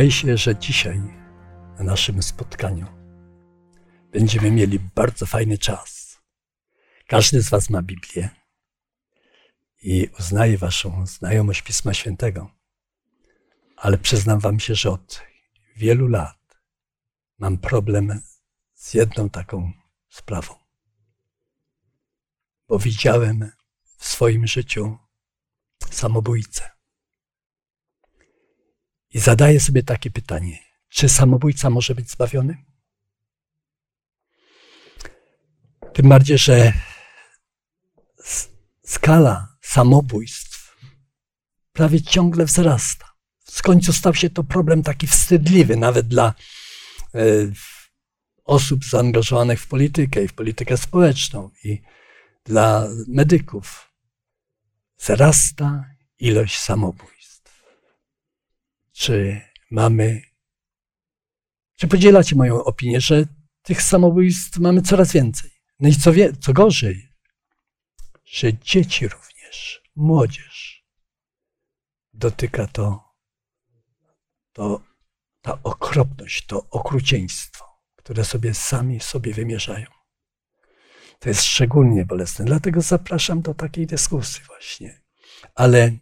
Wydaje 0.00 0.12
się, 0.12 0.36
że 0.36 0.56
dzisiaj 0.56 1.00
na 1.78 1.84
naszym 1.84 2.22
spotkaniu 2.22 2.86
będziemy 4.12 4.50
mieli 4.50 4.78
bardzo 4.78 5.26
fajny 5.26 5.58
czas. 5.58 6.18
Każdy 7.06 7.42
z 7.42 7.50
Was 7.50 7.70
ma 7.70 7.82
Biblię 7.82 8.28
i 9.82 10.08
uznaje 10.18 10.58
Waszą 10.58 11.06
znajomość 11.06 11.62
Pisma 11.62 11.94
Świętego, 11.94 12.50
ale 13.76 13.98
przyznam 13.98 14.40
Wam 14.40 14.60
się, 14.60 14.74
że 14.74 14.90
od 14.90 15.22
wielu 15.76 16.06
lat 16.06 16.60
mam 17.38 17.58
problem 17.58 18.20
z 18.74 18.94
jedną 18.94 19.30
taką 19.30 19.72
sprawą. 20.08 20.54
Bo 22.68 22.78
widziałem 22.78 23.50
w 23.98 24.06
swoim 24.06 24.46
życiu 24.46 24.98
samobójcę. 25.90 26.79
I 29.14 29.18
zadaję 29.18 29.60
sobie 29.60 29.82
takie 29.82 30.10
pytanie: 30.10 30.58
czy 30.88 31.08
samobójca 31.08 31.70
może 31.70 31.94
być 31.94 32.10
zbawiony? 32.10 32.64
Tym 35.92 36.08
bardziej, 36.08 36.38
że 36.38 36.72
skala 38.84 39.56
samobójstw 39.60 40.76
prawie 41.72 42.02
ciągle 42.02 42.44
wzrasta. 42.44 43.10
W 43.44 43.62
końcu 43.62 43.92
stał 43.92 44.14
się 44.14 44.30
to 44.30 44.44
problem 44.44 44.82
taki 44.82 45.06
wstydliwy, 45.06 45.76
nawet 45.76 46.08
dla 46.08 46.34
e, 47.14 47.20
osób 48.44 48.84
zaangażowanych 48.84 49.60
w 49.60 49.66
politykę 49.66 50.24
i 50.24 50.28
w 50.28 50.32
politykę 50.32 50.76
społeczną, 50.76 51.50
i 51.64 51.82
dla 52.44 52.88
medyków. 53.08 53.92
Wzrasta 54.98 55.84
ilość 56.18 56.58
samobójstw. 56.58 57.19
Czy 59.00 59.40
mamy, 59.70 60.22
czy 61.76 61.88
podzielacie 61.88 62.36
moją 62.36 62.64
opinię, 62.64 63.00
że 63.00 63.24
tych 63.62 63.82
samobójstw 63.82 64.58
mamy 64.58 64.82
coraz 64.82 65.12
więcej? 65.12 65.50
No 65.80 65.88
i 65.88 65.94
co, 65.94 66.12
wie, 66.12 66.32
co 66.36 66.52
gorzej, 66.52 67.12
że 68.24 68.54
dzieci 68.54 69.08
również, 69.08 69.82
młodzież, 69.96 70.84
dotyka 72.12 72.66
to, 72.66 73.14
to 74.52 74.82
ta 75.40 75.58
okropność, 75.62 76.46
to 76.46 76.66
okrucieństwo, 76.70 77.64
które 77.96 78.24
sobie 78.24 78.54
sami 78.54 79.00
sobie 79.00 79.34
wymierzają. 79.34 79.86
To 81.18 81.28
jest 81.28 81.42
szczególnie 81.42 82.06
bolesne, 82.06 82.44
dlatego 82.44 82.80
zapraszam 82.80 83.42
do 83.42 83.54
takiej 83.54 83.86
dyskusji 83.86 84.44
właśnie. 84.44 85.02
Ale 85.54 85.92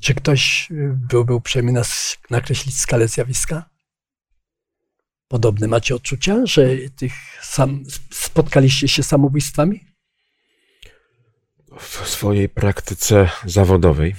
czy 0.00 0.14
ktoś 0.14 0.68
byłby 1.10 1.34
uprzejmy 1.34 1.72
nas 1.72 2.18
nakreślić 2.30 2.78
skalę 2.78 3.08
zjawiska? 3.08 3.70
Podobne 5.28 5.68
macie 5.68 5.94
odczucia, 5.94 6.46
że 6.46 6.76
tych 6.96 7.12
sam, 7.42 7.84
spotkaliście 8.10 8.88
się 8.88 9.02
z 9.02 9.06
samobójstwami? 9.06 9.84
W 11.78 12.08
swojej 12.08 12.48
praktyce 12.48 13.30
zawodowej 13.44 14.14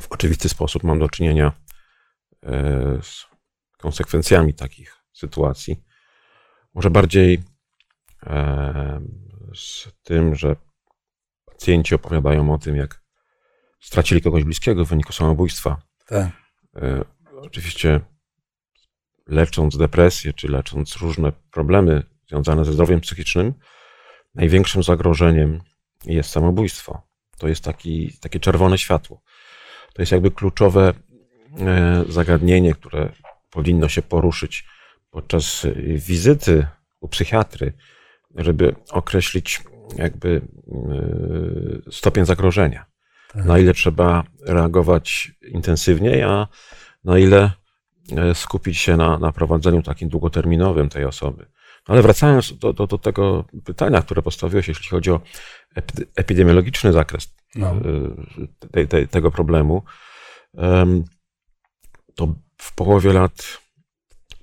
w 0.00 0.12
oczywisty 0.12 0.48
sposób 0.48 0.84
mam 0.84 0.98
do 0.98 1.08
czynienia 1.08 1.52
e, 2.42 2.98
z 3.02 3.26
konsekwencjami 3.78 4.54
takich 4.54 4.96
sytuacji. 5.12 5.84
Może 6.74 6.90
bardziej 6.90 7.42
e, 8.26 9.00
z 9.54 9.88
tym, 10.02 10.34
że 10.34 10.56
pacjenci 11.44 11.94
opowiadają 11.94 12.54
o 12.54 12.58
tym, 12.58 12.76
jak 12.76 13.07
stracili 13.80 14.22
kogoś 14.22 14.44
bliskiego 14.44 14.84
w 14.84 14.88
wyniku 14.88 15.12
samobójstwa. 15.12 15.82
Tak. 16.06 16.28
E, 16.76 17.04
oczywiście 17.36 18.00
lecząc 19.26 19.76
depresję, 19.76 20.32
czy 20.32 20.48
lecząc 20.48 20.96
różne 20.96 21.32
problemy 21.50 22.02
związane 22.28 22.64
ze 22.64 22.72
zdrowiem 22.72 23.00
psychicznym, 23.00 23.54
największym 24.34 24.82
zagrożeniem 24.82 25.60
jest 26.04 26.30
samobójstwo. 26.30 27.02
To 27.38 27.48
jest 27.48 27.64
taki, 27.64 28.18
takie 28.20 28.40
czerwone 28.40 28.78
światło. 28.78 29.22
To 29.94 30.02
jest 30.02 30.12
jakby 30.12 30.30
kluczowe 30.30 30.94
e, 31.58 32.04
zagadnienie, 32.08 32.74
które 32.74 33.12
powinno 33.50 33.88
się 33.88 34.02
poruszyć 34.02 34.64
podczas 35.10 35.66
wizyty 35.96 36.66
u 37.00 37.08
psychiatry, 37.08 37.72
żeby 38.34 38.74
określić 38.90 39.62
jakby 39.96 40.40
e, 41.88 41.92
stopień 41.92 42.26
zagrożenia. 42.26 42.87
Tak. 43.32 43.44
Na 43.44 43.58
ile 43.58 43.74
trzeba 43.74 44.24
reagować 44.46 45.32
intensywniej, 45.42 46.22
a 46.22 46.46
na 47.04 47.18
ile 47.18 47.50
E, 48.16 48.34
skupić 48.34 48.78
się 48.78 48.96
na, 48.96 49.18
na 49.18 49.32
prowadzeniu 49.32 49.82
takim 49.82 50.08
długoterminowym 50.08 50.88
tej 50.88 51.04
osoby. 51.04 51.46
No 51.88 51.94
ale 51.94 52.02
wracając 52.02 52.58
do, 52.58 52.72
do, 52.72 52.86
do 52.86 52.98
tego 52.98 53.44
pytania, 53.64 54.02
które 54.02 54.22
postawiłeś, 54.22 54.68
jeśli 54.68 54.88
chodzi 54.88 55.10
o 55.10 55.20
epidemiologiczny 56.16 56.92
zakres 56.92 57.34
no. 57.54 57.74
E, 58.74 59.06
tego 59.06 59.30
problemu, 59.30 59.82
to 62.14 62.34
w 62.58 62.74
połowie 62.74 63.12
lat, 63.12 63.58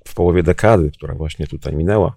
w 0.07 0.13
połowie 0.13 0.43
dekady, 0.43 0.91
która 0.91 1.15
właśnie 1.15 1.47
tutaj 1.47 1.75
minęła, 1.75 2.15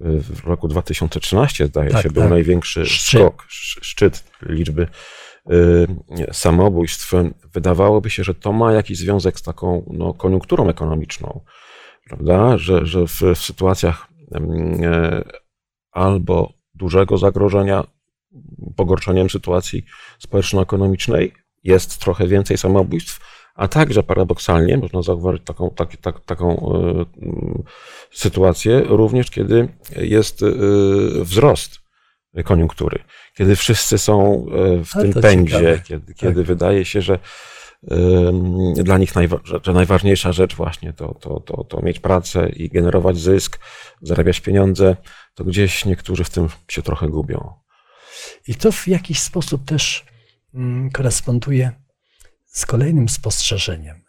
e, 0.00 0.04
w 0.20 0.44
roku 0.44 0.68
2013 0.68 1.66
zdaje 1.66 1.90
tak, 1.90 2.02
się, 2.02 2.08
tak. 2.08 2.12
był 2.12 2.28
największy 2.28 2.86
szczyt. 2.86 3.20
skok, 3.20 3.44
szczyt 3.48 4.24
liczby 4.42 4.88
Y, 5.52 5.86
samobójstw, 6.32 7.12
wydawałoby 7.52 8.10
się, 8.10 8.24
że 8.24 8.34
to 8.34 8.52
ma 8.52 8.72
jakiś 8.72 8.98
związek 8.98 9.38
z 9.38 9.42
taką 9.42 9.84
no, 9.90 10.14
koniunkturą 10.14 10.68
ekonomiczną, 10.68 11.40
prawda? 12.08 12.58
Że, 12.58 12.86
że 12.86 13.06
w, 13.06 13.20
w 13.34 13.38
sytuacjach 13.38 14.08
e, 14.34 15.24
albo 15.90 16.52
dużego 16.74 17.18
zagrożenia, 17.18 17.84
pogorszeniem 18.76 19.30
sytuacji 19.30 19.84
społeczno-ekonomicznej 20.18 21.32
jest 21.64 21.98
trochę 21.98 22.26
więcej 22.26 22.58
samobójstw, 22.58 23.20
a 23.54 23.68
także 23.68 24.02
paradoksalnie 24.02 24.76
można 24.76 25.02
zauważyć 25.02 25.42
taką, 25.44 25.70
tak, 25.70 25.96
tak, 25.96 26.20
taką 26.20 26.72
y, 26.76 27.04
sytuację 28.10 28.80
również, 28.80 29.30
kiedy 29.30 29.68
jest 29.96 30.42
y, 30.42 30.54
wzrost 31.24 31.83
koniunktury, 32.42 33.04
kiedy 33.34 33.56
wszyscy 33.56 33.98
są 33.98 34.46
e, 34.80 34.84
w 34.84 34.92
tym 34.92 35.22
pędzie, 35.22 35.52
ciekawe. 35.52 35.80
kiedy, 35.84 36.14
kiedy 36.14 36.40
tak. 36.40 36.46
wydaje 36.46 36.84
się, 36.84 37.02
że 37.02 37.18
dla 38.76 38.98
nich 38.98 39.14
najwa- 39.14 39.60
że 39.64 39.72
najważniejsza 39.72 40.32
rzecz 40.32 40.54
właśnie 40.54 40.92
to, 40.92 41.14
to, 41.14 41.40
to, 41.40 41.64
to 41.64 41.82
mieć 41.82 42.00
pracę 42.00 42.48
i 42.48 42.68
generować 42.68 43.18
zysk, 43.18 43.58
zarabiać 44.02 44.40
pieniądze, 44.40 44.96
to 45.34 45.44
gdzieś 45.44 45.84
niektórzy 45.84 46.24
w 46.24 46.30
tym 46.30 46.48
się 46.68 46.82
trochę 46.82 47.08
gubią. 47.08 47.54
I 48.46 48.54
to 48.54 48.72
w 48.72 48.88
jakiś 48.88 49.20
sposób 49.20 49.64
też 49.64 50.04
mm, 50.54 50.90
koresponduje 50.90 51.72
z 52.46 52.66
kolejnym 52.66 53.08
spostrzeżeniem, 53.08 54.04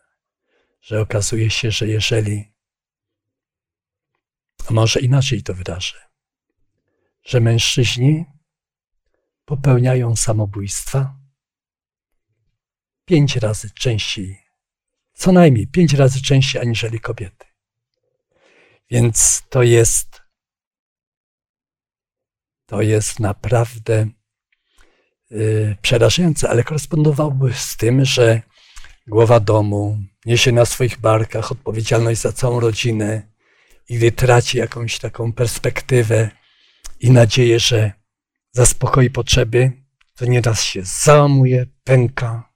że 0.82 1.02
okazuje 1.02 1.50
się, 1.50 1.72
że 1.72 1.88
jeżeli, 1.88 2.54
a 4.70 4.74
może 4.74 5.00
inaczej 5.00 5.44
to 5.44 5.54
wyrażę, 5.54 5.98
że 7.26 7.40
mężczyźni 7.42 8.26
popełniają 9.46 10.16
samobójstwa 10.16 11.16
pięć 13.06 13.36
razy 13.36 13.70
częściej, 13.70 14.40
co 15.14 15.32
najmniej 15.32 15.68
pięć 15.68 15.94
razy 15.94 16.22
częściej 16.22 16.62
aniżeli 16.62 17.00
kobiety. 17.00 17.46
Więc 18.90 19.44
to 19.50 19.64
jest, 19.64 20.22
to 22.66 22.82
jest 22.82 23.20
naprawdę 23.20 24.08
yy, 25.30 25.76
przerażające, 25.82 26.50
ale 26.50 26.64
korespondowałoby 26.64 27.54
z 27.54 27.78
tym, 27.78 28.06
że 28.06 28.42
głowa 29.08 29.40
domu 29.40 29.98
niesie 30.26 30.52
na 30.52 30.66
swoich 30.66 31.00
barkach 31.00 31.52
odpowiedzialność 31.52 32.22
za 32.22 32.32
całą 32.32 32.60
rodzinę 32.60 33.28
i 33.90 33.98
gdy 33.98 34.12
traci 34.12 34.58
jakąś 34.58 35.00
taką 35.00 35.34
perspektywę, 35.34 36.30
i 37.00 37.12
nadzieję, 37.12 37.60
że 37.60 37.92
zaspokoi 38.52 39.10
potrzeby, 39.10 39.72
to 40.16 40.26
nieraz 40.26 40.64
się 40.64 40.82
załamuje, 40.84 41.66
pęka. 41.84 42.50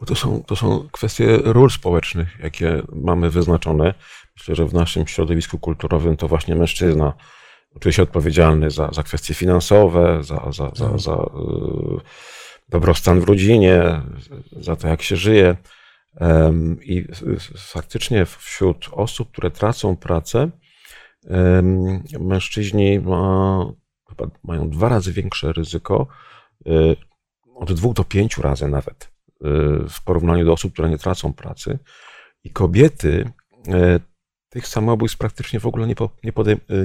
Bo 0.00 0.06
to 0.06 0.14
są, 0.14 0.42
to 0.42 0.56
są 0.56 0.88
kwestie 0.92 1.38
ról 1.44 1.70
społecznych, 1.70 2.38
jakie 2.42 2.82
mamy 2.92 3.30
wyznaczone. 3.30 3.94
Myślę, 4.36 4.54
że 4.54 4.66
w 4.66 4.74
naszym 4.74 5.06
środowisku 5.06 5.58
kulturowym 5.58 6.16
to 6.16 6.28
właśnie 6.28 6.54
mężczyzna 6.54 7.14
czuje 7.80 7.92
się 7.92 8.02
odpowiedzialny 8.02 8.70
za, 8.70 8.90
za 8.92 9.02
kwestie 9.02 9.34
finansowe, 9.34 10.18
za, 10.22 10.36
za, 10.52 10.70
za, 10.74 10.84
mhm. 10.84 10.98
za 10.98 11.14
y, 11.14 12.00
dobrostan 12.68 13.20
w 13.20 13.24
rodzinie, 13.24 13.82
za 14.60 14.76
to, 14.76 14.88
jak 14.88 15.02
się 15.02 15.16
żyje. 15.16 15.56
I 16.82 17.06
faktycznie 17.56 18.26
wśród 18.26 18.88
osób, 18.92 19.32
które 19.32 19.50
tracą 19.50 19.96
pracę, 19.96 20.50
mężczyźni 22.20 23.00
ma, 23.00 23.66
chyba 24.08 24.30
mają 24.44 24.70
dwa 24.70 24.88
razy 24.88 25.12
większe 25.12 25.52
ryzyko, 25.52 26.06
y, 26.66 26.96
od 27.54 27.72
dwóch 27.72 27.94
do 27.94 28.04
pięciu 28.04 28.42
razy 28.42 28.68
nawet, 28.68 29.12
w 29.88 30.04
porównaniu 30.04 30.44
do 30.44 30.52
osób, 30.52 30.72
które 30.72 30.90
nie 30.90 30.98
tracą 30.98 31.32
pracy. 31.32 31.78
I 32.44 32.50
kobiety 32.50 33.32
e, 33.68 34.00
tych 34.48 34.66
samobójstw 34.66 35.18
praktycznie 35.18 35.60
w 35.60 35.66
ogóle 35.66 35.86
nie, 35.86 35.94
po, 35.94 36.10
nie, 36.24 36.32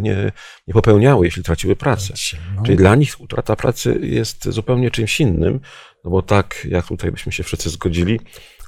nie, 0.01 0.31
nie 0.67 0.73
popełniały, 0.73 1.25
jeśli 1.25 1.43
traciły 1.43 1.75
pracę. 1.75 2.13
No. 2.55 2.63
Czyli 2.63 2.77
dla 2.77 2.95
nich 2.95 3.21
utrata 3.21 3.55
pracy 3.55 3.99
jest 4.01 4.49
zupełnie 4.49 4.91
czymś 4.91 5.19
innym, 5.19 5.59
no 6.03 6.11
bo 6.11 6.21
tak, 6.21 6.67
jak 6.69 6.87
tutaj 6.87 7.11
byśmy 7.11 7.31
się 7.31 7.43
wszyscy 7.43 7.69
zgodzili, 7.69 8.19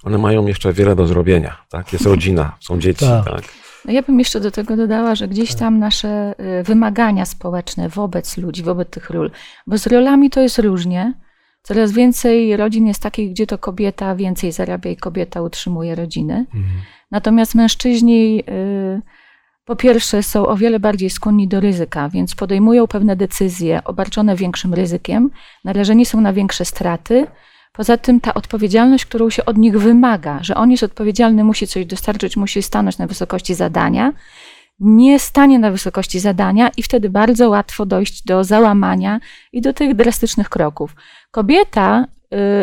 one 0.03 0.17
mają 0.17 0.47
jeszcze 0.47 0.73
wiele 0.73 0.95
do 0.95 1.07
zrobienia. 1.07 1.65
Tak? 1.69 1.93
Jest 1.93 2.05
rodzina, 2.05 2.57
są 2.59 2.79
dzieci. 2.79 3.05
tak. 3.05 3.25
tak. 3.25 3.43
No 3.85 3.93
ja 3.93 4.01
bym 4.01 4.19
jeszcze 4.19 4.39
do 4.39 4.51
tego 4.51 4.75
dodała, 4.75 5.15
że 5.15 5.27
gdzieś 5.27 5.55
tam 5.55 5.79
nasze 5.79 6.35
y, 6.59 6.63
wymagania 6.63 7.25
społeczne 7.25 7.89
wobec 7.89 8.37
ludzi, 8.37 8.63
wobec 8.63 8.89
tych 8.89 9.09
ról, 9.09 9.31
bo 9.67 9.77
z 9.77 9.87
rolami 9.87 10.29
to 10.29 10.41
jest 10.41 10.59
różnie. 10.59 11.13
Coraz 11.61 11.91
więcej 11.91 12.57
rodzin 12.57 12.87
jest 12.87 13.01
takich, 13.01 13.31
gdzie 13.31 13.47
to 13.47 13.57
kobieta 13.57 14.15
więcej 14.15 14.51
zarabia 14.51 14.91
i 14.91 14.97
kobieta 14.97 15.41
utrzymuje 15.41 15.95
rodziny. 15.95 16.33
Mhm. 16.33 16.81
Natomiast 17.11 17.55
mężczyźni 17.55 18.43
y, 18.49 19.01
po 19.65 19.75
pierwsze 19.75 20.23
są 20.23 20.47
o 20.47 20.57
wiele 20.57 20.79
bardziej 20.79 21.09
skłonni 21.09 21.47
do 21.47 21.59
ryzyka, 21.59 22.09
więc 22.09 22.35
podejmują 22.35 22.87
pewne 22.87 23.15
decyzje 23.15 23.83
obarczone 23.83 24.35
większym 24.35 24.73
ryzykiem, 24.73 25.29
narażeni 25.63 26.05
są 26.05 26.21
na 26.21 26.33
większe 26.33 26.65
straty. 26.65 27.27
Poza 27.79 27.97
tym 27.97 28.21
ta 28.21 28.33
odpowiedzialność, 28.33 29.05
którą 29.05 29.29
się 29.29 29.45
od 29.45 29.57
nich 29.57 29.79
wymaga, 29.79 30.39
że 30.43 30.55
on 30.55 30.71
jest 30.71 30.83
odpowiedzialny, 30.83 31.43
musi 31.43 31.67
coś 31.67 31.85
dostarczyć, 31.85 32.37
musi 32.37 32.61
stanąć 32.61 32.97
na 32.97 33.07
wysokości 33.07 33.55
zadania, 33.55 34.13
nie 34.79 35.19
stanie 35.19 35.59
na 35.59 35.71
wysokości 35.71 36.19
zadania 36.19 36.69
i 36.77 36.83
wtedy 36.83 37.09
bardzo 37.09 37.49
łatwo 37.49 37.85
dojść 37.85 38.23
do 38.23 38.43
załamania 38.43 39.19
i 39.53 39.61
do 39.61 39.73
tych 39.73 39.95
drastycznych 39.95 40.49
kroków. 40.49 40.95
Kobieta 41.31 42.05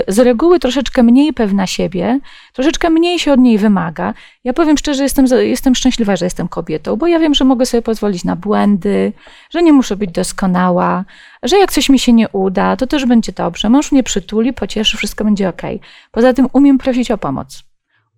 z 0.09 0.19
reguły 0.19 0.59
troszeczkę 0.59 1.03
mniej 1.03 1.33
pewna 1.33 1.67
siebie, 1.67 2.21
troszeczkę 2.53 2.91
mniej 2.91 3.19
się 3.19 3.33
od 3.33 3.41
niej 3.41 3.59
wymaga. 3.59 4.15
Ja 4.45 4.53
powiem 4.53 4.79
szczerze, 4.79 5.03
jestem, 5.03 5.27
jestem 5.41 5.75
szczęśliwa, 5.75 6.17
że 6.17 6.27
jestem 6.27 6.49
kobietą, 6.49 6.97
bo 6.97 7.07
ja 7.07 7.19
wiem, 7.19 7.35
że 7.35 7.45
mogę 7.45 7.67
sobie 7.67 7.83
pozwolić 7.83 8.25
na 8.25 8.37
błędy, 8.37 9.13
że 9.51 9.63
nie 9.63 9.73
muszę 9.73 9.97
być 9.97 10.11
doskonała, 10.11 11.05
że 11.43 11.59
jak 11.59 11.73
coś 11.73 11.89
mi 11.89 11.99
się 11.99 12.13
nie 12.13 12.29
uda, 12.29 12.77
to 12.77 12.87
też 12.87 13.07
będzie 13.07 13.33
dobrze. 13.33 13.69
Mąż 13.71 13.93
mnie 13.93 14.03
przytuli, 14.03 14.53
pocieszy, 14.53 14.97
wszystko 14.97 15.25
będzie 15.25 15.49
ok. 15.49 15.63
Poza 16.11 16.33
tym 16.33 16.49
umiem 16.53 16.79
prosić 16.79 17.11
o 17.11 17.19
pomoc 17.19 17.67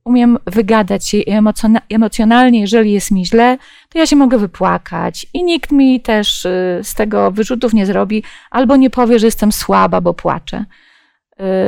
umiem 0.09 0.39
wygadać 0.47 1.09
się 1.09 1.19
emocjonalnie, 1.89 2.61
jeżeli 2.61 2.93
jest 2.93 3.11
mi 3.11 3.27
źle, 3.27 3.59
to 3.89 3.99
ja 3.99 4.07
się 4.07 4.17
mogę 4.17 4.39
wypłakać 4.39 5.27
i 5.35 5.45
nikt 5.45 5.73
mi 5.73 6.01
też 6.01 6.45
y, 6.45 6.81
z 6.83 6.95
tego 6.95 7.31
wyrzutów 7.31 7.75
nie 7.75 7.87
zrobi, 7.87 8.23
albo 8.51 8.77
nie 8.77 8.91
powie, 8.91 9.19
że 9.19 9.27
jestem 9.27 9.53
słaba, 9.53 10.01
bo 10.01 10.15
płaczę. 10.15 10.65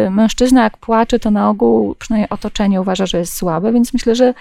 Y, 0.07 0.11
mężczyzna, 0.11 0.63
jak 0.63 0.77
płacze, 0.77 1.19
to 1.19 1.31
na 1.31 1.51
ogół 1.51 1.95
przynajmniej 1.95 2.29
otoczenie 2.29 2.81
uważa, 2.81 3.07
że 3.07 3.19
jest 3.19 3.37
słabe, 3.37 3.73
więc 3.73 3.93
myślę, 3.93 4.15
że 4.15 4.35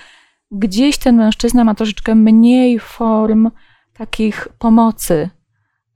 gdzieś 0.51 0.97
ten 0.97 1.15
mężczyzna 1.15 1.63
ma 1.63 1.75
troszeczkę 1.75 2.15
mniej 2.15 2.79
form 2.79 3.51
takich 3.93 4.47
pomocy. 4.59 5.29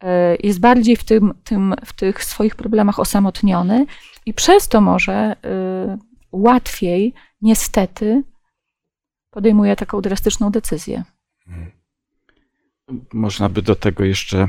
Y, 0.04 0.08
jest 0.44 0.60
bardziej 0.60 0.96
w, 0.96 1.04
tym, 1.04 1.34
tym, 1.44 1.76
w 1.86 1.94
tych 1.94 2.24
swoich 2.24 2.56
problemach 2.56 3.00
osamotniony 3.00 3.86
i 4.26 4.34
przez 4.34 4.68
to 4.68 4.82
może 4.82 5.36
łatwiej 6.32 7.14
niestety 7.42 8.24
podejmuje 9.30 9.76
taką 9.76 10.02
drastyczną 10.02 10.50
decyzję. 10.50 11.04
Można 13.14 13.50
by 13.50 13.62
do 13.62 13.76
tego 13.76 14.04
jeszcze 14.04 14.48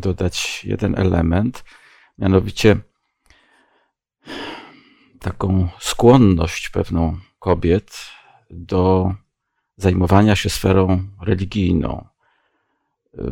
dodać 0.00 0.64
jeden 0.64 0.98
element, 0.98 1.64
mianowicie 2.18 2.76
taką 5.20 5.68
skłonność 5.78 6.70
pewną 6.70 7.16
kobiet 7.38 7.98
do 8.50 9.14
zajmowania 9.76 10.36
się 10.36 10.50
sferą 10.50 11.04
religijną. 11.20 12.06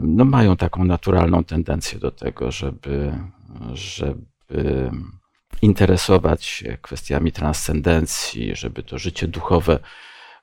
No, 0.02 0.24
mają 0.24 0.56
taką 0.56 0.84
naturalną 0.84 1.44
tendencję 1.44 1.98
do 1.98 2.10
tego, 2.10 2.50
żeby, 2.50 3.12
żeby 3.72 4.90
interesować 5.62 6.44
się 6.44 6.78
kwestiami 6.82 7.32
transcendencji, 7.32 8.56
żeby 8.56 8.82
to 8.82 8.98
życie 8.98 9.28
duchowe 9.28 9.78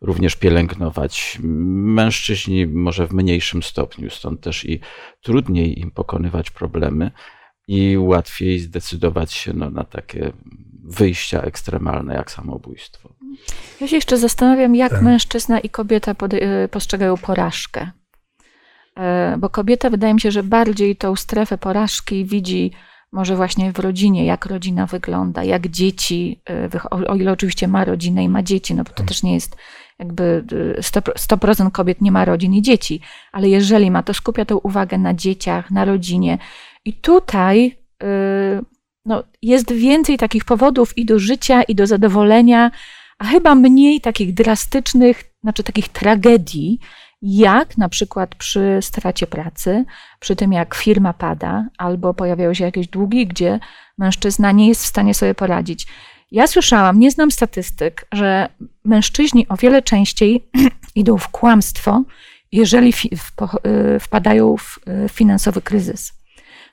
również 0.02 0.36
pielęgnować. 0.36 1.38
Mężczyźni 1.44 2.68
może 2.68 3.08
w 3.08 3.14
mniejszym 3.14 3.64
stopniu, 3.64 4.10
stąd 4.10 4.42
też 4.42 4.66
i 4.66 4.80
trudniej 5.22 5.80
im 5.80 5.92
pokonywać 5.92 6.52
problemy 6.52 7.12
i 7.68 7.98
łatwiej 7.98 8.60
zdecydować 8.60 9.34
się 9.34 9.54
no, 9.54 9.70
na 9.70 9.84
takie 9.84 10.32
wyjścia 10.84 11.42
ekstremalne 11.42 12.14
jak 12.14 12.32
samobójstwo. 12.32 13.10
Ja 13.82 13.88
się 13.88 13.96
jeszcze 13.96 14.18
zastanawiam, 14.18 14.76
jak 14.76 14.92
tak. 14.92 15.02
mężczyzna 15.02 15.60
i 15.60 15.70
kobieta 15.70 16.12
y, 16.12 16.68
postrzegają 16.68 17.18
porażkę. 17.18 17.92
E, 18.98 19.38
bo 19.38 19.50
kobieta 19.50 19.90
wydaje 19.90 20.14
mi 20.14 20.22
się, 20.22 20.32
że 20.32 20.44
bardziej 20.44 20.96
tą 20.96 21.16
strefę 21.16 21.58
porażki 21.58 22.26
widzi 22.26 22.72
może 23.12 23.36
właśnie 23.36 23.72
w 23.74 23.80
rodzinie, 23.80 24.26
jak 24.26 24.46
rodzina 24.46 24.86
wygląda, 24.86 25.44
jak 25.44 25.68
dzieci, 25.68 26.42
y, 26.76 26.90
o 26.90 27.16
ile 27.16 27.32
oczywiście 27.32 27.68
ma 27.68 27.86
rodzinę 27.86 28.24
i 28.24 28.30
ma 28.30 28.44
dzieci, 28.44 28.76
no 28.76 28.84
bo 28.84 28.90
to 28.90 28.96
tak. 28.96 29.08
też 29.08 29.24
nie 29.24 29.34
jest 29.34 29.56
jakby 30.00 30.44
100%, 30.80 31.68
y, 31.68 31.72
kobiet 31.72 32.02
nie 32.02 32.12
ma 32.12 32.26
rodzin 32.26 32.54
i 32.54 32.62
dzieci, 32.62 33.02
ale 33.32 33.50
jeżeli 33.50 33.92
ma, 33.92 34.04
to 34.04 34.14
skupia 34.14 34.46
tę 34.46 34.56
uwagę 34.56 34.98
na 34.98 35.14
dzieciach, 35.14 35.72
na 35.72 35.86
rodzinie. 35.86 36.38
I 36.88 36.94
tutaj 36.94 37.78
y, 38.04 38.08
no, 39.06 39.24
jest 39.42 39.74
więcej 39.74 40.18
takich 40.18 40.46
powodów 40.46 40.98
i 40.98 41.06
do 41.06 41.20
życia, 41.20 41.64
i 41.64 41.76
do 41.76 41.88
zadowolenia, 41.88 42.72
a 43.18 43.26
chyba 43.26 43.56
mniej 43.56 44.02
takich 44.02 44.34
drastycznych, 44.34 45.24
znaczy 45.44 45.64
takich 45.64 45.90
tragedii, 45.90 46.80
jak 47.22 47.78
na 47.78 47.90
przykład 47.90 48.36
przy 48.36 48.80
stracie 48.82 49.28
pracy, 49.28 49.86
przy 50.20 50.36
tym 50.36 50.54
jak 50.54 50.76
firma 50.76 51.14
pada, 51.14 51.68
albo 51.78 52.14
pojawiają 52.14 52.54
się 52.54 52.64
jakieś 52.64 52.88
długi, 52.88 53.28
gdzie 53.28 53.60
mężczyzna 53.98 54.52
nie 54.52 54.68
jest 54.68 54.84
w 54.84 54.88
stanie 54.88 55.14
sobie 55.14 55.36
poradzić. 55.36 55.88
Ja 56.32 56.48
słyszałam, 56.48 57.00
nie 57.00 57.12
znam 57.12 57.32
statystyk, 57.32 58.08
że 58.12 58.50
mężczyźni 58.86 59.48
o 59.48 59.58
wiele 59.58 59.82
częściej 59.82 60.50
idą 60.96 61.18
w 61.18 61.28
kłamstwo, 61.28 62.04
jeżeli 62.52 62.94
y, 63.96 64.00
wpadają 64.00 64.58
w 64.58 64.80
y, 65.06 65.10
finansowy 65.10 65.62
kryzys. 65.62 66.17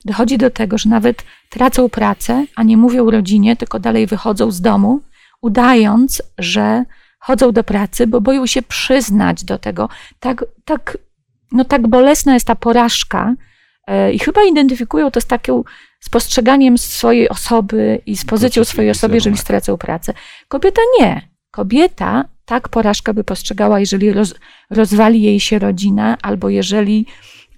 Dochodzi 0.05 0.39
do 0.39 0.51
tego, 0.51 0.79
że 0.79 0.89
nawet 0.89 1.25
tracą 1.51 1.89
pracę, 1.89 2.47
a 2.57 2.63
nie 2.63 2.77
mówią 2.77 3.11
rodzinie, 3.11 3.57
tylko 3.57 3.81
dalej 3.81 4.07
wychodzą 4.07 4.51
z 4.51 4.61
domu, 4.61 5.01
udając, 5.43 6.23
że 6.39 6.85
chodzą 7.19 7.53
do 7.53 7.65
pracy, 7.65 8.07
bo 8.07 8.21
boją 8.21 8.47
się 8.47 8.63
przyznać 8.63 9.45
do 9.45 9.59
tego. 9.59 9.89
Tak, 10.21 10.45
tak, 10.65 10.99
no 11.53 11.65
tak 11.65 11.87
bolesna 11.89 12.35
jest 12.35 12.47
ta 12.47 12.55
porażka 12.55 13.35
e, 13.87 14.13
i 14.13 14.19
chyba 14.19 14.45
identyfikują 14.45 15.11
to 15.11 15.21
z 15.21 15.27
takim 15.27 15.63
spostrzeganiem 16.01 16.79
swojej 16.79 17.29
osoby 17.29 18.01
i 18.07 18.17
z 18.17 18.25
pozycją 18.25 18.65
swojej 18.65 18.91
osoby, 18.91 19.15
jeżeli 19.15 19.37
stracą 19.37 19.77
pracę. 19.77 20.13
Kobieta 20.49 20.83
nie. 21.01 21.29
Kobieta 21.51 22.25
tak 22.45 22.69
porażkę 22.69 23.15
by 23.15 23.25
postrzegała, 23.25 23.81
jeżeli 23.81 24.13
roz, 24.13 24.35
rozwali 24.71 25.23
jej 25.23 25.41
się 25.41 25.59
rodzina, 25.59 26.17
albo 26.23 26.49
jeżeli 26.49 27.07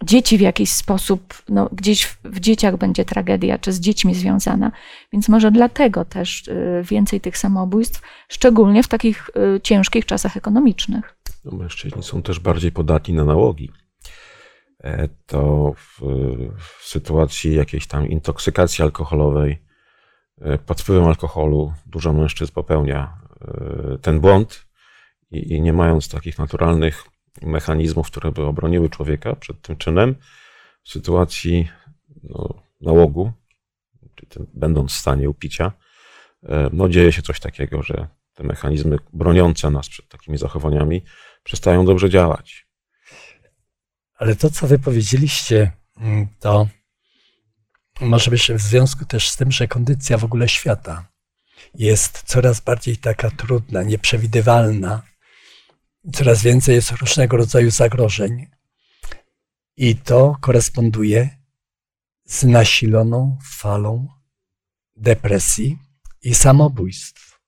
dzieci 0.04 0.38
w 0.38 0.40
jakiś 0.40 0.70
sposób, 0.70 1.34
no, 1.48 1.68
gdzieś 1.72 2.04
w, 2.04 2.18
w, 2.24 2.40
dzieciach 2.40 2.76
będzie 2.76 3.04
tragedia, 3.04 3.58
czy 3.58 3.72
z 3.72 3.80
dziećmi 3.80 4.14
związana. 4.14 4.72
Więc 5.12 5.28
może 5.28 5.50
dlatego 5.50 6.04
też 6.04 6.48
y, 6.48 6.82
więcej 6.90 7.20
tych 7.20 7.38
samobójstw, 7.38 8.02
szczególnie 8.28 8.82
w 8.82 8.88
takich 8.88 9.30
y, 9.56 9.60
ciężkich 9.60 10.06
czasach 10.06 10.36
ekonomicznych. 10.36 11.16
No, 11.44 11.52
mężczyźni 11.58 12.02
są 12.02 12.22
też 12.22 12.40
bardziej 12.40 12.72
podatni 12.72 13.14
na 13.14 13.24
nałogi. 13.24 13.70
E, 14.84 15.08
to 15.26 15.72
w, 15.76 16.00
w 16.58 16.86
sytuacji 16.86 17.54
jakiejś 17.54 17.86
tam 17.86 18.08
intoksykacji 18.08 18.84
alkoholowej, 18.84 19.62
e, 20.40 20.58
pod 20.58 20.80
wpływem 20.80 21.04
alkoholu, 21.04 21.72
dużo 21.86 22.12
mężczyzn 22.12 22.52
popełnia 22.52 23.18
e, 23.40 23.98
ten 24.02 24.20
błąd 24.20 24.66
i, 25.30 25.52
i 25.52 25.60
nie 25.60 25.72
mając 25.72 26.08
takich 26.08 26.38
naturalnych 26.38 27.04
mechanizmów, 27.42 28.06
które 28.06 28.32
by 28.32 28.42
obroniły 28.42 28.90
człowieka 28.90 29.36
przed 29.36 29.62
tym 29.62 29.76
czynem, 29.76 30.14
w 30.84 30.90
sytuacji 30.90 31.68
no, 32.22 32.62
nałogu, 32.80 33.32
tym, 34.28 34.46
będąc 34.54 34.92
w 34.92 34.96
stanie 34.96 35.30
upicia, 35.30 35.72
e, 36.42 36.70
no, 36.72 36.88
dzieje 36.88 37.12
się 37.12 37.22
coś 37.22 37.40
takiego, 37.40 37.82
że 37.82 38.08
te 38.34 38.44
mechanizmy 38.44 38.98
broniące 39.12 39.70
nas 39.70 39.88
przed 39.88 40.08
takimi 40.08 40.38
zachowaniami 40.38 41.02
przestają 41.42 41.86
dobrze 41.86 42.10
działać. 42.10 42.66
Ale 44.18 44.36
to, 44.36 44.50
co 44.50 44.66
wy 44.66 44.78
powiedzieliście, 44.78 45.72
mm, 45.96 46.26
to 46.40 46.68
może 48.00 48.30
być 48.30 48.52
w 48.52 48.60
związku 48.60 49.04
też 49.04 49.30
z 49.30 49.36
tym, 49.36 49.52
że 49.52 49.68
kondycja 49.68 50.18
w 50.18 50.24
ogóle 50.24 50.48
świata 50.48 51.08
jest 51.74 52.22
coraz 52.22 52.60
bardziej 52.60 52.96
taka 52.96 53.30
trudna, 53.30 53.82
nieprzewidywalna 53.82 55.02
coraz 56.12 56.42
więcej 56.42 56.74
jest 56.74 56.90
różnego 56.90 57.36
rodzaju 57.36 57.70
zagrożeń. 57.70 58.46
I 59.76 59.96
to 59.96 60.36
koresponduje 60.40 61.38
z 62.24 62.42
nasiloną 62.44 63.38
falą 63.44 64.08
depresji 64.96 65.78
i 66.22 66.34
samobójstw. 66.34 67.40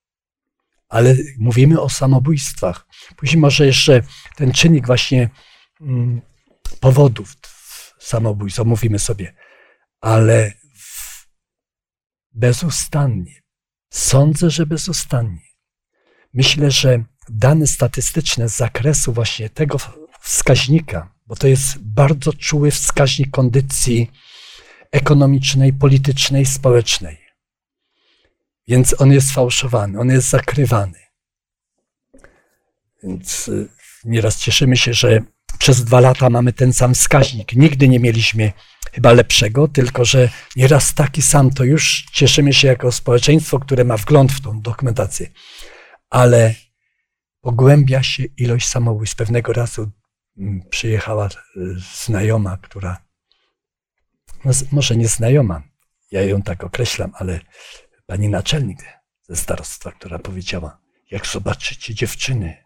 ale 0.88 1.16
mówimy 1.38 1.80
o 1.80 1.88
samobójstwach. 1.88 2.86
Później 3.16 3.40
może 3.40 3.66
jeszcze 3.66 4.02
ten 4.36 4.52
czynnik 4.52 4.86
właśnie 4.86 5.30
mm, 5.80 6.20
powodów 6.80 7.34
samobójstw, 7.98 8.60
omówimy 8.60 8.98
sobie, 8.98 9.34
ale 10.00 10.52
bezustannie, 12.32 13.42
sądzę, 13.92 14.50
że 14.50 14.66
bezustannie. 14.66 15.48
Myślę, 16.34 16.70
że 16.70 17.04
dane 17.30 17.66
statystyczne 17.66 18.48
z 18.48 18.56
zakresu 18.56 19.12
właśnie 19.12 19.50
tego 19.50 19.78
wskaźnika, 20.20 21.14
bo 21.26 21.36
to 21.36 21.46
jest 21.46 21.78
bardzo 21.78 22.32
czuły 22.32 22.70
wskaźnik 22.70 23.30
kondycji 23.30 24.10
ekonomicznej, 24.92 25.72
politycznej, 25.72 26.46
społecznej. 26.46 27.18
Więc 28.68 29.00
on 29.00 29.12
jest 29.12 29.32
fałszowany, 29.32 30.00
on 30.00 30.08
jest 30.08 30.28
zakrywany. 30.28 30.98
Więc 33.02 33.48
y, 33.48 33.68
nieraz 34.04 34.38
cieszymy 34.38 34.76
się, 34.76 34.94
że 34.94 35.20
przez 35.58 35.84
dwa 35.84 36.00
lata 36.00 36.30
mamy 36.30 36.52
ten 36.52 36.72
sam 36.72 36.94
wskaźnik. 36.94 37.52
Nigdy 37.52 37.88
nie 37.88 38.00
mieliśmy 38.00 38.52
chyba 38.92 39.12
lepszego, 39.12 39.68
tylko 39.68 40.04
że 40.04 40.28
nieraz 40.56 40.94
taki 40.94 41.22
sam, 41.22 41.50
to 41.50 41.64
już 41.64 42.06
cieszymy 42.12 42.52
się 42.52 42.68
jako 42.68 42.92
społeczeństwo, 42.92 43.58
które 43.58 43.84
ma 43.84 43.96
wgląd 43.96 44.32
w 44.32 44.40
tą 44.40 44.60
dokumentację. 44.60 45.30
Ale 46.10 46.54
pogłębia 47.48 48.02
się 48.02 48.24
ilość 48.24 48.68
samobójstw. 48.68 49.16
Pewnego 49.16 49.52
razu 49.52 49.90
mm, 50.38 50.62
przyjechała 50.70 51.26
y, 51.26 51.30
znajoma, 52.04 52.56
która, 52.56 53.04
no 54.44 54.52
może 54.72 54.96
nie 54.96 55.08
znajoma, 55.08 55.62
ja 56.10 56.22
ją 56.22 56.42
tak 56.42 56.64
określam, 56.64 57.12
ale 57.14 57.40
pani 58.06 58.28
naczelnik 58.28 58.78
ze 59.28 59.36
starostwa, 59.36 59.92
która 59.92 60.18
powiedziała, 60.18 60.80
jak 61.10 61.26
zobaczycie 61.26 61.94
dziewczyny 61.94 62.56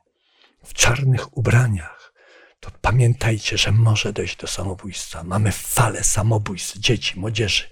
w 0.65 0.75
czarnych 0.75 1.37
ubraniach, 1.37 2.13
to 2.61 2.71
pamiętajcie, 2.81 3.59
że 3.59 3.73
może 3.73 4.13
dojść 4.13 4.37
do 4.37 4.47
samobójstwa. 4.47 5.25
Mamy 5.25 5.53
falę 5.53 6.05
samobójstw 6.05 6.79
dzieci, 6.79 7.21
młodzieży. 7.21 7.65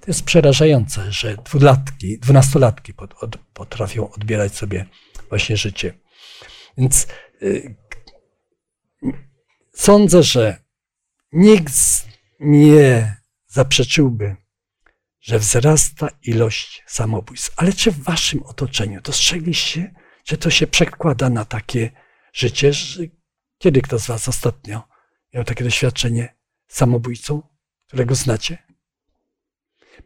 To 0.00 0.04
jest 0.06 0.24
przerażające, 0.24 1.12
że 1.12 1.36
dwulatki, 1.36 2.18
dwunastolatki 2.18 2.94
potrafią 3.54 4.10
odbierać 4.10 4.54
sobie 4.54 4.86
właśnie 5.28 5.56
życie. 5.56 6.07
Więc 6.78 7.06
y, 7.42 7.74
sądzę, 9.74 10.22
że 10.22 10.62
nikt 11.32 11.72
nie 12.40 13.16
zaprzeczyłby, 13.46 14.36
że 15.20 15.38
wzrasta 15.38 16.08
ilość 16.22 16.84
samobójstw. 16.86 17.52
Ale 17.56 17.72
czy 17.72 17.90
w 17.90 18.02
waszym 18.02 18.42
otoczeniu 18.42 19.00
dostrzegliście, 19.00 19.94
że 20.24 20.36
to 20.36 20.50
się 20.50 20.66
przekłada 20.66 21.30
na 21.30 21.44
takie 21.44 21.90
życie? 22.32 22.72
Że 22.72 23.02
kiedy 23.58 23.82
kto 23.82 23.98
z 23.98 24.06
was 24.06 24.28
ostatnio 24.28 24.82
miał 25.34 25.44
takie 25.44 25.64
doświadczenie 25.64 26.36
samobójcą, 26.68 27.42
którego 27.86 28.14
znacie? 28.14 28.58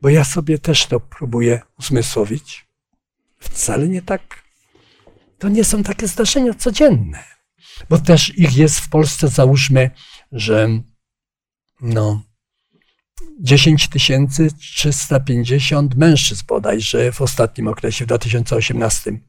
Bo 0.03 0.09
ja 0.09 0.25
sobie 0.25 0.59
też 0.59 0.87
to 0.87 1.01
próbuję 1.01 1.61
uzmysłowić. 1.79 2.67
Wcale 3.39 3.89
nie 3.89 4.03
tak 4.03 4.42
to 5.43 5.49
nie 5.49 5.65
są 5.65 5.83
takie 5.83 6.09
zdarzenia 6.09 6.55
codzienne, 6.55 7.25
bo 7.91 7.99
też 7.99 8.39
ich 8.39 8.57
jest 8.57 8.81
w 8.81 8.89
Polsce, 8.89 9.29
załóżmy, 9.29 9.91
że 10.33 10.69
no 11.81 12.23
10 13.41 13.89
350 14.59 15.95
mężczyzn 15.95 16.43
bodajże 16.49 17.13
w 17.13 17.21
ostatnim 17.21 17.69
okresie, 17.69 18.05
w 18.05 18.09
2018, 18.09 19.21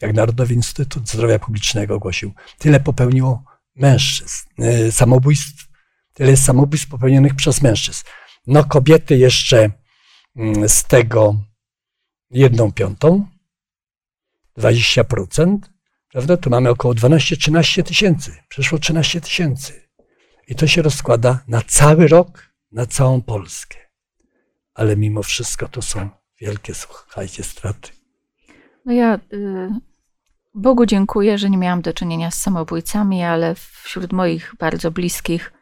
jak 0.00 0.14
Narodowy 0.14 0.54
Instytut 0.54 1.08
Zdrowia 1.08 1.38
Publicznego 1.38 1.94
ogłosił, 1.94 2.32
tyle 2.58 2.80
popełniło 2.80 3.44
mężczyzn, 3.76 4.62
y, 4.62 4.92
samobójstw, 4.92 5.68
tyle 6.14 6.36
samobójstw 6.36 6.88
popełnionych 6.88 7.34
przez 7.34 7.62
mężczyzn. 7.62 8.04
No 8.46 8.64
kobiety 8.64 9.18
jeszcze 9.18 9.70
mm, 10.36 10.68
z 10.68 10.84
tego 10.84 11.36
jedną 12.30 12.72
piątą, 12.72 13.37
20%, 14.58 15.58
prawda? 16.12 16.36
Tu 16.36 16.50
mamy 16.50 16.70
około 16.70 16.94
12-13 16.94 17.82
tysięcy. 17.82 18.36
Przeszło 18.48 18.78
13 18.78 19.20
tysięcy. 19.20 19.88
I 20.48 20.54
to 20.54 20.66
się 20.66 20.82
rozkłada 20.82 21.38
na 21.48 21.62
cały 21.62 22.08
rok, 22.08 22.52
na 22.72 22.86
całą 22.86 23.22
Polskę. 23.22 23.78
Ale 24.74 24.96
mimo 24.96 25.22
wszystko 25.22 25.68
to 25.68 25.82
są 25.82 26.08
wielkie, 26.40 26.74
słuchajcie, 26.74 27.42
straty. 27.42 27.90
No 28.84 28.92
ja 28.92 29.18
y, 29.32 29.70
Bogu 30.54 30.86
dziękuję, 30.86 31.38
że 31.38 31.50
nie 31.50 31.58
miałam 31.58 31.82
do 31.82 31.92
czynienia 31.92 32.30
z 32.30 32.40
samobójcami, 32.40 33.22
ale 33.22 33.54
wśród 33.54 34.12
moich 34.12 34.54
bardzo 34.58 34.90
bliskich 34.90 35.52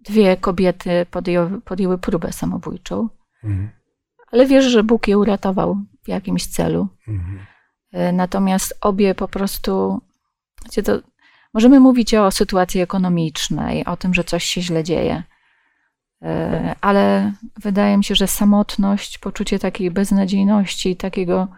dwie 0.00 0.36
kobiety 0.36 1.06
podjęły, 1.10 1.60
podjęły 1.60 1.98
próbę 1.98 2.32
samobójczą. 2.32 3.08
Mhm. 3.44 3.70
Ale 4.32 4.46
wierzę, 4.46 4.70
że 4.70 4.84
Bóg 4.84 5.08
je 5.08 5.18
uratował 5.18 5.76
w 6.04 6.08
jakimś 6.08 6.46
celu. 6.46 6.88
Mhm. 7.08 7.46
E, 7.96 8.12
natomiast 8.12 8.78
obie 8.80 9.14
po 9.14 9.28
prostu, 9.28 10.00
wiecie, 10.64 10.82
to 10.82 10.98
możemy 11.54 11.80
mówić 11.80 12.14
o 12.14 12.30
sytuacji 12.30 12.80
ekonomicznej, 12.80 13.84
o 13.84 13.96
tym, 13.96 14.14
że 14.14 14.24
coś 14.24 14.44
się 14.44 14.62
źle 14.62 14.84
dzieje, 14.84 15.22
e, 16.22 16.74
ale 16.80 17.32
wydaje 17.62 17.96
mi 17.96 18.04
się, 18.04 18.14
że 18.14 18.26
samotność, 18.26 19.18
poczucie 19.18 19.58
takiej 19.58 19.90
beznadziejności, 19.90 20.96
takiego 20.96 21.48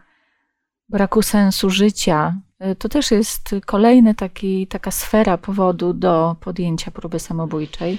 braku 0.88 1.22
sensu 1.22 1.70
życia, 1.70 2.34
e, 2.58 2.74
to 2.74 2.88
też 2.88 3.10
jest 3.10 3.54
kolejny 3.66 4.14
taki, 4.14 4.66
taka 4.66 4.90
sfera 4.90 5.38
powodu 5.38 5.92
do 5.92 6.36
podjęcia 6.40 6.90
próby 6.90 7.20
samobójczej. 7.20 7.98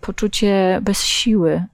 Poczucie 0.00 0.80
bez 0.82 1.04
siły, 1.04 1.64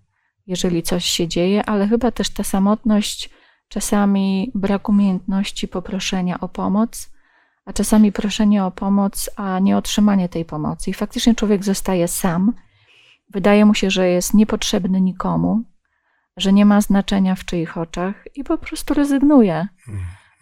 jeżeli 0.47 0.83
coś 0.83 1.05
się 1.05 1.29
dzieje, 1.29 1.65
ale 1.65 1.89
chyba 1.89 2.11
też 2.11 2.31
ta 2.31 2.45
samotność 2.45 3.31
czasami 3.75 4.51
brak 4.55 4.89
umiejętności 4.89 5.69
poproszenia 5.69 6.41
o 6.41 6.49
pomoc, 6.49 7.11
a 7.65 7.73
czasami 7.73 8.13
proszenie 8.13 8.65
o 8.65 8.71
pomoc, 8.71 9.31
a 9.37 9.59
nie 9.59 9.77
otrzymanie 9.77 10.29
tej 10.29 10.45
pomocy. 10.45 10.91
I 10.91 10.95
faktycznie 10.95 11.35
człowiek 11.35 11.65
zostaje 11.65 12.09
sam. 12.09 12.53
Wydaje 13.31 13.65
mu 13.65 13.75
się, 13.75 13.91
że 13.91 14.09
jest 14.09 14.35
niepotrzebny 14.35 15.01
nikomu, 15.01 15.63
że 16.37 16.53
nie 16.53 16.65
ma 16.65 16.81
znaczenia 16.81 17.35
w 17.35 17.45
czyich 17.45 17.79
oczach 17.79 18.25
i 18.35 18.45
po 18.45 18.59
prostu 18.59 18.95
rezygnuje. 18.95 19.69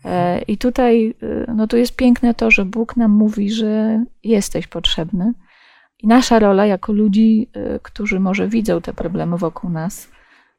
E, 0.04 0.42
I 0.42 0.58
tutaj 0.58 1.14
e, 1.22 1.54
no 1.54 1.66
tu 1.66 1.76
jest 1.76 1.96
piękne 1.96 2.34
to, 2.34 2.50
że 2.50 2.64
Bóg 2.64 2.96
nam 2.96 3.10
mówi, 3.10 3.50
że 3.50 4.04
jesteś 4.24 4.66
potrzebny. 4.66 5.32
I 5.98 6.06
nasza 6.06 6.38
rola 6.38 6.66
jako 6.66 6.92
ludzi, 6.92 7.48
e, 7.52 7.78
którzy 7.78 8.20
może 8.20 8.48
widzą 8.48 8.80
te 8.80 8.92
problemy 8.92 9.38
wokół 9.38 9.70
nas, 9.70 10.08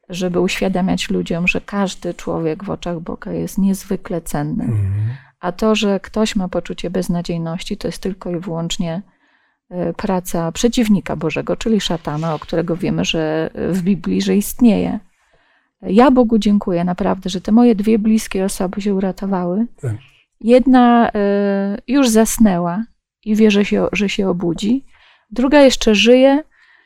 żeby 0.08 0.40
uświadamiać 0.40 1.10
ludziom, 1.10 1.48
że 1.48 1.60
każdy 1.60 2.14
człowiek 2.14 2.64
w 2.64 2.70
oczach 2.70 3.00
Boga 3.00 3.32
jest 3.32 3.58
niezwykle 3.58 4.20
cenny. 4.20 4.64
Mhm. 4.64 5.16
A 5.40 5.52
to, 5.52 5.74
że 5.74 6.00
ktoś 6.00 6.36
ma 6.36 6.48
poczucie 6.48 6.90
beznadziejności, 6.90 7.76
to 7.76 7.88
jest 7.88 8.02
tylko 8.02 8.30
i 8.30 8.38
wyłącznie 8.38 9.02
e, 9.70 9.92
praca 9.92 10.52
przeciwnika 10.52 11.16
Bożego, 11.16 11.56
czyli 11.56 11.80
szatana, 11.80 12.34
o 12.34 12.38
którego 12.38 12.76
wiemy, 12.76 13.04
że 13.04 13.50
w 13.54 13.82
Biblii, 13.82 14.22
że 14.22 14.36
istnieje. 14.36 14.98
Ja 15.82 16.10
Bogu 16.10 16.38
dziękuję 16.38 16.84
naprawdę, 16.84 17.30
że 17.30 17.40
te 17.40 17.52
moje 17.52 17.74
dwie 17.74 17.98
bliskie 17.98 18.44
osoby 18.44 18.80
się 18.80 18.94
uratowały. 18.94 19.66
Tak. 19.80 19.96
Jedna 20.40 21.10
e, 21.14 21.78
już 21.86 22.08
zasnęła 22.08 22.84
i 23.24 23.36
wie, 23.36 23.50
że 23.50 23.64
się, 23.64 23.86
że 23.92 24.08
się 24.08 24.28
obudzi. 24.28 24.84
Druga 25.30 25.60
jeszcze 25.60 25.94
żyje, 25.94 26.42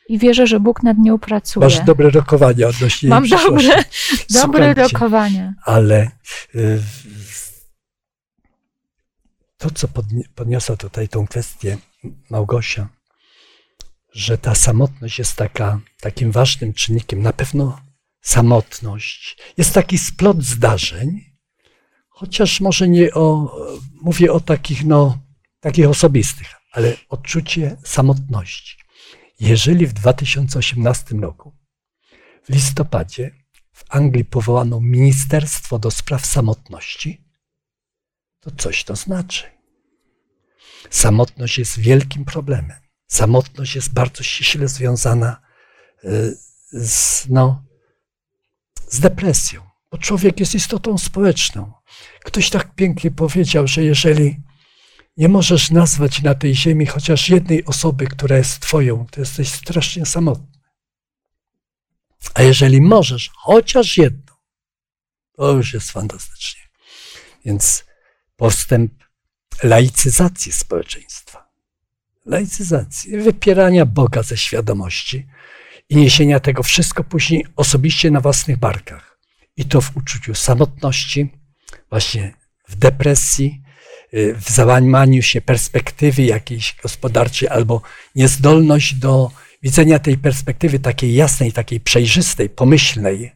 i 0.08 0.18
wierzę, 0.18 0.46
że 0.46 0.60
Bóg 0.60 0.82
nad 0.82 0.98
nią 0.98 1.18
pracuje. 1.18 1.66
Masz 1.66 1.80
dobre 1.84 2.10
rokowania 2.10 2.68
odnośnie 2.68 3.08
Mam 3.08 3.28
dobre, 3.28 3.84
dobre 4.42 4.74
rokowania. 4.74 5.54
Ale 5.64 6.10
y, 6.54 6.82
to, 9.58 9.70
co 9.70 9.88
podniosła 10.34 10.76
tutaj 10.76 11.08
tą 11.08 11.26
kwestię 11.26 11.78
Małgosia, 12.30 12.88
że 14.12 14.38
ta 14.38 14.54
samotność 14.54 15.18
jest 15.18 15.36
taka, 15.36 15.80
takim 16.00 16.32
ważnym 16.32 16.72
czynnikiem. 16.72 17.22
Na 17.22 17.32
pewno 17.32 17.80
samotność 18.20 19.36
jest 19.56 19.74
taki 19.74 19.98
splot 19.98 20.42
zdarzeń, 20.42 21.20
chociaż 22.08 22.60
może 22.60 22.88
nie 22.88 23.14
o, 23.14 23.56
mówię 24.02 24.32
o 24.32 24.40
takich, 24.40 24.84
no, 24.84 25.18
takich 25.60 25.88
osobistych, 25.88 26.46
ale 26.72 26.96
odczucie 27.08 27.76
samotności. 27.84 28.87
Jeżeli 29.40 29.86
w 29.86 29.92
2018 29.92 31.14
roku, 31.14 31.56
w 32.44 32.48
listopadzie, 32.48 33.30
w 33.72 33.84
Anglii 33.88 34.24
powołano 34.24 34.80
Ministerstwo 34.80 35.78
do 35.78 35.90
Spraw 35.90 36.26
Samotności, 36.26 37.24
to 38.40 38.50
coś 38.50 38.84
to 38.84 38.96
znaczy. 38.96 39.44
Samotność 40.90 41.58
jest 41.58 41.78
wielkim 41.78 42.24
problemem. 42.24 42.80
Samotność 43.06 43.74
jest 43.74 43.92
bardzo 43.92 44.22
ściśle 44.22 44.68
związana 44.68 45.40
y, 46.04 46.38
z, 46.72 47.26
no, 47.28 47.64
z 48.88 49.00
depresją. 49.00 49.62
bo 49.90 49.98
człowiek 49.98 50.40
jest 50.40 50.54
istotą 50.54 50.98
społeczną. 50.98 51.72
Ktoś 52.24 52.50
tak 52.50 52.74
pięknie 52.74 53.10
powiedział, 53.10 53.66
że 53.66 53.82
jeżeli 53.82 54.42
nie 55.18 55.28
możesz 55.28 55.70
nazwać 55.70 56.22
na 56.22 56.34
tej 56.34 56.54
ziemi 56.54 56.86
chociaż 56.86 57.28
jednej 57.28 57.64
osoby, 57.64 58.06
która 58.06 58.36
jest 58.36 58.60
Twoją, 58.60 59.06
to 59.10 59.20
jesteś 59.20 59.48
strasznie 59.48 60.06
samotny. 60.06 60.58
A 62.34 62.42
jeżeli 62.42 62.80
możesz 62.80 63.30
chociaż 63.34 63.96
jedną, 63.96 64.34
to 65.32 65.52
już 65.52 65.74
jest 65.74 65.90
fantastycznie. 65.90 66.60
Więc 67.44 67.84
postęp 68.36 68.92
laicyzacji 69.62 70.52
społeczeństwa, 70.52 71.48
laicyzacji, 72.26 73.18
wypierania 73.18 73.86
Boga 73.86 74.22
ze 74.22 74.36
świadomości 74.36 75.26
i 75.88 75.96
niesienia 75.96 76.40
tego 76.40 76.62
wszystko 76.62 77.04
później 77.04 77.46
osobiście 77.56 78.10
na 78.10 78.20
własnych 78.20 78.56
barkach. 78.56 79.18
I 79.56 79.64
to 79.64 79.80
w 79.80 79.96
uczuciu 79.96 80.34
samotności, 80.34 81.32
właśnie 81.90 82.34
w 82.68 82.76
depresji, 82.76 83.62
w 84.12 84.50
załamaniu 84.50 85.22
się 85.22 85.40
perspektywy 85.40 86.22
jakiejś 86.22 86.76
gospodarczej 86.82 87.48
albo 87.48 87.82
niezdolność 88.14 88.94
do 88.94 89.30
widzenia 89.62 89.98
tej 89.98 90.18
perspektywy 90.18 90.78
takiej 90.78 91.14
jasnej, 91.14 91.52
takiej 91.52 91.80
przejrzystej, 91.80 92.50
pomyślnej. 92.50 93.32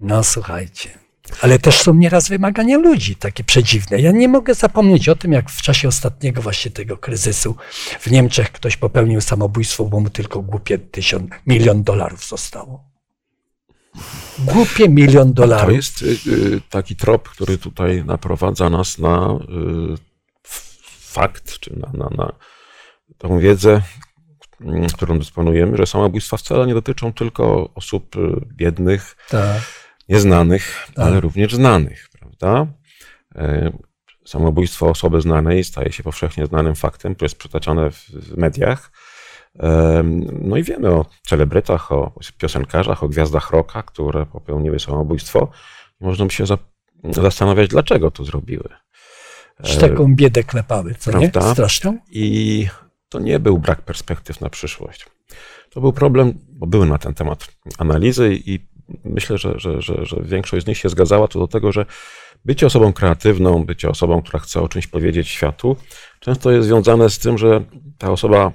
No 0.00 0.24
słuchajcie, 0.24 0.90
ale 1.40 1.58
też 1.58 1.78
są 1.80 1.94
nieraz 1.94 2.28
wymagania 2.28 2.78
ludzi 2.78 3.16
takie 3.16 3.44
przedziwne. 3.44 4.00
Ja 4.00 4.12
nie 4.12 4.28
mogę 4.28 4.54
zapomnieć 4.54 5.08
o 5.08 5.16
tym, 5.16 5.32
jak 5.32 5.50
w 5.50 5.62
czasie 5.62 5.88
ostatniego 5.88 6.42
właśnie 6.42 6.70
tego 6.70 6.96
kryzysu 6.96 7.56
w 8.00 8.10
Niemczech 8.10 8.52
ktoś 8.52 8.76
popełnił 8.76 9.20
samobójstwo, 9.20 9.84
bo 9.84 10.00
mu 10.00 10.10
tylko 10.10 10.42
głupie 10.42 10.78
tysiąc, 10.78 11.30
milion 11.46 11.82
dolarów 11.82 12.28
zostało. 12.28 12.87
Głupie 14.38 14.88
milion 14.88 15.32
dolarów. 15.32 15.66
To 15.66 15.70
jest 15.70 16.02
y, 16.02 16.30
y, 16.32 16.60
taki 16.70 16.96
trop, 16.96 17.28
który 17.28 17.58
tutaj 17.58 18.04
naprowadza 18.04 18.70
nas 18.70 18.98
na 18.98 19.38
y, 19.94 19.98
fakt, 21.00 21.58
czy 21.58 21.76
na, 21.76 21.90
na, 21.92 22.08
na 22.16 22.32
tą 23.18 23.38
wiedzę, 23.38 23.82
mm, 24.60 24.86
którą 24.86 25.18
dysponujemy, 25.18 25.76
że 25.76 25.86
samobójstwa 25.86 26.36
wcale 26.36 26.66
nie 26.66 26.74
dotyczą 26.74 27.12
tylko 27.12 27.70
osób 27.74 28.16
biednych, 28.56 29.16
tak. 29.28 29.62
nieznanych, 30.08 30.86
tak. 30.94 31.06
ale 31.06 31.20
również 31.20 31.54
znanych, 31.54 32.08
prawda? 32.18 32.66
E, 33.34 33.72
samobójstwo 34.24 34.88
osoby 34.88 35.20
znanej 35.20 35.64
staje 35.64 35.92
się 35.92 36.02
powszechnie 36.02 36.46
znanym 36.46 36.74
faktem, 36.74 37.14
które 37.14 37.26
jest 37.26 37.38
przytaczane 37.38 37.90
w 37.90 38.36
mediach 38.36 38.90
no 40.40 40.56
i 40.56 40.62
wiemy 40.62 40.88
o 40.88 41.06
celebrytach, 41.26 41.92
o 41.92 42.12
piosenkarzach, 42.38 43.02
o 43.02 43.08
gwiazdach 43.08 43.50
rocka, 43.50 43.82
które 43.82 44.26
popełniły 44.26 44.80
samobójstwo. 44.80 45.50
Można 46.00 46.24
by 46.24 46.32
się 46.32 46.44
zastanawiać, 47.04 47.70
dlaczego 47.70 48.10
to 48.10 48.24
zrobiły. 48.24 48.68
Z 49.64 49.78
taką 49.78 50.14
biedę 50.14 50.44
klepały, 50.44 50.94
co 50.98 51.10
Prawda? 51.10 51.40
nie? 51.40 51.52
Straszną. 51.52 51.98
I 52.10 52.68
to 53.08 53.18
nie 53.18 53.38
był 53.38 53.58
brak 53.58 53.82
perspektyw 53.82 54.40
na 54.40 54.50
przyszłość. 54.50 55.06
To 55.70 55.80
był 55.80 55.92
problem, 55.92 56.38
bo 56.48 56.66
były 56.66 56.86
na 56.86 56.98
ten 56.98 57.14
temat 57.14 57.48
analizy 57.78 58.34
i 58.46 58.68
myślę, 59.04 59.38
że, 59.38 59.54
że, 59.56 59.82
że, 59.82 60.06
że 60.06 60.16
większość 60.22 60.64
z 60.64 60.68
nich 60.68 60.78
się 60.78 60.88
zgadzała 60.88 61.28
co 61.28 61.38
do 61.38 61.48
tego, 61.48 61.72
że 61.72 61.86
bycie 62.44 62.66
osobą 62.66 62.92
kreatywną, 62.92 63.64
bycie 63.64 63.88
osobą, 63.88 64.22
która 64.22 64.38
chce 64.38 64.60
o 64.60 64.68
czymś 64.68 64.86
powiedzieć 64.86 65.28
światu, 65.28 65.76
często 66.20 66.50
jest 66.50 66.68
związane 66.68 67.10
z 67.10 67.18
tym, 67.18 67.38
że 67.38 67.64
ta 67.98 68.10
osoba 68.10 68.52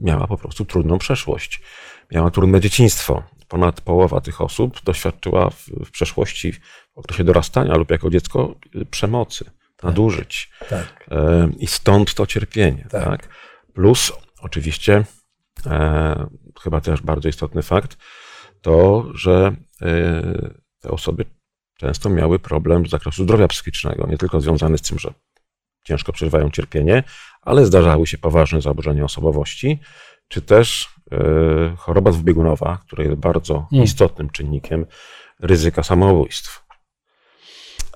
miała 0.00 0.26
po 0.26 0.36
prostu 0.36 0.64
trudną 0.64 0.98
przeszłość. 0.98 1.62
Miała 2.10 2.30
trudne 2.30 2.60
dzieciństwo. 2.60 3.22
Ponad 3.48 3.80
połowa 3.80 4.20
tych 4.20 4.40
osób 4.40 4.84
doświadczyła 4.84 5.50
w, 5.50 5.66
w 5.86 5.90
przeszłości, 5.90 6.52
w 6.52 6.98
okresie 6.98 7.24
dorastania 7.24 7.74
lub 7.74 7.90
jako 7.90 8.10
dziecko 8.10 8.54
y, 8.76 8.86
przemocy, 8.86 9.44
tak. 9.44 9.84
nadużyć. 9.84 10.50
Tak. 10.68 11.06
E, 11.10 11.50
I 11.58 11.66
stąd 11.66 12.14
to 12.14 12.26
cierpienie. 12.26 12.86
Tak. 12.90 13.04
tak? 13.04 13.28
Plus 13.74 14.12
oczywiście, 14.40 15.04
e, 15.66 16.28
chyba 16.62 16.80
też 16.80 17.02
bardzo 17.02 17.28
istotny 17.28 17.62
fakt, 17.62 17.96
to, 18.60 19.06
że 19.14 19.56
e, 19.82 20.22
te 20.80 20.90
osoby 20.90 21.24
często 21.76 22.10
miały 22.10 22.38
problem 22.38 22.86
z 22.86 22.90
zakresu 22.90 23.22
zdrowia 23.24 23.48
psychicznego, 23.48 24.06
nie 24.06 24.18
tylko 24.18 24.40
związany 24.40 24.78
z 24.78 24.82
tym, 24.82 24.98
że 24.98 25.14
ciężko 25.84 26.12
przeżywają 26.12 26.50
cierpienie, 26.50 27.02
ale 27.42 27.66
zdarzały 27.66 28.06
się 28.06 28.18
poważne 28.18 28.60
zaburzenia 28.60 29.04
osobowości, 29.04 29.78
czy 30.28 30.42
też 30.42 30.88
e, 31.12 31.16
choroba 31.76 32.10
dwubiegunowa, 32.10 32.78
która 32.86 33.04
jest 33.04 33.16
bardzo 33.16 33.66
hmm. 33.70 33.84
istotnym 33.84 34.30
czynnikiem 34.30 34.86
ryzyka 35.40 35.82
samobójstw. 35.82 36.64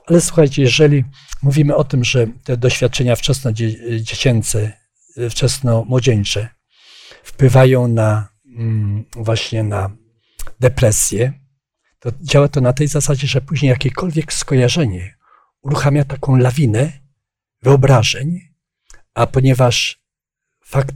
Ale 0.06 0.20
słuchajcie, 0.20 0.62
jeżeli 0.62 1.04
mówimy 1.42 1.76
o 1.76 1.84
tym, 1.84 2.04
że 2.04 2.26
te 2.44 2.56
doświadczenia 2.56 3.16
wczesno-dziecięce, 3.16 4.72
wczesno-młodzieńcze 5.30 6.48
wpływają 7.22 7.88
na 7.88 8.28
mm, 8.58 9.04
właśnie 9.16 9.62
na 9.62 9.90
depresję, 10.60 11.32
to 11.98 12.10
działa 12.20 12.48
to 12.48 12.60
na 12.60 12.72
tej 12.72 12.88
zasadzie, 12.88 13.26
że 13.26 13.40
później 13.40 13.70
jakiekolwiek 13.70 14.32
skojarzenie 14.32 15.16
uruchamia 15.62 16.04
taką 16.04 16.36
lawinę 16.36 16.92
wyobrażeń, 17.62 18.40
a 19.14 19.26
ponieważ 19.26 20.02
fak, 20.64 20.86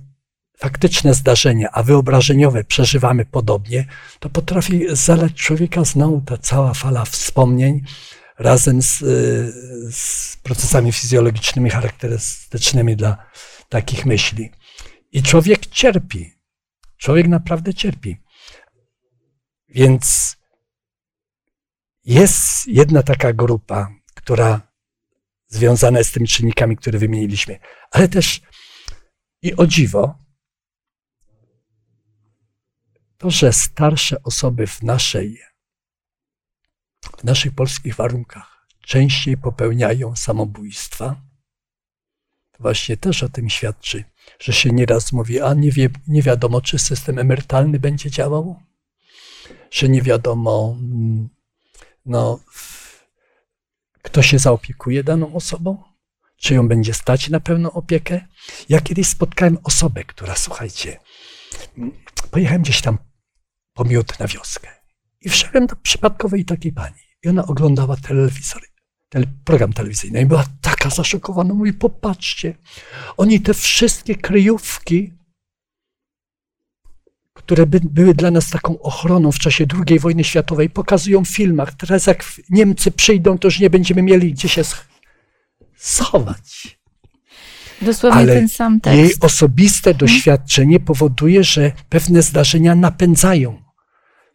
faktyczne 0.58 1.14
zdarzenia, 1.14 1.68
a 1.72 1.82
wyobrażeniowe 1.82 2.64
przeżywamy 2.64 3.24
podobnie, 3.24 3.86
to 4.20 4.30
potrafi 4.30 4.84
zalać 4.92 5.34
człowieka 5.34 5.84
znowu 5.84 6.20
ta 6.20 6.38
cała 6.38 6.74
fala 6.74 7.04
wspomnień 7.04 7.84
razem 8.38 8.82
z, 8.82 8.98
z 9.94 10.36
procesami 10.36 10.92
fizjologicznymi 10.92 11.70
charakterystycznymi 11.70 12.96
dla 12.96 13.26
takich 13.68 14.06
myśli. 14.06 14.50
I 15.12 15.22
człowiek 15.22 15.66
cierpi. 15.66 16.32
Człowiek 16.96 17.28
naprawdę 17.28 17.74
cierpi. 17.74 18.16
Więc 19.68 20.36
jest 22.04 22.66
jedna 22.66 23.02
taka 23.02 23.32
grupa, 23.32 23.88
która 24.14 24.67
związane 25.48 26.04
z 26.04 26.12
tymi 26.12 26.28
czynnikami, 26.28 26.76
które 26.76 26.98
wymieniliśmy. 26.98 27.58
Ale 27.90 28.08
też 28.08 28.40
i 29.42 29.56
o 29.56 29.66
dziwo, 29.66 30.18
to, 33.18 33.30
że 33.30 33.52
starsze 33.52 34.22
osoby 34.22 34.66
w 34.66 34.82
naszej, 34.82 35.40
w 37.18 37.24
naszych 37.24 37.54
polskich 37.54 37.94
warunkach 37.94 38.66
częściej 38.80 39.36
popełniają 39.36 40.16
samobójstwa, 40.16 41.20
to 42.52 42.58
właśnie 42.62 42.96
też 42.96 43.22
o 43.22 43.28
tym 43.28 43.50
świadczy, 43.50 44.04
że 44.40 44.52
się 44.52 44.70
nieraz 44.70 45.12
mówi, 45.12 45.40
a 45.40 45.54
nie, 45.54 45.72
wie, 45.72 45.88
nie 46.06 46.22
wiadomo, 46.22 46.60
czy 46.60 46.78
system 46.78 47.18
emerytalny 47.18 47.78
będzie 47.78 48.10
działał, 48.10 48.62
że 49.70 49.88
nie 49.88 50.02
wiadomo, 50.02 50.76
mm, 50.78 51.28
no, 52.06 52.40
kto 54.08 54.22
się 54.22 54.38
zaopiekuje 54.38 55.04
daną 55.04 55.34
osobą? 55.34 55.82
Czy 56.36 56.54
ją 56.54 56.68
będzie 56.68 56.94
stać 56.94 57.28
na 57.28 57.40
pełną 57.40 57.72
opiekę? 57.72 58.20
Ja 58.68 58.80
kiedyś 58.80 59.08
spotkałem 59.08 59.58
osobę, 59.64 60.04
która, 60.04 60.36
słuchajcie, 60.36 61.00
pojechałem 62.30 62.62
gdzieś 62.62 62.80
tam 62.80 62.98
po 63.74 63.84
miód 63.84 64.18
na 64.18 64.26
wioskę 64.26 64.68
i 65.20 65.28
wszedłem 65.28 65.66
do 65.66 65.76
przypadkowej 65.76 66.44
takiej 66.44 66.72
pani. 66.72 66.96
I 67.24 67.28
ona 67.28 67.46
oglądała 67.46 67.96
telewizor, 67.96 68.62
tele, 69.08 69.26
program 69.44 69.72
telewizyjny 69.72 70.20
i 70.20 70.26
była 70.26 70.44
taka 70.60 70.90
zaszokowana. 70.90 71.54
Mówi, 71.54 71.72
popatrzcie, 71.72 72.54
oni 73.16 73.40
te 73.40 73.54
wszystkie 73.54 74.14
kryjówki 74.14 75.17
które 77.48 77.66
by, 77.66 77.80
były 77.82 78.14
dla 78.14 78.30
nas 78.30 78.50
taką 78.50 78.80
ochroną 78.80 79.32
w 79.32 79.38
czasie 79.38 79.66
II 79.88 79.98
wojny 79.98 80.24
światowej, 80.24 80.70
pokazują 80.70 81.24
w 81.24 81.28
filmach. 81.28 81.72
Teraz 81.72 82.06
jak 82.06 82.24
Niemcy 82.50 82.90
przyjdą, 82.90 83.38
to 83.38 83.48
już 83.48 83.60
nie 83.60 83.70
będziemy 83.70 84.02
mieli 84.02 84.32
gdzie 84.32 84.48
się 84.48 84.62
schować. 85.76 86.78
Dosłownie 87.82 88.20
Ale 88.20 88.34
ten 88.34 88.48
sam 88.48 88.80
tekst. 88.80 88.98
Jej 88.98 89.12
osobiste 89.20 89.90
hmm? 89.90 89.98
doświadczenie 89.98 90.80
powoduje, 90.80 91.44
że 91.44 91.72
pewne 91.88 92.22
zdarzenia 92.22 92.74
napędzają 92.74 93.62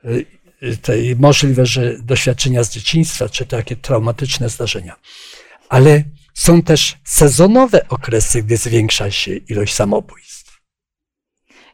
y, 0.06 0.26
y, 0.64 0.78
te 0.78 0.94
możliwe, 1.20 1.66
że 1.66 1.98
doświadczenia 2.00 2.64
z 2.64 2.70
dzieciństwa, 2.70 3.30
czy 3.30 3.46
takie 3.46 3.76
traumatyczne 3.76 4.50
zdarzenia. 4.50 4.96
Ale 5.70 6.04
są 6.34 6.62
też 6.62 6.98
sezonowe 7.04 7.88
okresy, 7.88 8.44
gdy 8.44 8.58
zwiększa 8.58 9.12
się 9.12 9.36
ilość 9.36 9.74
samobójstw. 9.74 10.43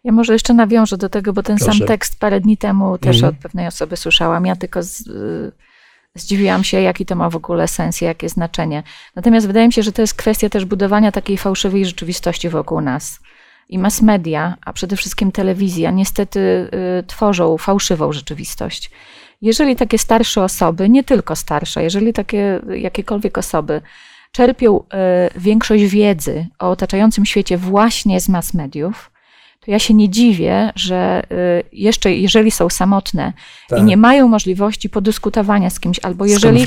Ja 0.04 0.12
może 0.12 0.34
jeszcze 0.34 0.54
nawiążę 0.54 0.98
do 0.98 1.10
tego, 1.10 1.34
bo 1.34 1.44
ten 1.44 1.58
Proszę. 1.58 1.78
sam 1.78 1.88
tekst 1.88 2.20
parę 2.20 2.42
dni 2.42 2.58
temu 2.58 2.98
też 2.98 3.16
mhm. 3.16 3.34
od 3.34 3.42
pewnej 3.42 3.68
osoby 3.68 3.98
słyszałam. 3.98 4.46
Ja 4.46 4.56
tylko 4.56 4.84
z, 4.84 5.08
y, 5.08 5.52
zdziwiłam 6.16 6.64
się, 6.64 6.82
jaki 6.82 7.06
to 7.06 7.16
ma 7.16 7.30
w 7.30 7.36
ogóle 7.36 7.68
sens 7.68 8.02
i 8.02 8.06
jakie 8.06 8.30
znaczenie. 8.30 8.84
Natomiast 9.16 9.48
wydaje 9.48 9.68
mi 9.68 9.74
się, 9.74 9.84
że 9.84 9.92
to 9.92 10.02
jest 10.02 10.14
kwestia 10.14 10.50
też 10.50 10.66
budowania 10.66 11.12
takiej 11.12 11.38
fałszywej 11.38 11.86
rzeczywistości 11.86 12.50
wokół 12.50 12.82
nas. 12.82 13.20
i 13.70 13.80
mass 13.80 14.02
media, 14.02 14.58
a 14.66 14.74
przede 14.74 14.96
wszystkim 14.96 15.32
telewizja, 15.32 15.92
niestety 15.92 16.40
y, 17.00 17.04
tworzą 17.08 17.58
fałszywą 17.58 18.12
rzeczywistość. 18.12 18.92
Jeżeli 19.42 19.76
takie 19.76 19.98
starsze 19.98 20.44
osoby, 20.44 20.90
nie 20.90 21.04
tylko 21.04 21.36
starsze, 21.36 21.84
jeżeli 21.84 22.14
takie 22.14 22.62
jakiekolwiek 22.70 23.38
osoby 23.38 23.82
czerpią 24.32 24.80
y, 24.80 24.84
większość 25.40 25.84
wiedzy 25.84 26.48
o 26.60 26.70
otaczającym 26.70 27.26
świecie 27.26 27.58
właśnie 27.58 28.22
z 28.22 28.30
mass 28.30 28.54
mediów, 28.54 29.12
to 29.70 29.74
ja 29.74 29.80
się 29.80 29.94
nie 29.94 30.10
dziwię, 30.10 30.72
że 30.76 31.24
y, 31.32 31.64
jeszcze 31.74 32.14
jeżeli 32.14 32.52
są 32.52 32.70
samotne 32.70 33.34
Tak. 33.70 33.80
i 33.80 33.84
nie 33.84 33.98
mają 33.98 34.28
możliwości 34.28 34.90
podyskutowania 34.90 35.70
z 35.70 35.80
kimś, 35.80 36.00
albo 36.04 36.26
jeżeli 36.26 36.66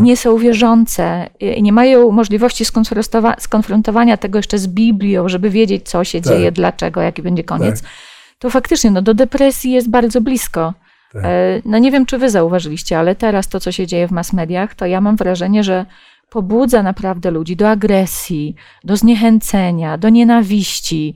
nie 0.00 0.16
są 0.16 0.38
wierzące 0.38 1.30
i 1.40 1.62
nie 1.62 1.72
mają 1.72 2.10
możliwości 2.10 2.64
skonfrontowa- 2.64 3.34
skonfrontowania 3.40 4.16
tego 4.16 4.38
jeszcze 4.38 4.58
z 4.58 4.68
Biblią, 4.68 5.28
żeby 5.28 5.50
wiedzieć, 5.50 5.88
co 5.88 6.04
się 6.04 6.20
Tak. 6.20 6.32
dzieje, 6.32 6.52
dlaczego, 6.52 7.00
jaki 7.00 7.22
będzie 7.22 7.44
koniec, 7.44 7.82
Tak. 7.82 7.90
to 8.38 8.50
faktycznie 8.50 8.90
no, 8.90 9.02
do 9.02 9.14
depresji 9.14 9.72
jest 9.72 9.90
bardzo 9.90 10.20
blisko. 10.20 10.74
Tak. 11.12 11.22
E, 11.24 11.28
No 11.64 11.78
nie 11.78 11.90
wiem, 11.90 12.06
czy 12.06 12.18
wy 12.18 12.30
zauważyliście, 12.30 12.98
ale 12.98 13.14
teraz 13.14 13.48
to, 13.48 13.60
co 13.60 13.72
się 13.72 13.86
dzieje 13.86 14.08
w 14.08 14.10
mass 14.10 14.32
mediach, 14.32 14.74
to 14.74 14.86
ja 14.86 15.00
mam 15.00 15.16
wrażenie, 15.16 15.64
że 15.64 15.86
pobudza 16.30 16.82
naprawdę 16.82 17.30
ludzi 17.30 17.56
do 17.56 17.70
agresji, 17.70 18.54
do 18.84 18.96
zniechęcenia, 18.96 19.98
do 19.98 20.08
nienawiści, 20.08 21.14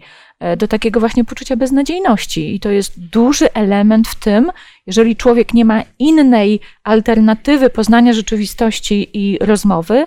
do 0.56 0.68
takiego 0.68 1.00
właśnie 1.00 1.24
poczucia 1.24 1.56
beznadziejności. 1.56 2.54
I 2.54 2.60
to 2.60 2.70
jest 2.70 3.00
duży 3.00 3.52
element 3.52 4.08
w 4.08 4.14
tym, 4.14 4.50
jeżeli 4.86 5.16
człowiek 5.16 5.54
nie 5.54 5.64
ma 5.64 5.82
innej 5.98 6.60
alternatywy 6.84 7.70
poznania 7.70 8.12
rzeczywistości 8.12 9.10
i 9.12 9.38
rozmowy, 9.40 10.06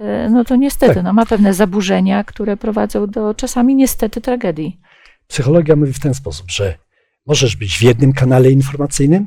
e, 0.00 0.28
no 0.30 0.44
to 0.44 0.56
niestety 0.56 0.94
Tak. 0.94 1.04
no, 1.04 1.12
ma 1.12 1.26
pewne 1.26 1.54
zaburzenia, 1.54 2.24
które 2.24 2.56
prowadzą 2.56 3.06
do 3.06 3.34
czasami 3.34 3.74
niestety 3.74 4.20
tragedii. 4.20 4.80
Psychologia 5.26 5.76
mówi 5.76 5.92
w 5.92 6.00
ten 6.00 6.14
sposób, 6.14 6.50
że 6.50 6.74
możesz 7.26 7.56
być 7.56 7.78
w 7.78 7.82
jednym 7.82 8.12
kanale 8.12 8.50
informacyjnym, 8.50 9.26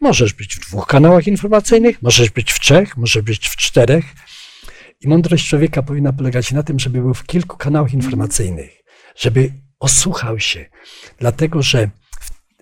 możesz 0.00 0.32
być 0.32 0.56
w 0.56 0.60
dwóch 0.60 0.86
kanałach 0.86 1.26
informacyjnych, 1.26 2.02
możesz 2.02 2.30
być 2.30 2.52
w 2.52 2.60
trzech, 2.60 2.96
możesz 2.96 3.22
być 3.22 3.48
w 3.48 3.56
czterech. 3.56 4.04
I 5.00 5.08
mądrość 5.08 5.48
człowieka 5.48 5.82
powinna 5.82 6.12
polegać 6.12 6.52
na 6.52 6.62
tym, 6.62 6.78
żeby 6.78 7.00
był 7.00 7.14
w 7.14 7.24
kilku 7.24 7.56
kanałach 7.56 7.92
informacyjnych, 7.92 8.81
żeby 9.16 9.52
osłuchał 9.80 10.40
się. 10.40 10.66
Dlatego, 11.18 11.62
że 11.62 11.90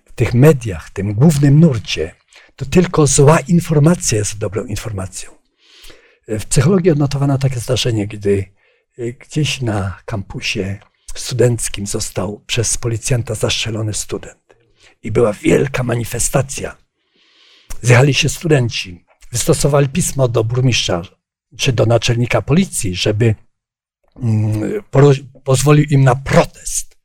w 0.05 0.11
tych 0.11 0.33
mediach, 0.33 0.87
w 0.87 0.93
tym 0.93 1.13
głównym 1.13 1.59
nurcie, 1.59 2.15
to 2.55 2.65
tylko 2.65 3.07
zła 3.07 3.39
informacja 3.39 4.17
jest 4.17 4.37
dobrą 4.37 4.65
informacją. 4.65 5.31
W 6.27 6.45
psychologii 6.45 6.91
odnotowano 6.91 7.37
takie 7.37 7.59
zdarzenie, 7.59 8.07
gdy 8.07 8.45
y, 8.99 9.15
gdzieś 9.19 9.61
na 9.61 9.97
kampusie 10.05 10.79
studenckim 11.15 11.87
został 11.87 12.43
przez 12.47 12.77
policjanta 12.77 13.35
zastrzelony 13.35 13.93
student. 13.93 14.55
I 15.03 15.11
była 15.11 15.33
wielka 15.33 15.83
manifestacja. 15.83 16.77
Zjechali 17.81 18.13
się 18.13 18.29
studenci, 18.29 19.05
wystosowali 19.31 19.89
pismo 19.89 20.27
do 20.27 20.43
burmistrza 20.43 21.01
czy 21.57 21.73
do 21.73 21.85
naczelnika 21.85 22.41
policji, 22.41 22.95
żeby 22.95 23.35
mm, 24.15 24.83
pozwolił 25.43 25.85
im 25.89 26.03
na 26.03 26.15
protest. 26.15 26.97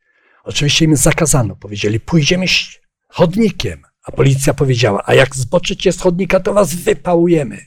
Oczywiście 0.45 0.85
im 0.85 0.97
zakazano. 0.97 1.57
Powiedzieli, 1.57 2.01
pójdziemy 2.01 2.47
chodnikiem. 3.09 3.83
A 4.03 4.13
policja 4.13 4.55
powiedziała, 4.55 5.03
a 5.07 5.15
jak 5.15 5.37
zboczycie 5.37 5.93
z 5.93 6.01
chodnika, 6.01 6.41
to 6.41 6.55
was 6.55 6.75
wypałujemy. 6.75 7.59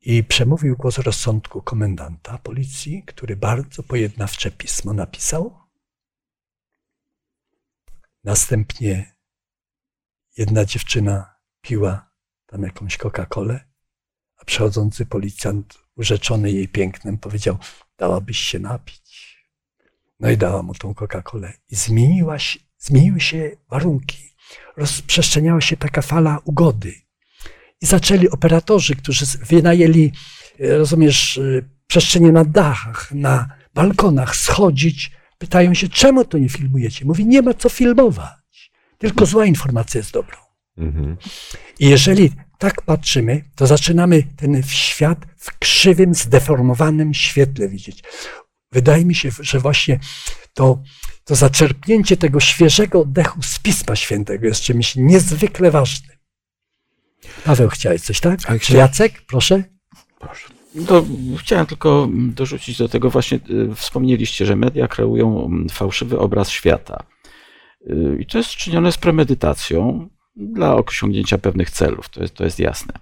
I 0.00 0.24
przemówił 0.24 0.76
głos 0.76 0.98
rozsądku 0.98 1.62
komendanta 1.62 2.38
policji, 2.38 3.02
który 3.06 3.36
bardzo 3.36 3.82
pojednawcze 3.82 4.50
pismo 4.50 4.92
napisał. 4.92 5.58
Następnie 8.24 9.16
jedna 10.36 10.64
dziewczyna 10.64 11.34
piła 11.60 12.10
tam 12.46 12.62
jakąś 12.62 12.98
Coca-Colę, 12.98 13.60
przechodzący 14.48 15.06
policjant, 15.06 15.78
urzeczony 15.96 16.52
jej 16.52 16.68
pięknem, 16.68 17.18
powiedział: 17.18 17.58
Dałabyś 17.98 18.38
się 18.38 18.58
napić. 18.58 19.38
No 20.20 20.30
i 20.30 20.36
dała 20.36 20.62
mu 20.62 20.74
tą 20.74 20.92
Coca-Colę. 20.92 21.52
I 21.70 21.76
zmieniła 21.76 22.38
się, 22.38 22.58
zmieniły 22.78 23.20
się 23.20 23.50
warunki. 23.70 24.34
Rozprzestrzeniała 24.76 25.60
się 25.60 25.76
taka 25.76 26.02
fala 26.02 26.38
ugody. 26.44 26.94
I 27.80 27.86
zaczęli 27.86 28.28
operatorzy, 28.28 28.96
którzy 28.96 29.24
wynajęli, 29.48 30.12
e, 30.60 30.78
rozumiesz, 30.78 31.38
e, 31.38 31.62
przestrzenie 31.86 32.32
na 32.32 32.44
dachach, 32.44 33.12
na 33.12 33.48
balkonach, 33.74 34.36
schodzić. 34.36 35.10
Pytają 35.38 35.74
się, 35.74 35.88
czemu 35.88 36.24
to 36.24 36.38
nie 36.38 36.48
filmujecie? 36.48 37.04
Mówi, 37.04 37.26
nie 37.26 37.42
ma 37.42 37.54
co 37.54 37.68
filmować. 37.68 38.72
Tylko 38.98 39.26
zła 39.26 39.46
informacja 39.46 39.98
jest 39.98 40.12
dobrą. 40.12 40.38
Mhm. 40.78 41.16
I 41.78 41.88
jeżeli 41.88 42.32
tak 42.58 42.82
patrzymy, 42.82 43.44
to 43.54 43.66
zaczynamy 43.66 44.22
ten 44.36 44.62
świat 44.62 45.18
w 45.36 45.58
krzywym, 45.58 46.14
zdeformowanym 46.14 47.14
świetle 47.14 47.68
widzieć. 47.68 48.02
Wydaje 48.72 49.04
mi 49.04 49.14
się, 49.14 49.30
że 49.40 49.58
właśnie 49.58 50.00
to, 50.54 50.82
to 51.24 51.34
zaczerpnięcie 51.34 52.16
tego 52.16 52.40
świeżego 52.40 53.00
oddechu 53.00 53.42
z 53.42 53.58
Pisma 53.58 53.96
Świętego 53.96 54.46
jest 54.46 54.60
czymś 54.60 54.96
niezwykle 54.96 55.70
ważnym. 55.70 56.16
Paweł, 57.44 57.68
chciałeś 57.68 58.02
coś, 58.02 58.20
tak? 58.20 58.40
Czy 58.40 58.58
chciałem- 58.58 58.80
Jacek, 58.80 59.22
proszę? 59.26 59.64
Proszę. 60.18 60.48
No, 60.74 61.04
chciałem 61.38 61.66
tylko 61.66 62.08
dorzucić 62.12 62.78
do 62.78 62.88
tego 62.88 63.10
właśnie, 63.10 63.40
y, 63.50 63.74
wspomnieliście, 63.74 64.46
że 64.46 64.56
media 64.56 64.88
kreują 64.88 65.44
mm, 65.46 65.68
fałszywy 65.68 66.18
obraz 66.18 66.50
świata. 66.50 67.02
Y, 67.90 68.16
I 68.20 68.26
to 68.26 68.38
jest 68.38 68.50
czynione 68.50 68.92
z 68.92 68.98
premedytacją 68.98 70.08
dla 70.38 70.76
osiągnięcia 70.76 71.38
pewnych 71.38 71.70
celów, 71.70 72.08
to 72.08 72.22
jest, 72.22 72.34
to 72.34 72.44
jest 72.44 72.58
jasne. 72.58 72.94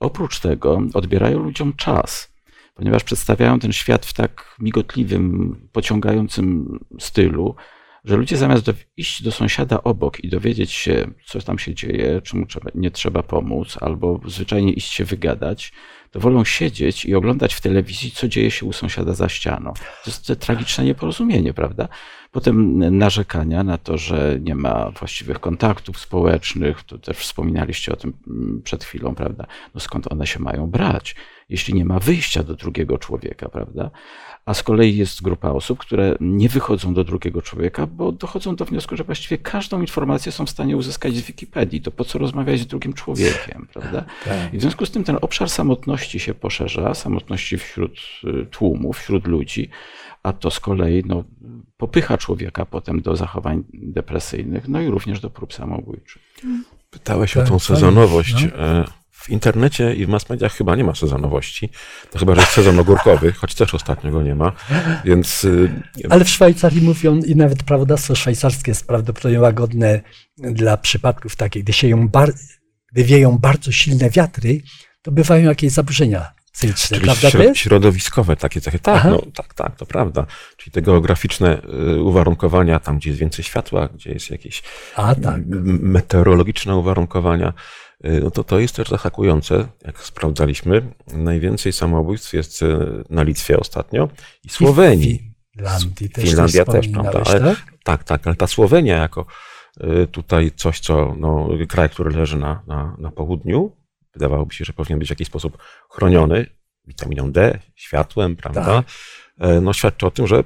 Oprócz 0.00 0.40
tego 0.40 0.82
odbierają 0.94 1.38
ludziom 1.38 1.72
czas, 1.72 2.32
ponieważ 2.74 3.04
przedstawiają 3.04 3.58
ten 3.58 3.72
świat 3.72 4.06
w 4.06 4.12
tak 4.14 4.56
migotliwym, 4.58 5.56
pociągającym 5.72 6.78
stylu, 6.98 7.54
że 8.04 8.16
ludzie 8.16 8.36
zamiast 8.36 8.64
do, 8.64 8.72
iść 8.96 9.22
do 9.22 9.32
sąsiada 9.32 9.82
obok 9.82 10.24
i 10.24 10.28
dowiedzieć 10.28 10.72
się, 10.72 11.06
co 11.26 11.40
tam 11.40 11.58
się 11.58 11.74
dzieje, 11.74 12.20
czemu 12.22 12.46
trzeba, 12.46 12.70
nie 12.74 12.90
trzeba 12.90 13.22
pomóc, 13.22 13.78
albo 13.80 14.20
zwyczajnie 14.26 14.72
iść 14.72 14.92
się 14.92 15.04
wygadać, 15.04 15.72
to 16.10 16.20
wolą 16.20 16.44
siedzieć 16.44 17.04
i 17.04 17.14
oglądać 17.14 17.54
w 17.54 17.60
telewizji, 17.60 18.10
co 18.10 18.28
dzieje 18.28 18.50
się 18.50 18.66
u 18.66 18.72
sąsiada 18.72 19.12
za 19.14 19.28
ścianą. 19.28 19.72
To 19.74 20.10
jest 20.10 20.26
to 20.26 20.36
tragiczne 20.36 20.84
nieporozumienie, 20.84 21.54
prawda? 21.54 21.88
Potem 22.32 22.78
narzekania 22.98 23.64
na 23.64 23.78
to, 23.78 23.98
że 23.98 24.38
nie 24.40 24.54
ma 24.54 24.90
właściwych 24.90 25.40
kontaktów 25.40 25.98
społecznych, 25.98 26.82
to 26.82 26.98
też 26.98 27.16
wspominaliście 27.16 27.92
o 27.92 27.96
tym 27.96 28.12
mm, 28.26 28.62
przed 28.62 28.84
chwilą, 28.84 29.14
prawda? 29.14 29.46
No 29.74 29.80
skąd 29.80 30.12
one 30.12 30.26
się 30.26 30.40
mają 30.40 30.66
brać, 30.66 31.16
jeśli 31.48 31.74
nie 31.74 31.84
ma 31.84 31.98
wyjścia 31.98 32.42
do 32.42 32.54
drugiego 32.54 32.98
człowieka, 32.98 33.48
prawda? 33.48 33.90
A 34.46 34.54
z 34.54 34.62
kolei 34.62 34.96
jest 34.96 35.22
grupa 35.22 35.50
osób, 35.50 35.78
które 35.78 36.16
nie 36.20 36.48
wychodzą 36.48 36.94
do 36.94 37.04
drugiego 37.04 37.42
człowieka, 37.42 37.86
bo 37.86 38.12
dochodzą 38.12 38.56
do 38.56 38.64
wniosku, 38.64 38.96
że 38.96 39.04
właściwie 39.04 39.38
każdą 39.38 39.80
informację 39.80 40.32
są 40.32 40.46
w 40.46 40.50
stanie 40.50 40.76
uzyskać 40.76 41.14
z 41.16 41.20
Wikipedii. 41.20 41.80
To 41.80 41.90
po 41.90 42.04
co 42.04 42.18
rozmawiać 42.18 42.60
z 42.60 42.66
drugim 42.66 42.92
człowiekiem, 42.92 43.68
prawda? 43.72 44.04
Tak. 44.24 44.54
I 44.54 44.58
w 44.58 44.60
związku 44.60 44.86
z 44.86 44.90
tym 44.90 45.04
ten 45.04 45.18
obszar 45.20 45.50
samotności 45.50 46.20
się 46.20 46.34
poszerza, 46.34 46.94
samotności 46.94 47.58
wśród 47.58 47.98
y, 48.24 48.46
tłumów, 48.46 48.98
wśród 48.98 49.26
ludzi, 49.26 49.68
a 50.22 50.32
to 50.32 50.50
z 50.50 50.60
kolei 50.60 51.02
no, 51.06 51.24
popycha 51.76 52.18
człowieka 52.18 52.66
potem 52.66 53.00
do 53.02 53.16
zachowań 53.16 53.64
depresyjnych, 53.72 54.68
no 54.68 54.80
i 54.80 54.88
również 54.88 55.20
do 55.20 55.30
prób 55.30 55.54
samobójczych. 55.54 56.22
Pytałeś 56.90 57.32
Tak, 57.32 57.42
o 57.44 57.46
tą 57.46 57.54
tak, 57.54 57.62
sezonowość. 57.62 58.44
no. 58.44 58.84
W 59.20 59.30
internecie 59.30 59.94
i 59.94 60.06
w 60.06 60.08
mass 60.08 60.28
mediach 60.28 60.52
chyba 60.52 60.76
nie 60.76 60.84
ma 60.84 60.94
sezonowości. 60.94 61.70
To 62.10 62.18
chyba, 62.18 62.34
że 62.34 62.40
jest 62.40 62.52
sezon 62.52 62.78
ogórkowy, 62.78 63.32
choć 63.32 63.54
też 63.54 63.74
ostatnio 63.74 64.10
go 64.10 64.22
nie 64.22 64.34
ma. 64.34 64.52
Więc 65.04 65.44
y, 65.44 65.70
Ale 66.10 66.24
w 66.24 66.28
Szwajcarii 66.28 66.82
mówią, 66.82 67.16
i 67.16 67.36
nawet 67.36 67.62
prawodawstwo 67.62 68.14
szwajcarskie 68.14 68.70
jest 68.70 68.86
prawdopodobnie 68.86 69.40
łagodne 69.40 70.00
dla 70.38 70.76
przypadków 70.76 71.36
takich, 71.36 71.62
gdy, 71.64 71.72
sieją 71.72 72.08
bar, 72.08 72.32
gdy 72.92 73.04
wieją 73.04 73.38
bardzo 73.38 73.72
silne 73.72 74.10
wiatry, 74.10 74.62
to 75.02 75.12
bywają 75.12 75.48
jakieś 75.48 75.72
zaburzenia 75.72 76.32
psychiczne, 76.52 76.98
Czyli 76.98 77.10
prawda 77.10 77.54
środowiskowe 77.54 78.36
takie 78.36 78.60
cechy. 78.60 78.78
Tak, 78.78 78.96
Aha. 78.96 79.10
no, 79.10 79.22
tak, 79.34 79.54
tak, 79.54 79.76
to 79.76 79.86
prawda. 79.86 80.26
Czyli 80.56 80.72
te 80.72 80.82
geograficzne 80.82 81.62
y, 81.96 82.02
uwarunkowania, 82.02 82.80
tam 82.80 82.98
gdzie 82.98 83.10
jest 83.10 83.20
więcej 83.20 83.44
światła, 83.44 83.88
gdzie 83.94 84.12
jest 84.12 84.30
jakieś 84.30 84.62
A 84.96 85.14
tak. 85.14 85.40
meteorologiczne 85.80 86.76
uwarunkowania, 86.76 87.52
no 88.04 88.30
to 88.30 88.44
to 88.44 88.58
jest 88.58 88.76
też 88.76 88.88
zaskakujące, 88.88 89.68
jak 89.84 89.98
sprawdzaliśmy. 89.98 90.94
Najwięcej 91.06 91.72
samobójstw 91.72 92.32
jest 92.32 92.62
y, 92.62 92.76
na 93.10 93.22
Litwie 93.22 93.60
ostatnio 93.60 94.08
i 94.44 94.48
Słowenii. 94.48 95.34
W 95.54 95.56
Finlandii 95.56 96.10
też 96.10 96.24
Finlandia 96.24 96.64
też, 96.64 96.88
prawda? 96.88 97.22
Ale- 97.26 97.40
tak? 97.40 97.64
Tak, 97.84 98.04
tak, 98.04 98.26
ale 98.26 98.36
ta 98.36 98.46
Słowenia 98.46 98.96
jako 98.96 99.26
y, 99.84 100.06
tutaj 100.06 100.52
coś, 100.56 100.80
co 100.80 101.14
no, 101.18 101.48
kraj, 101.68 101.90
który 101.90 102.10
leży 102.10 102.36
na, 102.36 102.62
na, 102.66 102.96
na 102.98 103.10
południu, 103.10 103.76
wydawałoby 104.12 104.54
się, 104.54 104.64
że 104.64 104.72
powinien 104.72 104.98
być 104.98 105.08
w 105.08 105.10
jakiś 105.10 105.28
sposób 105.28 105.58
chroniony 105.90 106.46
witaminą 106.86 107.32
D, 107.32 107.58
światłem, 107.74 108.36
prawda? 108.36 108.64
Tak. 108.64 108.84
E, 109.38 109.60
No 109.60 109.72
świadczy 109.72 110.06
o 110.06 110.10
tym, 110.10 110.26
że 110.26 110.44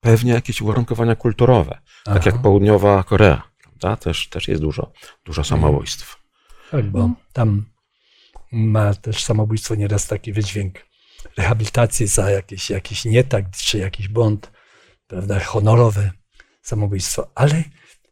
pewnie 0.00 0.32
jakieś 0.32 0.60
uwarunkowania 0.60 1.16
kulturowe, 1.16 1.78
tak 2.04 2.26
jak 2.26 2.34
Aha. 2.34 2.42
południowa 2.42 3.02
Korea, 3.02 3.42
prawda? 3.62 3.96
Też, 3.96 4.28
też 4.28 4.48
jest 4.48 4.60
dużo, 4.62 4.92
dużo 5.24 5.44
samobójstw. 5.44 6.15
Tak, 6.70 6.90
bo 6.90 7.10
tam 7.32 7.70
ma 8.52 8.94
też 8.94 9.24
samobójstwo 9.24 9.74
nieraz 9.74 10.06
taki 10.06 10.32
wydźwięk 10.32 10.86
rehabilitacji 11.36 12.06
za 12.06 12.30
jakiś, 12.30 12.70
jakiś 12.70 13.04
nietak 13.04 13.50
czy 13.50 13.78
jakiś 13.78 14.08
błąd, 14.08 14.52
prawda, 15.06 15.40
honorowe 15.40 16.10
samobójstwo. 16.62 17.30
Ale 17.34 17.64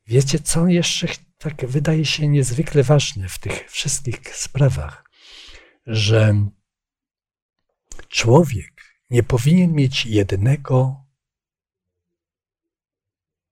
wiecie, 0.07 0.39
co 0.39 0.67
jeszcze 0.67 1.07
tak 1.39 1.67
wydaje 1.67 2.05
się 2.05 2.29
niezwykle 2.29 2.83
ważne 2.83 3.29
w 3.29 3.39
tych 3.39 3.71
wszystkich 3.71 4.37
sprawach, 4.37 5.05
że 5.87 6.49
człowiek 8.09 8.73
nie 9.11 9.23
powinien 9.23 9.73
mieć 9.73 10.07
jednego 10.07 11.05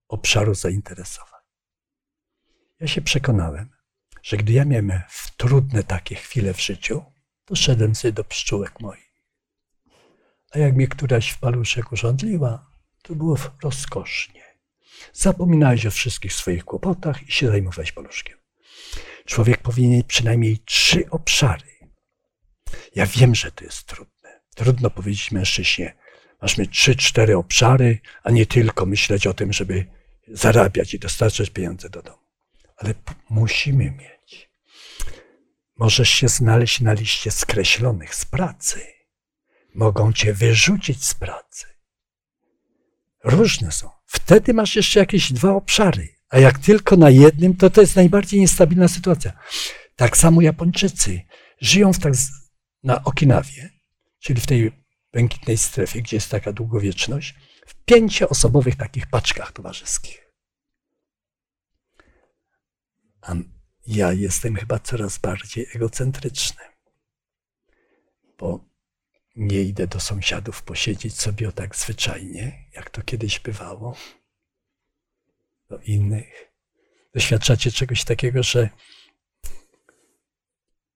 obszaru 0.08 0.54
zainteresowań. 0.54 1.42
Ja 2.80 2.86
się 2.86 3.02
przekonałem, 3.02 3.70
że 4.22 4.36
gdy 4.36 4.52
ja 4.52 4.64
miałem 4.64 4.92
trudne 5.36 5.82
takie 5.82 6.14
chwile 6.14 6.54
w 6.54 6.60
życiu, 6.60 7.04
to 7.44 7.56
szedłem 7.56 7.94
sobie 7.94 8.12
do 8.12 8.24
pszczółek 8.24 8.80
moich. 8.80 9.12
A 10.50 10.58
jak 10.58 10.74
mnie 10.74 10.88
któraś 10.88 11.30
w 11.30 11.38
paluszek 11.38 11.92
urządliła, 11.92 12.70
to 13.02 13.14
było 13.14 13.36
rozkosznie. 13.62 14.42
Zapominałeś 15.12 15.86
o 15.86 15.90
wszystkich 15.90 16.32
swoich 16.32 16.64
kłopotach 16.64 17.28
i 17.28 17.32
się 17.32 17.48
zajmowałeś 17.48 17.92
paluszkiem. 17.92 18.38
Człowiek 19.24 19.62
powinien 19.62 19.90
mieć 19.92 20.06
przynajmniej 20.06 20.58
trzy 20.58 21.10
obszary. 21.10 21.72
Ja 22.94 23.06
wiem, 23.06 23.34
że 23.34 23.52
to 23.52 23.64
jest 23.64 23.86
trudne. 23.86 24.40
Trudno 24.54 24.90
powiedzieć 24.90 25.30
mężczyźnie, 25.30 25.94
masz 26.42 26.58
mieć 26.58 26.70
trzy, 26.70 26.96
cztery 26.96 27.36
obszary, 27.36 28.00
a 28.22 28.30
nie 28.30 28.46
tylko 28.46 28.86
myśleć 28.86 29.26
o 29.26 29.34
tym, 29.34 29.52
żeby 29.52 29.86
zarabiać 30.28 30.94
i 30.94 30.98
dostarczać 30.98 31.50
pieniądze 31.50 31.90
do 31.90 32.02
domu 32.02 32.21
ale 32.82 32.94
musimy 33.30 33.90
mieć. 33.90 34.50
Możesz 35.76 36.10
się 36.10 36.28
znaleźć 36.28 36.80
na 36.80 36.92
liście 36.92 37.30
skreślonych 37.30 38.14
z 38.14 38.24
pracy. 38.24 38.80
Mogą 39.74 40.12
cię 40.12 40.32
wyrzucić 40.34 41.04
z 41.06 41.14
pracy. 41.14 41.66
Różne 43.24 43.72
są. 43.72 43.90
Wtedy 44.06 44.54
masz 44.54 44.76
jeszcze 44.76 45.00
jakieś 45.00 45.32
dwa 45.32 45.52
obszary, 45.52 46.08
a 46.28 46.38
jak 46.38 46.58
tylko 46.58 46.96
na 46.96 47.10
jednym, 47.10 47.56
to 47.56 47.70
to 47.70 47.80
jest 47.80 47.96
najbardziej 47.96 48.40
niestabilna 48.40 48.88
sytuacja. 48.88 49.32
Tak 49.96 50.16
samo 50.16 50.40
Japończycy 50.42 51.20
żyją 51.60 51.92
w 51.92 51.98
tak 51.98 52.16
z- 52.16 52.30
na 52.82 53.04
Okinawie, 53.04 53.70
czyli 54.20 54.40
w 54.40 54.46
tej 54.46 54.72
błękitnej 55.12 55.58
strefie, 55.58 56.02
gdzie 56.02 56.16
jest 56.16 56.30
taka 56.30 56.52
długowieczność, 56.52 57.34
w 57.66 57.74
pięcioosobowych 57.84 58.76
takich 58.76 59.06
paczkach 59.06 59.52
towarzyskich. 59.52 60.21
A 63.22 63.34
ja 63.86 64.12
jestem 64.12 64.56
chyba 64.56 64.78
coraz 64.78 65.18
bardziej 65.18 65.66
egocentryczny, 65.74 66.64
bo 68.38 68.64
nie 69.36 69.60
idę 69.60 69.86
do 69.86 70.00
sąsiadów 70.00 70.62
posiedzieć 70.62 71.20
sobie 71.20 71.48
o 71.48 71.52
tak 71.52 71.76
zwyczajnie, 71.76 72.64
jak 72.74 72.90
to 72.90 73.02
kiedyś 73.02 73.40
bywało, 73.40 73.96
do 75.68 75.78
innych. 75.78 76.52
Doświadczacie 77.14 77.72
czegoś 77.72 78.04
takiego, 78.04 78.42
że 78.42 78.68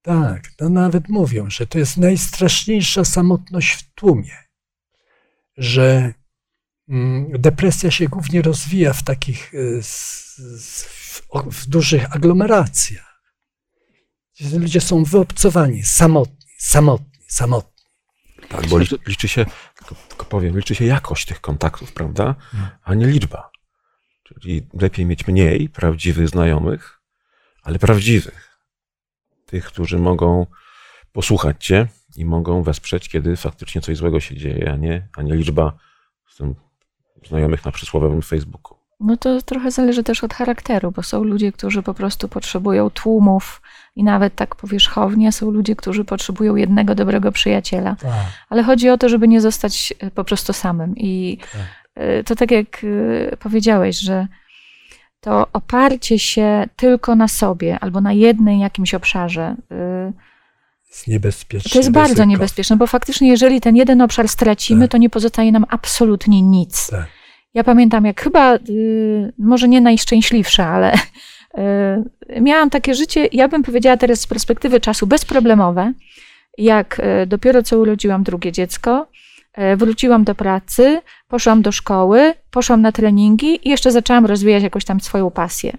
tak, 0.02 0.50
no 0.60 0.68
nawet 0.68 1.08
mówią, 1.08 1.50
że 1.50 1.66
to 1.66 1.78
jest 1.78 1.96
najstraszniejsza 1.96 3.04
samotność 3.04 3.72
w 3.72 3.94
tłumie, 3.94 4.36
że 5.56 6.14
mm, 6.88 7.40
depresja 7.40 7.90
się 7.90 8.08
głównie 8.08 8.42
rozwija 8.42 8.92
w 8.92 9.02
takich 9.02 9.54
y, 9.54 9.82
w, 11.50 11.66
dużych 11.66 12.16
aglomeracjach. 12.16 13.22
Gdzie 14.40 14.59
ludzie 14.59 14.81
są 14.81 15.05
wyobcowani, 15.05 15.83
samotni, 15.83 16.46
samotni, 16.59 17.24
samotni. 17.29 17.85
Tak, 18.48 18.66
bo 18.66 18.79
liczy, 18.79 18.98
liczy 19.07 19.29
się, 19.29 19.46
tylko, 20.09 20.24
powiem, 20.24 20.57
liczy 20.57 20.74
się 20.74 20.85
jakość 20.85 21.26
tych 21.26 21.40
kontaktów, 21.40 21.92
prawda? 21.92 22.35
A 22.83 22.94
nie 22.94 23.07
liczba. 23.07 23.50
Czyli 24.24 24.66
lepiej 24.81 25.07
mieć 25.07 25.26
mniej 25.26 25.68
prawdziwych 25.68 26.29
znajomych, 26.29 27.00
ale 27.62 27.79
prawdziwych. 27.79 28.59
Tych, 29.46 29.64
którzy 29.64 29.98
mogą 29.98 30.46
posłuchać 31.12 31.66
cię 31.66 31.88
i 32.16 32.24
mogą 32.24 32.62
wesprzeć, 32.62 33.09
kiedy 33.09 33.37
faktycznie 33.37 33.81
coś 33.81 33.96
złego 33.96 34.20
się 34.20 34.37
dzieje, 34.37 34.72
a 34.72 34.76
nie, 34.76 35.09
a 35.16 35.22
nie 35.22 35.35
liczba 35.35 35.79
znajomych 37.29 37.64
na 37.64 37.72
przysłowiowym 37.72 38.22
Facebooku. 38.22 38.79
No 39.00 39.16
to 39.16 39.42
trochę 39.42 39.70
zależy 39.70 40.02
też 40.02 40.24
od 40.24 40.35
charakteru, 40.35 40.90
bo 40.92 41.02
są 41.02 41.24
ludzie, 41.24 41.52
którzy 41.52 41.82
po 41.82 41.94
prostu 41.94 42.28
potrzebują 42.28 42.90
tłumów 42.90 43.62
i 43.96 44.04
nawet 44.04 44.35
tak 44.35 44.54
powierzchownie, 44.56 45.32
są 45.32 45.50
ludzie, 45.50 45.76
którzy 45.76 46.04
potrzebują 46.04 46.56
jednego 46.56 46.94
dobrego 46.94 47.32
przyjaciela. 47.32 47.96
Tak. 48.00 48.11
Ale 48.48 48.62
chodzi 48.62 48.90
o 48.90 48.98
to, 48.98 49.09
żeby 49.09 49.28
nie 49.28 49.40
zostać 49.40 49.94
e, 49.98 50.11
po 50.11 50.24
prostu 50.24 50.52
samym. 50.52 50.96
I 50.96 51.38
e, 51.94 52.24
to 52.24 52.37
tak 52.37 52.50
jak 52.50 52.85
e, 53.32 53.37
powiedziałeś, 53.37 53.98
że 53.98 54.26
to 55.20 55.46
oparcie 55.52 56.18
się 56.18 56.68
tylko 56.76 57.16
na 57.16 57.28
sobie 57.28 57.78
albo 57.80 58.00
na 58.00 58.12
jednym 58.12 58.59
jakimś 58.59 58.94
obszarze, 58.94 59.56
Jest 60.88 61.09
niebezpieczne. 61.09 61.70
to 61.70 61.78
jest 61.78 61.90
bardzo 61.90 62.09
ryzyko. 62.12 62.28
niebezpieczne, 62.28 62.76
bo 62.76 62.87
faktycznie 62.87 63.28
jeżeli 63.28 63.61
ten 63.61 63.76
jeden 63.76 64.00
obszar 64.00 64.28
stracimy, 64.28 64.80
Tak. 64.85 64.90
to 64.90 64.98
nie 64.98 65.11
pozostaje 65.11 65.52
nam 65.52 65.64
absolutnie 65.68 66.42
nic. 66.42 66.87
Tak. 66.90 67.06
Ja 67.56 67.64
pamiętam, 67.64 68.04
jak 68.04 68.20
chyba, 68.20 68.54
y, 68.56 69.32
może 69.38 69.68
nie 69.68 69.80
najszczęśliwsze, 69.80 70.66
ale 70.66 70.94
y, 72.36 72.40
miałam 72.40 72.70
takie 72.70 72.94
życie, 72.94 73.28
ja 73.32 73.48
bym 73.48 73.62
powiedziała 73.62 73.96
teraz 73.96 74.20
z 74.20 74.26
perspektywy 74.26 74.80
czasu 74.80 75.06
bezproblemowe, 75.06 75.92
jak 76.58 77.00
y, 77.22 77.26
dopiero 77.26 77.62
co 77.62 77.78
urodziłam 77.78 78.22
drugie 78.22 78.52
dziecko, 78.52 79.08
y, 79.72 79.76
wróciłam 79.76 80.24
do 80.24 80.34
pracy, 80.34 81.00
poszłam 81.28 81.62
do 81.62 81.72
szkoły, 81.72 82.34
poszłam 82.50 82.82
na 82.82 82.92
treningi 82.92 83.68
i 83.68 83.70
jeszcze 83.70 83.92
zaczęłam 83.92 84.26
rozwijać 84.26 84.62
jakoś 84.62 84.84
tam 84.84 85.00
swoją 85.00 85.30
pasję. 85.30 85.72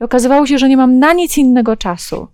I 0.00 0.04
okazywało 0.04 0.46
się, 0.46 0.58
że 0.58 0.68
nie 0.68 0.76
mam 0.76 0.98
na 0.98 1.12
nic 1.12 1.38
innego 1.38 1.76
czasu. 1.76 2.28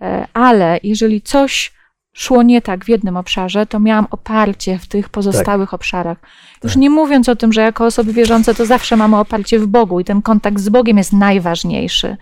E, 0.00 0.26
Ale 0.34 0.80
jeżeli 0.82 1.22
coś 1.22 1.72
szło 2.12 2.42
nie 2.42 2.62
tak 2.62 2.84
w 2.84 2.88
jednym 2.88 3.16
obszarze, 3.16 3.66
to 3.66 3.80
miałam 3.80 4.06
oparcie 4.10 4.78
w 4.78 4.86
tych 4.86 5.08
pozostałych 5.08 5.74
obszarach. 5.74 6.18
Już 6.64 6.72
Tak. 6.72 6.80
nie 6.80 6.90
mówiąc 6.90 7.28
o 7.28 7.36
tym, 7.36 7.52
że 7.52 7.60
jako 7.60 7.86
osoby 7.86 8.12
wierzące 8.12 8.54
to 8.54 8.66
zawsze 8.66 8.96
mamy 8.96 9.16
oparcie 9.18 9.58
w 9.58 9.66
Bogu 9.66 10.00
i 10.00 10.04
ten 10.04 10.22
kontakt 10.22 10.58
z 10.60 10.68
Bogiem 10.68 10.98
jest 10.98 11.12
najważniejszy. 11.12 12.16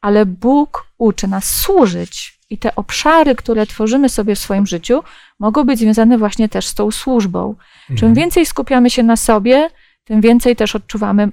Ale 0.00 0.26
Bóg 0.26 0.86
uczy 0.98 1.28
nas 1.28 1.44
służyć 1.54 2.38
i 2.50 2.58
te 2.58 2.74
obszary, 2.76 3.34
które 3.34 3.66
tworzymy 3.66 4.08
sobie 4.08 4.34
w 4.34 4.38
swoim 4.38 4.66
życiu, 4.66 5.02
mogą 5.40 5.64
być 5.64 5.78
związane 5.78 6.18
właśnie 6.18 6.48
też 6.48 6.66
z 6.66 6.74
tą 6.74 6.90
służbą. 6.90 7.54
Czym 7.86 7.94
Mhm. 7.94 8.14
więcej 8.14 8.46
skupiamy 8.46 8.90
się 8.90 9.02
na 9.02 9.16
sobie, 9.16 9.70
tym 10.04 10.20
więcej 10.20 10.56
też 10.56 10.76
odczuwamy, 10.76 11.28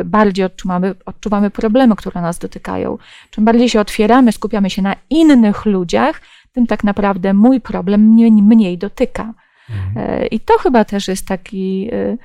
y, 0.00 0.04
bardziej 0.04 0.44
odczuwamy, 0.44 0.94
odczuwamy 1.06 1.50
problemy, 1.50 1.96
które 1.96 2.20
nas 2.20 2.38
dotykają. 2.38 2.98
Czym 3.30 3.44
bardziej 3.44 3.68
się 3.68 3.80
otwieramy, 3.80 4.32
skupiamy 4.32 4.70
się 4.70 4.82
na 4.82 4.96
innych 5.10 5.64
ludziach, 5.64 6.20
tym 6.56 6.66
tak 6.66 6.84
naprawdę 6.84 7.34
mój 7.34 7.60
problem 7.60 8.00
mnie 8.00 8.30
mniej 8.30 8.78
dotyka. 8.78 9.34
Mhm. 9.70 10.08
E, 10.22 10.26
I 10.26 10.40
to 10.40 10.58
chyba 10.58 10.84
też 10.84 11.08
jest 11.08 11.26
taki, 11.26 11.88
y, 11.92 12.18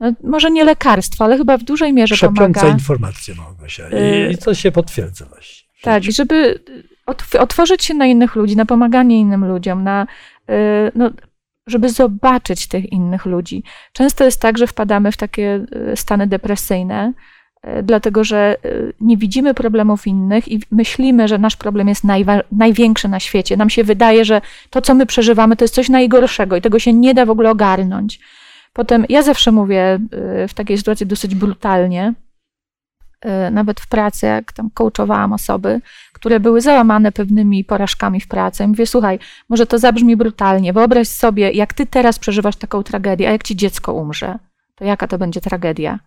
no, 0.00 0.12
może 0.24 0.50
nie 0.50 0.64
lekarstwo, 0.64 1.24
ale 1.24 1.38
chyba 1.38 1.58
w 1.58 1.62
dużej 1.62 1.92
mierze 1.92 2.14
Krzepiąca 2.14 2.60
pomaga. 2.60 2.74
informacja, 2.78 3.34
Małgosia. 3.34 3.84
Y- 3.88 4.28
I, 4.30 4.34
I 4.34 4.38
to 4.38 4.54
się 4.54 4.72
potwierdza 4.72 5.24
właśnie. 5.26 5.68
Tak, 5.82 6.06
i 6.06 6.12
żeby 6.12 6.64
otw- 7.06 7.38
otworzyć 7.38 7.84
się 7.84 7.94
na 7.94 8.06
innych 8.06 8.34
ludzi, 8.36 8.56
na 8.56 8.66
pomaganie 8.66 9.20
innym 9.20 9.44
ludziom, 9.44 9.84
na, 9.84 10.06
no, 10.94 11.10
żeby 11.66 11.88
zobaczyć 11.88 12.68
tych 12.68 12.92
innych 12.92 13.26
ludzi. 13.26 13.62
Często 13.92 14.24
jest 14.24 14.40
tak, 14.40 14.58
że 14.58 14.66
wpadamy 14.66 15.12
w 15.12 15.16
takie 15.16 15.66
stany 15.94 16.26
depresyjne, 16.26 17.12
dlatego 17.82 18.24
że 18.24 18.56
y, 18.64 18.92
nie 19.00 19.16
widzimy 19.16 19.54
problemów 19.54 20.06
innych 20.06 20.48
i 20.48 20.62
myślimy, 20.70 21.28
że 21.28 21.38
nasz 21.38 21.56
problem 21.56 21.88
jest 21.88 22.04
najwa- 22.04 22.42
największy 22.52 23.08
na 23.08 23.20
świecie. 23.20 23.56
Nam 23.56 23.70
się 23.70 23.84
wydaje, 23.84 24.24
że 24.24 24.40
to, 24.70 24.80
co 24.80 24.94
my 24.94 25.06
przeżywamy, 25.06 25.56
to 25.56 25.64
jest 25.64 25.74
coś 25.74 25.88
najgorszego 25.88 26.56
i 26.56 26.60
tego 26.60 26.78
się 26.78 26.92
nie 26.92 27.14
da 27.14 27.26
w 27.26 27.30
ogóle 27.30 27.50
ogarnąć. 27.50 28.20
Potem 28.72 29.04
ja 29.08 29.22
zawsze 29.22 29.52
mówię 29.52 29.98
y, 30.44 30.48
w 30.48 30.54
takiej 30.54 30.78
sytuacji 30.78 31.06
dosyć 31.06 31.34
brutalnie, 31.34 32.14
nawet 33.50 33.80
w 33.80 33.88
pracy, 33.88 34.26
jak 34.26 34.52
tam 34.52 34.70
coachowałam 34.70 35.32
osoby, 35.32 35.80
które 36.12 36.40
były 36.40 36.60
załamane 36.60 37.12
pewnymi 37.12 37.64
porażkami 37.64 38.20
w 38.20 38.28
pracy. 38.28 38.68
Mówię, 38.68 38.86
słuchaj, 38.86 39.18
może 39.48 39.66
to 39.66 39.78
zabrzmi 39.78 40.16
brutalnie, 40.16 40.72
wyobraź 40.72 41.08
sobie, 41.08 41.50
jak 41.50 41.74
ty 41.74 41.86
teraz 41.86 42.18
przeżywasz 42.18 42.56
taką 42.56 42.82
tragedię, 42.82 43.28
a 43.28 43.32
jak 43.32 43.42
ci 43.42 43.56
dziecko 43.56 43.92
umrze, 43.92 44.38
to 44.74 44.84
jaka 44.84 45.08
to 45.08 45.18
będzie 45.18 45.40
tragedia? 45.40 45.98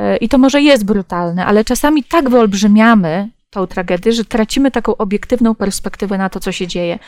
Y, 0.00 0.16
I 0.16 0.28
to 0.28 0.38
może 0.38 0.62
jest 0.62 0.84
brutalne, 0.84 1.46
ale 1.46 1.64
czasami 1.64 2.04
tak 2.04 2.30
wyolbrzymiamy 2.30 3.30
tą 3.50 3.66
tragedię, 3.66 4.12
że 4.12 4.24
tracimy 4.24 4.70
taką 4.70 4.96
obiektywną 4.96 5.54
perspektywę 5.54 6.18
na 6.18 6.30
to, 6.30 6.40
co 6.40 6.52
się 6.52 6.66
dzieje. 6.66 6.98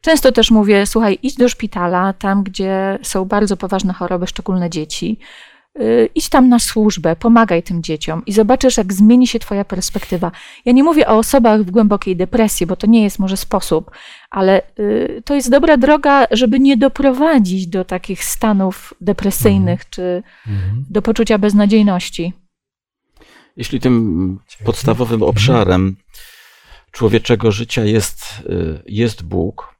Często 0.00 0.32
też 0.32 0.50
mówię, 0.50 0.86
słuchaj, 0.86 1.18
idź 1.22 1.34
do 1.34 1.48
szpitala, 1.48 2.12
tam 2.12 2.42
gdzie 2.42 2.98
są 3.02 3.24
bardzo 3.24 3.56
poważne 3.56 3.92
choroby, 3.92 4.26
szczególne 4.26 4.70
dzieci. 4.70 5.18
Y, 5.80 6.08
idź 6.14 6.28
tam 6.28 6.48
na 6.48 6.58
służbę, 6.58 7.16
pomagaj 7.16 7.62
tym 7.62 7.82
dzieciom 7.82 8.22
i 8.26 8.32
zobaczysz, 8.32 8.76
jak 8.76 8.92
zmieni 8.92 9.26
się 9.26 9.38
Twoja 9.38 9.64
perspektywa. 9.64 10.32
Ja 10.64 10.72
nie 10.72 10.84
mówię 10.84 11.08
o 11.08 11.16
osobach 11.18 11.62
w 11.62 11.70
głębokiej 11.70 12.16
depresji, 12.16 12.66
bo 12.66 12.76
to 12.76 12.86
nie 12.86 13.02
jest 13.02 13.18
może 13.18 13.36
sposób, 13.36 13.90
ale 14.30 14.62
y, 14.78 15.22
to 15.24 15.34
jest 15.34 15.50
dobra 15.50 15.76
droga, 15.76 16.26
żeby 16.30 16.60
nie 16.60 16.76
doprowadzić 16.76 17.66
do 17.66 17.84
takich 17.84 18.24
stanów 18.24 18.94
depresyjnych 19.00 19.90
czy 19.90 20.22
Mhm. 20.46 20.84
do 20.90 21.02
poczucia 21.02 21.38
beznadziejności. 21.38 22.32
Jeśli 23.56 23.80
tym 23.80 24.38
podstawowym 24.64 25.22
obszarem 25.22 25.96
człowieczego 26.90 27.52
życia 27.52 27.84
jest, 27.84 28.24
y, 28.50 28.82
jest 28.86 29.22
Bóg, 29.22 29.74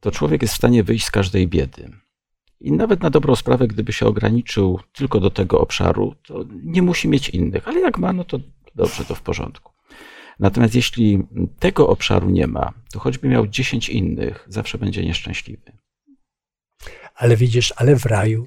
to 0.00 0.10
człowiek 0.10 0.42
jest 0.42 0.54
w 0.54 0.56
stanie 0.56 0.84
wyjść 0.84 1.06
z 1.06 1.10
każdej 1.10 1.48
biedy. 1.48 1.90
I 2.64 2.72
nawet 2.72 3.02
na 3.02 3.10
dobrą 3.10 3.36
sprawę, 3.36 3.68
gdyby 3.68 3.92
się 3.92 4.06
ograniczył 4.06 4.80
tylko 4.92 5.20
do 5.20 5.30
tego 5.30 5.60
obszaru, 5.60 6.14
to 6.26 6.44
nie 6.62 6.82
musi 6.82 7.08
mieć 7.08 7.28
innych, 7.28 7.68
ale 7.68 7.80
jak 7.80 7.98
ma, 7.98 8.12
no 8.12 8.24
to 8.24 8.38
dobrze, 8.74 9.04
to 9.04 9.14
w 9.14 9.22
porządku. 9.22 9.72
Natomiast 10.40 10.74
jeśli 10.74 11.22
tego 11.58 11.88
obszaru 11.88 12.30
nie 12.30 12.46
ma, 12.46 12.72
to 12.92 13.00
choćby 13.00 13.28
miał 13.28 13.46
10 13.46 13.88
innych, 13.88 14.46
zawsze 14.48 14.78
będzie 14.78 15.04
nieszczęśliwy. 15.04 15.72
Ale 17.14 17.36
widzisz, 17.36 17.72
ale 17.76 17.96
w 17.96 18.06
raju, 18.06 18.46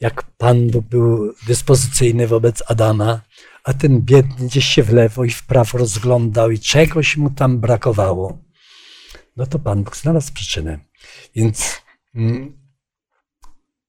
jak 0.00 0.22
Pan 0.22 0.70
Bóg 0.70 0.86
był 0.86 1.34
dyspozycyjny 1.46 2.26
wobec 2.26 2.62
Adama, 2.70 3.20
a 3.64 3.74
ten 3.74 4.00
biedny 4.00 4.46
gdzieś 4.46 4.66
się 4.66 4.82
w 4.82 4.92
lewo 4.92 5.24
i 5.24 5.30
w 5.30 5.46
prawo 5.46 5.78
rozglądał 5.78 6.50
i 6.50 6.58
czegoś 6.58 7.16
mu 7.16 7.30
tam 7.30 7.58
brakowało, 7.58 8.38
no 9.36 9.46
to 9.46 9.58
Pan 9.58 9.84
Bóg 9.84 9.96
znalazł 9.96 10.32
przyczynę. 10.32 10.78
Więc 11.34 11.82
mm, 12.14 12.61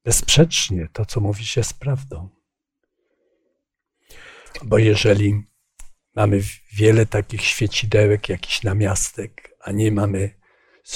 bezsprzecznie 0.06 0.88
to, 0.94 1.06
co 1.06 1.20
mówisz, 1.20 1.58
jest 1.58 1.80
prawdą. 1.80 2.30
Bo 4.64 4.78
jeżeli 4.78 5.44
mamy 6.16 6.42
wiele 6.74 7.06
takich 7.06 7.42
świecidełek, 7.42 8.30
jakichś 8.30 8.64
namiastek, 8.64 9.58
a 9.60 9.72
nie 9.72 9.92
mamy 9.92 10.30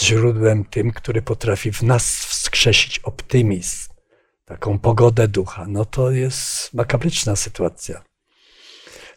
źródłem 0.01 0.65
tym, 0.65 0.91
który 0.91 1.21
potrafi 1.21 1.71
w 1.71 1.83
nas 1.83 2.25
wskrzesić 2.25 2.99
optymizm, 2.99 3.93
taką 4.45 4.79
pogodę 4.79 5.27
ducha, 5.27 5.65
no 5.67 5.85
to 5.85 6.11
jest 6.11 6.73
makabryczna 6.73 7.35
sytuacja. 7.35 8.03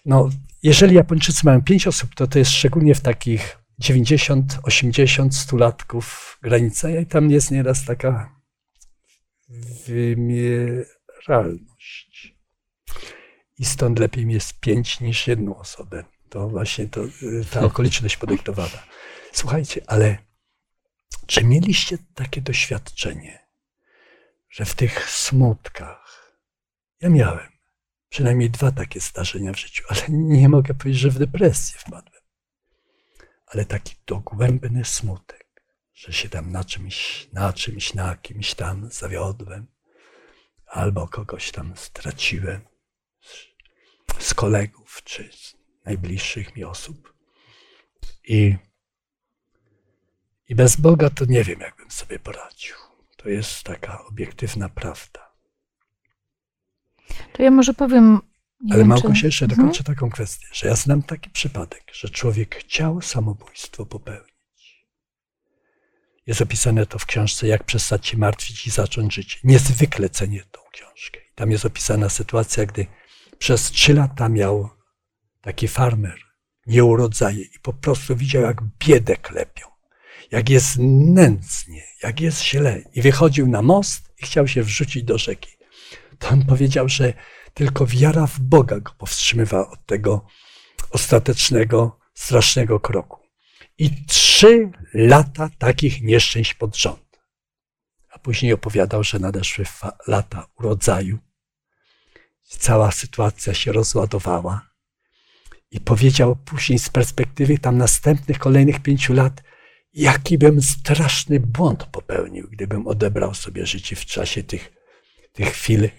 No, 0.04 0.30
jeżeli 0.62 0.94
Japończycy 0.94 1.40
mają 1.44 1.62
pięć 1.62 1.86
osób, 1.86 2.14
to 2.14 2.26
to 2.26 2.38
jest 2.38 2.50
szczególnie 2.50 2.94
w 2.94 3.00
takich 3.00 3.58
90, 3.78 4.58
80, 4.62 5.36
100 5.36 5.56
latków 5.56 6.38
granica 6.42 6.90
i 6.90 7.06
tam 7.06 7.30
jest 7.30 7.50
nieraz 7.50 7.84
taka 7.84 8.39
wymieralność. 9.86 12.36
I 13.58 13.64
stąd 13.64 13.98
lepiej 13.98 14.32
jest 14.32 14.60
pięć 14.60 15.00
niż 15.00 15.26
jedną 15.26 15.56
osobę. 15.56 16.04
To 16.28 16.48
właśnie 16.48 16.88
to, 16.88 17.00
ta 17.50 17.60
okoliczność 17.70 18.16
podyktowana. 18.16 18.82
Słuchajcie, 19.32 19.80
ale 19.86 20.18
czy 21.26 21.44
mieliście 21.44 21.98
takie 22.14 22.40
doświadczenie, 22.40 23.46
że 24.50 24.64
w 24.64 24.74
tych 24.74 25.10
smutkach, 25.10 26.36
ja 27.00 27.08
miałem 27.08 27.48
przynajmniej 28.08 28.50
dwa 28.50 28.72
takie 28.72 29.00
zdarzenia 29.00 29.52
w 29.52 29.58
życiu, 29.58 29.84
ale 29.88 30.00
nie 30.08 30.48
mogę 30.48 30.74
powiedzieć, 30.74 31.02
że 31.02 31.10
w 31.10 31.18
depresję 31.18 31.78
wpadłem. 31.78 32.22
Ale 33.46 33.64
taki 33.64 33.94
dogłębny 34.06 34.84
smutek, 34.84 35.39
że 36.00 36.12
się 36.12 36.28
tam 36.28 36.52
na 36.52 36.64
czymś, 36.64 37.28
na 37.32 37.52
czymś, 37.52 37.94
na 37.94 38.16
kimś 38.16 38.54
tam 38.54 38.88
zawiodłem, 38.90 39.66
albo 40.66 41.08
kogoś 41.08 41.50
tam 41.50 41.72
straciłem 41.76 42.60
z, 44.18 44.34
kolegów, 44.34 45.02
czy 45.04 45.30
z 45.32 45.56
najbliższych 45.84 46.56
mi 46.56 46.64
osób. 46.64 47.14
I 48.24 48.56
i 50.48 50.54
bez 50.54 50.76
Boga 50.76 51.10
to 51.10 51.24
nie 51.24 51.44
wiem, 51.44 51.60
jakbym 51.60 51.90
sobie 51.90 52.18
poradził. 52.18 52.74
To 53.16 53.28
jest 53.28 53.62
taka 53.62 54.04
obiektywna 54.04 54.68
prawda. 54.68 55.32
To 57.32 57.42
ja 57.42 57.50
może 57.50 57.74
powiem. 57.74 58.20
Ale 58.70 58.84
Małgosia, 58.84 59.20
czy... 59.20 59.26
jeszcze 59.26 59.44
Mhm. 59.44 59.60
dokończę 59.60 59.84
taką 59.84 60.10
kwestię, 60.10 60.46
że 60.52 60.68
ja 60.68 60.76
znam 60.76 61.02
taki 61.02 61.30
przypadek, 61.30 61.82
że 61.92 62.08
człowiek 62.08 62.56
chciał 62.56 63.00
samobójstwo 63.00 63.86
popełnić. 63.86 64.29
Jest 66.30 66.42
opisane 66.42 66.86
to 66.86 66.98
w 66.98 67.06
książce 67.06 67.46
Jak 67.46 67.64
przestać 67.64 68.06
się 68.06 68.18
martwić 68.18 68.66
i 68.66 68.70
zacząć 68.70 69.14
życie. 69.14 69.38
Niezwykle 69.44 70.10
cenię 70.10 70.42
tą 70.50 70.60
książkę. 70.72 71.20
Tam 71.34 71.50
jest 71.50 71.64
opisana 71.64 72.08
sytuacja, 72.08 72.66
gdy 72.66 72.86
przez 73.38 73.70
trzy 73.70 73.94
lata 73.94 74.28
miał 74.28 74.70
taki 75.40 75.68
farmer 75.68 76.18
nieurodzaje 76.66 77.42
i 77.42 77.58
po 77.62 77.72
prostu 77.72 78.16
widział, 78.16 78.42
jak 78.42 78.62
biedę 78.78 79.16
klepią, 79.16 79.66
jak 80.30 80.50
jest 80.50 80.76
nędznie, 80.78 81.82
jak 82.02 82.20
jest 82.20 82.42
źle. 82.42 82.82
I 82.92 83.02
wychodził 83.02 83.48
na 83.48 83.62
most 83.62 84.12
i 84.22 84.26
chciał 84.26 84.48
się 84.48 84.62
wrzucić 84.62 85.04
do 85.04 85.18
rzeki. 85.18 85.50
To 86.18 86.28
on 86.28 86.46
powiedział, 86.46 86.88
że 86.88 87.12
tylko 87.54 87.86
wiara 87.86 88.26
w 88.26 88.40
Boga 88.40 88.80
go 88.80 88.92
powstrzymywała 88.98 89.70
od 89.70 89.86
tego 89.86 90.26
ostatecznego, 90.90 91.98
strasznego 92.14 92.80
kroku. 92.80 93.19
I 93.80 94.04
trzy 94.06 94.70
lata 94.94 95.50
takich 95.58 96.02
nieszczęść 96.02 96.54
pod 96.54 96.76
rząd. 96.76 97.20
A 98.10 98.18
później 98.18 98.52
opowiadał, 98.52 99.04
że 99.04 99.18
nadeszły 99.18 99.64
lata 100.06 100.46
urodzaju. 100.58 101.18
Cała 102.42 102.92
sytuacja 102.92 103.54
się 103.54 103.72
rozładowała. 103.72 104.70
I 105.70 105.80
powiedział 105.80 106.36
później 106.36 106.78
z 106.78 106.88
perspektywy 106.88 107.58
tam 107.58 107.78
następnych, 107.78 108.38
kolejnych 108.38 108.80
pięciu 108.80 109.12
lat, 109.12 109.42
jaki 109.92 110.38
bym 110.38 110.62
straszny 110.62 111.40
błąd 111.40 111.84
popełnił, 111.84 112.48
gdybym 112.50 112.86
odebrał 112.86 113.34
sobie 113.34 113.66
życie 113.66 113.96
w 113.96 114.06
czasie 114.06 114.42
tych, 114.42 114.72
tych 115.32 115.48
chwil 115.48 115.84
e, 115.84 115.90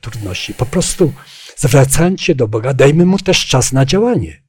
trudności. 0.00 0.54
Po 0.54 0.66
prostu 0.66 1.12
zwracając 1.56 2.22
się 2.22 2.34
do 2.34 2.48
Boga, 2.48 2.74
dajmy 2.74 3.06
mu 3.06 3.18
też 3.18 3.46
czas 3.46 3.72
na 3.72 3.84
działanie. 3.84 4.44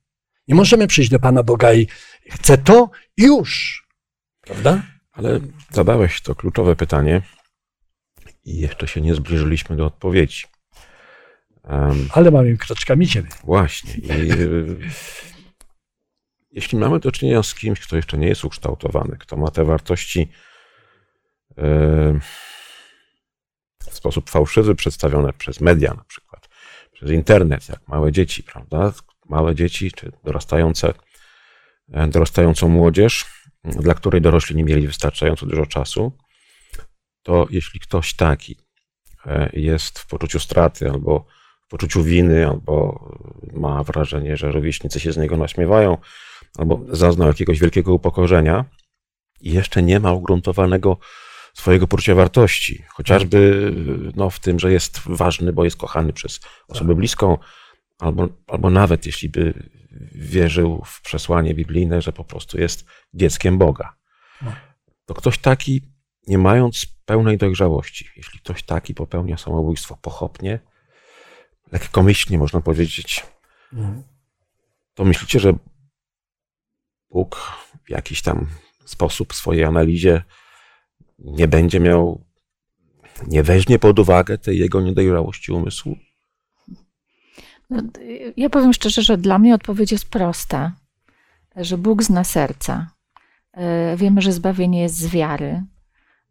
Nie 0.48 0.56
możemy 0.56 0.88
przyjść 0.88 1.12
do 1.12 1.20
Pana 1.20 1.44
Boga 1.44 1.74
i 1.74 1.88
chcę 2.32 2.58
to 2.58 2.90
już. 3.18 3.84
Prawda? 4.42 4.82
Ale 5.12 5.40
zadałeś 5.72 6.22
to 6.22 6.36
kluczowe 6.36 6.76
pytanie 6.76 7.22
i 8.46 8.58
jeszcze 8.58 8.88
się 8.88 9.02
nie 9.02 9.16
zbliżyliśmy 9.16 9.76
do 9.76 9.86
odpowiedzi. 9.86 10.44
Em, 11.64 12.08
Ale 12.12 12.32
małymi 12.32 12.58
kroczkami 12.58 13.06
idziemy. 13.06 13.28
Właśnie. 13.44 13.94
I, 13.94 14.32
y, 14.32 14.78
jeśli 16.52 16.78
mamy 16.78 17.00
do 17.00 17.12
czynienia 17.12 17.44
z 17.44 17.56
kimś, 17.56 17.80
kto 17.80 17.96
jeszcze 17.96 18.18
nie 18.18 18.28
jest 18.28 18.46
ukształtowany, 18.46 19.18
kto 19.20 19.38
ma 19.38 19.52
te 19.52 19.66
wartości 19.66 20.22
y, 21.52 22.20
w 23.90 23.94
sposób 23.96 24.30
fałszywy 24.30 24.76
przedstawione 24.76 25.34
przez 25.34 25.62
media 25.62 25.94
na 25.94 26.04
przykład, 26.04 26.50
przez 26.92 27.12
internet, 27.12 27.70
jak 27.70 27.88
małe 27.88 28.12
dzieci, 28.12 28.44
prawda? 28.44 28.94
Małe 29.30 29.56
dzieci 29.56 29.92
czy 29.92 30.12
dorastające, 30.24 30.90
e, 30.90 30.94
dorastającą 31.88 32.70
młodzież, 32.70 33.26
dla 33.64 33.94
której 33.94 34.22
dorośli 34.22 34.56
nie 34.56 34.64
mieli 34.64 34.88
wystarczająco 34.88 35.46
dużo 35.46 35.66
czasu, 35.66 36.12
to 37.24 37.48
jeśli 37.50 37.80
ktoś 37.80 38.14
taki 38.14 38.58
e, 39.26 39.50
jest 39.54 40.00
w 40.00 40.08
poczuciu 40.08 40.40
straty 40.40 40.90
albo 40.90 41.26
w 41.68 41.70
poczuciu 41.70 42.04
winy, 42.04 42.48
albo 42.48 43.10
ma 43.54 43.84
wrażenie, 43.84 44.38
że 44.38 44.52
rówieśnicy 44.52 45.00
się 45.00 45.12
z 45.12 45.18
niego 45.18 45.38
naśmiewają, 45.38 45.98
albo 46.58 46.82
zaznał 46.90 47.28
jakiegoś 47.28 47.60
wielkiego 47.60 47.94
upokorzenia 47.94 48.66
i 49.42 49.54
jeszcze 49.54 49.84
nie 49.84 50.00
ma 50.00 50.14
ugruntowanego 50.14 50.98
swojego 51.54 51.88
poczucia 51.88 52.16
wartości, 52.16 52.84
chociażby 52.90 53.72
no, 54.16 54.30
w 54.30 54.40
tym, 54.40 54.60
że 54.60 54.72
jest 54.72 55.02
ważny, 55.06 55.54
bo 55.54 55.64
jest 55.64 55.78
kochany 55.78 56.14
przez 56.14 56.40
osobę 56.68 56.96
bliską, 56.96 57.38
albo, 58.00 58.28
albo 58.48 58.70
nawet 58.70 59.06
jeśli 59.06 59.30
by 59.30 59.70
wierzył 60.12 60.82
w 60.86 61.02
przesłanie 61.02 61.54
biblijne, 61.54 62.02
że 62.02 62.14
po 62.14 62.24
prostu 62.24 62.60
jest 62.60 62.86
dzieckiem 63.14 63.58
Boga. 63.58 63.96
No. 64.42 64.56
To 65.06 65.14
ktoś 65.14 65.38
taki, 65.38 65.82
nie 66.28 66.38
mając 66.38 66.86
pełnej 67.06 67.38
dojrzałości, 67.38 68.10
jeśli 68.16 68.40
ktoś 68.40 68.64
taki 68.64 68.94
popełnia 68.94 69.38
samobójstwo 69.38 69.98
pochopnie, 70.02 70.60
lekkomyślnie 71.72 72.38
można 72.38 72.62
powiedzieć, 72.62 73.26
to 74.94 75.06
myślicie, 75.06 75.40
że 75.40 75.54
Bóg 77.10 77.52
w 77.86 77.90
jakiś 77.90 78.22
tam 78.22 78.48
sposób 78.86 79.34
w 79.34 79.36
swojej 79.36 79.64
analizie 79.64 80.24
nie 81.20 81.48
będzie 81.48 81.80
miał, 81.80 82.26
nie 83.28 83.44
weźmie 83.44 83.80
pod 83.80 84.00
uwagę 84.00 84.38
tej 84.38 84.60
jego 84.60 84.82
niedojrzałości 84.82 85.52
umysłu? 85.52 85.98
No, 87.70 87.82
Ja 88.38 88.50
powiem 88.50 88.74
szczerze, 88.74 89.02
że 89.02 89.18
dla 89.18 89.40
mnie 89.40 89.56
odpowiedź 89.56 89.92
jest 89.92 90.10
prosta, 90.10 90.72
że 91.56 91.78
Bóg 91.78 92.04
zna 92.04 92.24
serca. 92.24 92.88
E, 93.54 93.98
Wiemy, 93.98 94.22
że 94.22 94.32
zbawienie 94.32 94.82
jest 94.82 94.96
z 94.96 95.08
wiary 95.08 95.64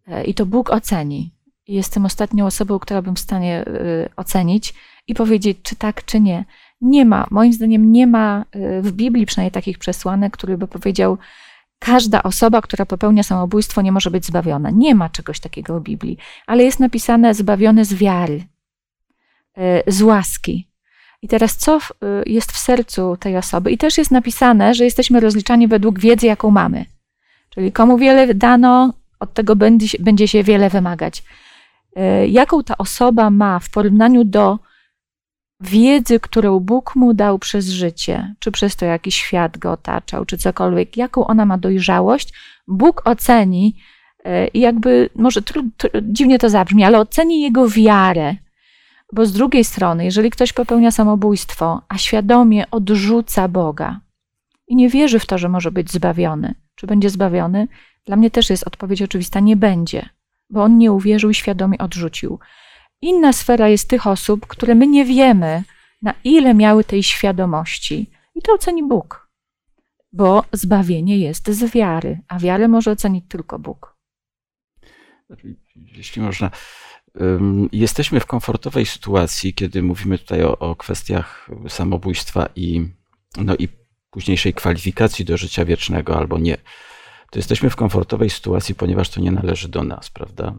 e, 0.07 0.25
i 0.25 0.35
to 0.35 0.47
Bóg 0.47 0.71
oceni, 0.71 1.35
jestem 1.69 2.07
ostatnią 2.07 2.47
osobą, 2.47 2.79
która 2.79 3.03
bym 3.03 3.15
w 3.15 3.21
stanie 3.21 3.65
y, 3.67 4.09
ocenić 4.17 4.75
i 5.07 5.15
powiedzieć, 5.15 5.59
czy 5.63 5.77
tak, 5.77 6.05
czy 6.05 6.21
nie. 6.21 6.45
Nie 6.81 7.05
ma, 7.05 7.27
moim 7.31 7.53
zdaniem, 7.53 7.93
nie 7.93 8.07
ma 8.07 8.45
w 8.83 8.93
Biblii 8.93 9.27
przynajmniej 9.27 9.53
takich 9.53 9.79
przesłanek, 9.79 10.33
który 10.33 10.59
by 10.59 10.69
powiedział, 10.69 11.19
każda 11.79 12.23
osoba, 12.23 12.61
która 12.63 12.87
popełnia 12.87 13.23
samobójstwo, 13.23 13.83
nie 13.83 13.93
może 13.93 14.11
być 14.11 14.27
zbawiona. 14.27 14.71
Nie 14.71 14.95
ma 14.95 15.09
czegoś 15.09 15.41
takiego 15.41 15.81
w 15.81 15.83
Biblii, 15.83 16.19
ale 16.47 16.65
jest 16.65 16.81
napisane 16.81 17.35
zbawiony 17.35 17.85
z 17.85 17.95
wiary, 17.95 18.45
z 19.87 20.03
łaski. 20.03 20.69
I 21.25 21.29
teraz, 21.29 21.57
co 21.57 21.79
jest 22.27 22.53
w 22.53 22.59
sercu 22.59 23.17
tej 23.17 23.37
osoby? 23.37 23.71
I 23.71 23.79
też 23.79 23.99
jest 23.99 24.11
napisane, 24.11 24.75
że 24.75 24.85
jesteśmy 24.85 25.21
rozliczani 25.21 25.69
według 25.69 25.99
wiedzy, 25.99 26.27
jaką 26.27 26.51
mamy. 26.51 26.85
Czyli 27.51 27.73
komu 27.73 27.99
wiele 27.99 28.35
dano, 28.35 28.93
od 29.21 29.35
tego 29.35 29.57
będzie, 29.57 29.99
będzie 30.01 30.29
się 30.29 30.43
wiele 30.43 30.71
wymagać. 30.71 31.23
E, 31.97 32.29
jaką 32.29 32.63
ta 32.63 32.79
osoba 32.79 33.31
ma 33.31 33.59
w 33.59 33.71
porównaniu 33.71 34.25
do 34.25 34.59
wiedzy, 35.61 36.21
którą 36.21 36.61
Bóg 36.61 36.97
mu 36.97 37.15
dał 37.15 37.39
przez 37.39 37.69
życie, 37.69 38.35
czy 38.39 38.51
przez 38.51 38.77
to 38.77 38.85
jakiś 38.85 39.15
świat 39.15 39.59
go 39.59 39.73
otaczał, 39.73 40.25
czy 40.25 40.39
cokolwiek, 40.39 40.97
jaką 40.97 41.27
ona 41.27 41.47
ma 41.47 41.59
dojrzałość, 41.59 42.33
Bóg 42.69 43.03
oceni 43.05 43.77
e, 44.25 44.49
i 44.49 44.61
jakby, 44.61 45.11
może 45.15 45.41
dziwnie 46.03 46.39
to 46.39 46.49
zabrzmi, 46.49 46.85
ale 46.85 46.99
oceni 46.99 47.41
jego 47.41 47.69
wiarę. 47.69 48.44
Bo 49.15 49.27
z 49.27 49.33
drugiej 49.33 49.65
strony, 49.65 50.05
jeżeli 50.05 50.31
ktoś 50.31 50.53
popełnia 50.53 50.91
samobójstwo, 50.91 51.83
a 51.89 51.99
świadomie 51.99 52.71
odrzuca 52.71 53.49
Boga 53.49 54.01
i 54.69 54.77
nie 54.77 54.89
wierzy 54.89 55.19
w 55.19 55.27
to, 55.27 55.39
że 55.39 55.49
może 55.49 55.71
być 55.71 55.93
zbawiony, 55.93 56.55
czy 56.75 56.87
będzie 56.87 57.11
zbawiony, 57.11 57.69
dla 58.07 58.17
mnie 58.17 58.31
też 58.31 58.51
jest 58.51 58.67
odpowiedź 58.67 59.03
oczywista: 59.03 59.41
nie 59.41 59.57
będzie 59.57 60.09
bo 60.51 60.63
on 60.63 60.79
nie 60.79 60.93
uwierzył 60.93 61.31
i 61.31 61.35
świadomie 61.35 61.79
odrzucił. 61.79 62.39
Inna 63.01 63.33
sfera 63.33 63.69
jest 63.69 63.89
tych 63.89 64.07
osób, 64.07 64.47
które 64.47 64.75
my 64.75 64.87
nie 64.87 65.05
wiemy, 65.05 65.63
na 66.03 66.15
ile 66.25 66.55
miały 66.55 66.85
tej 66.85 67.03
świadomości. 67.03 68.11
I 68.35 68.43
to 68.43 68.53
oceni 68.53 68.83
Bóg, 68.83 69.29
bo 70.13 70.45
zbawienie 70.53 71.19
jest 71.19 71.51
z 71.51 71.73
wiary, 71.73 72.21
a 72.29 72.39
wiarę 72.39 72.69
może 72.69 72.91
ocenić 72.91 73.25
tylko 73.29 73.59
Bóg. 73.59 73.97
Jeśli 75.97 76.23
można. 76.23 76.51
Jesteśmy 77.73 78.21
w 78.21 78.27
komfortowej 78.27 78.87
sytuacji, 78.87 79.55
kiedy 79.55 79.83
mówimy 79.83 80.19
tutaj 80.19 80.43
o, 80.43 80.59
o 80.59 80.77
kwestiach 80.77 81.51
samobójstwa 81.69 82.49
i, 82.57 82.89
no 83.37 83.57
i 83.57 83.69
późniejszej 84.11 84.55
kwalifikacji 84.55 85.25
do 85.25 85.37
życia 85.37 85.65
wiecznego 85.65 86.19
albo 86.19 86.39
nie 86.39 86.57
to 87.35 87.39
jesteśmy 87.39 87.71
w 87.71 87.77
komfortowej 87.77 88.31
sytuacji, 88.31 88.75
ponieważ 88.75 89.11
to 89.11 89.21
nie 89.21 89.31
należy 89.31 89.69
do 89.69 89.85
nas, 89.85 90.11
prawda? 90.11 90.55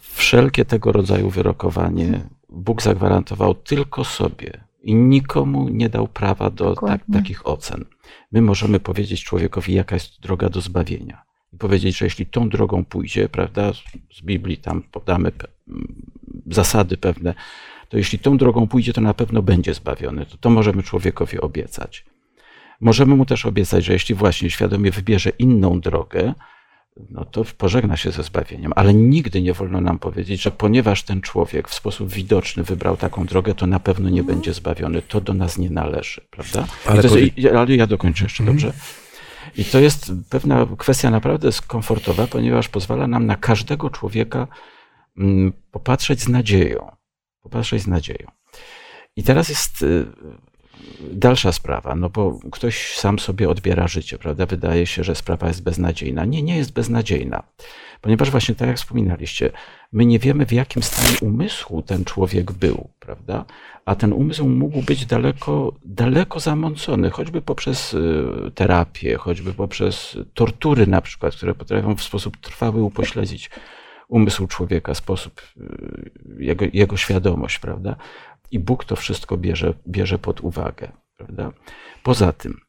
Wszelkie 0.00 0.64
tego 0.64 0.92
rodzaju 0.92 1.30
wyrokowanie 1.30 2.28
Bóg 2.48 2.82
zagwarantował 2.82 3.54
tylko 3.54 4.04
sobie 4.04 4.64
i 4.82 4.94
nikomu 4.94 5.68
nie 5.68 5.88
dał 5.88 6.08
prawa 6.08 6.50
do 6.50 6.74
tak, 6.74 7.00
takich 7.12 7.46
ocen. 7.46 7.84
My 8.32 8.42
możemy 8.42 8.80
powiedzieć 8.80 9.24
człowiekowi, 9.24 9.74
jaka 9.74 9.96
jest 9.96 10.20
droga 10.20 10.48
do 10.48 10.60
zbawienia. 10.60 11.22
I 11.52 11.56
powiedzieć, 11.56 11.98
że 11.98 12.06
jeśli 12.06 12.26
tą 12.26 12.48
drogą 12.48 12.84
pójdzie, 12.84 13.28
prawda, 13.28 13.72
z 14.12 14.22
Biblii 14.22 14.56
tam 14.56 14.82
podamy 14.82 15.32
zasady 16.46 16.96
pewne, 16.96 17.34
to 17.88 17.96
jeśli 17.96 18.18
tą 18.18 18.36
drogą 18.36 18.66
pójdzie, 18.66 18.92
to 18.92 19.00
na 19.00 19.14
pewno 19.14 19.42
będzie 19.42 19.74
zbawiony. 19.74 20.26
To, 20.26 20.36
to 20.36 20.50
możemy 20.50 20.82
człowiekowi 20.82 21.40
obiecać. 21.40 22.04
Możemy 22.80 23.16
mu 23.16 23.26
też 23.26 23.46
obiecać, 23.46 23.84
że 23.84 23.92
jeśli 23.92 24.14
właśnie 24.14 24.50
świadomie 24.50 24.90
wybierze 24.90 25.30
inną 25.30 25.80
drogę, 25.80 26.34
no 27.10 27.24
to 27.24 27.44
pożegna 27.58 27.96
się 27.96 28.10
ze 28.10 28.22
zbawieniem, 28.22 28.72
ale 28.76 28.94
nigdy 28.94 29.42
nie 29.42 29.52
wolno 29.52 29.80
nam 29.80 29.98
powiedzieć, 29.98 30.42
że 30.42 30.50
ponieważ 30.50 31.02
ten 31.02 31.20
człowiek 31.20 31.68
w 31.68 31.74
sposób 31.74 32.10
widoczny 32.12 32.62
wybrał 32.62 32.96
taką 32.96 33.26
drogę, 33.26 33.54
to 33.54 33.66
na 33.66 33.80
pewno 33.80 34.10
nie 34.10 34.22
będzie 34.22 34.54
zbawiony. 34.54 35.02
To 35.02 35.20
do 35.20 35.34
nas 35.34 35.58
nie 35.58 35.70
należy, 35.70 36.20
prawda? 36.30 36.66
Ale, 36.86 37.02
powie... 37.02 37.58
ale 37.58 37.76
ja 37.76 37.86
dokończę 37.86 38.24
jeszcze, 38.24 38.42
mhm. 38.42 38.58
dobrze? 38.58 38.72
I 39.56 39.64
to 39.64 39.80
jest 39.80 40.12
pewna 40.30 40.66
kwestia 40.78 41.10
naprawdę 41.10 41.50
komfortowa, 41.66 42.26
ponieważ 42.26 42.68
pozwala 42.68 43.06
nam 43.06 43.26
na 43.26 43.36
każdego 43.36 43.90
człowieka 43.90 44.38
mm, 44.38 44.48
popatrzeć 45.70 46.20
z 46.20 46.28
nadzieją. 46.28 46.96
Popatrzeć 47.42 47.82
z 47.82 47.86
nadzieją. 47.86 48.30
I 49.16 49.22
teraz 49.22 49.48
jest 49.48 49.82
y, 49.82 50.06
dalsza 51.00 51.52
sprawa, 51.52 51.94
no 51.94 52.08
bo 52.08 52.38
ktoś 52.52 52.96
sam 52.96 53.18
sobie 53.18 53.48
odbiera 53.48 53.88
życie, 53.88 54.18
prawda? 54.18 54.46
Wydaje 54.46 54.86
się, 54.86 55.04
że 55.04 55.14
sprawa 55.14 55.48
jest 55.48 55.62
beznadziejna. 55.62 56.24
Nie, 56.24 56.42
nie 56.42 56.56
jest 56.56 56.72
beznadziejna, 56.72 57.42
ponieważ 58.00 58.30
właśnie 58.30 58.54
tak 58.54 58.68
jak 58.68 58.76
wspominaliście, 58.76 59.50
my 59.92 60.06
nie 60.06 60.18
wiemy 60.18 60.46
w 60.46 60.52
jakim 60.52 60.82
stanie 60.82 61.16
umysłu 61.20 61.82
ten 61.82 62.04
człowiek 62.04 62.52
był, 62.52 62.90
prawda? 62.98 63.44
A 63.84 63.94
ten 63.94 64.12
umysł 64.12 64.48
mógł 64.48 64.82
być 64.82 65.06
daleko, 65.06 65.72
daleko 65.84 66.40
zamącony, 66.40 67.10
choćby 67.10 67.42
poprzez 67.42 67.94
y, 67.94 68.24
terapię, 68.54 69.16
choćby 69.16 69.54
poprzez 69.54 70.16
tortury 70.34 70.86
na 70.86 71.00
przykład, 71.00 71.34
które 71.36 71.54
potrafią 71.54 71.96
w 71.96 72.02
sposób 72.02 72.36
trwały 72.36 72.82
upośledzić 72.82 73.50
umysł 74.08 74.46
człowieka, 74.46 74.94
sposób, 74.94 75.42
y, 75.56 76.44
jego, 76.44 76.64
jego 76.72 76.96
świadomość, 76.96 77.58
prawda? 77.58 77.96
I 78.50 78.58
Bóg 78.58 78.84
to 78.84 78.96
wszystko 78.96 79.36
bierze, 79.36 79.74
bierze 79.88 80.18
pod 80.18 80.40
uwagę. 80.40 80.92
Prawda? 81.16 81.52
Poza 82.02 82.32
tym, 82.32 82.60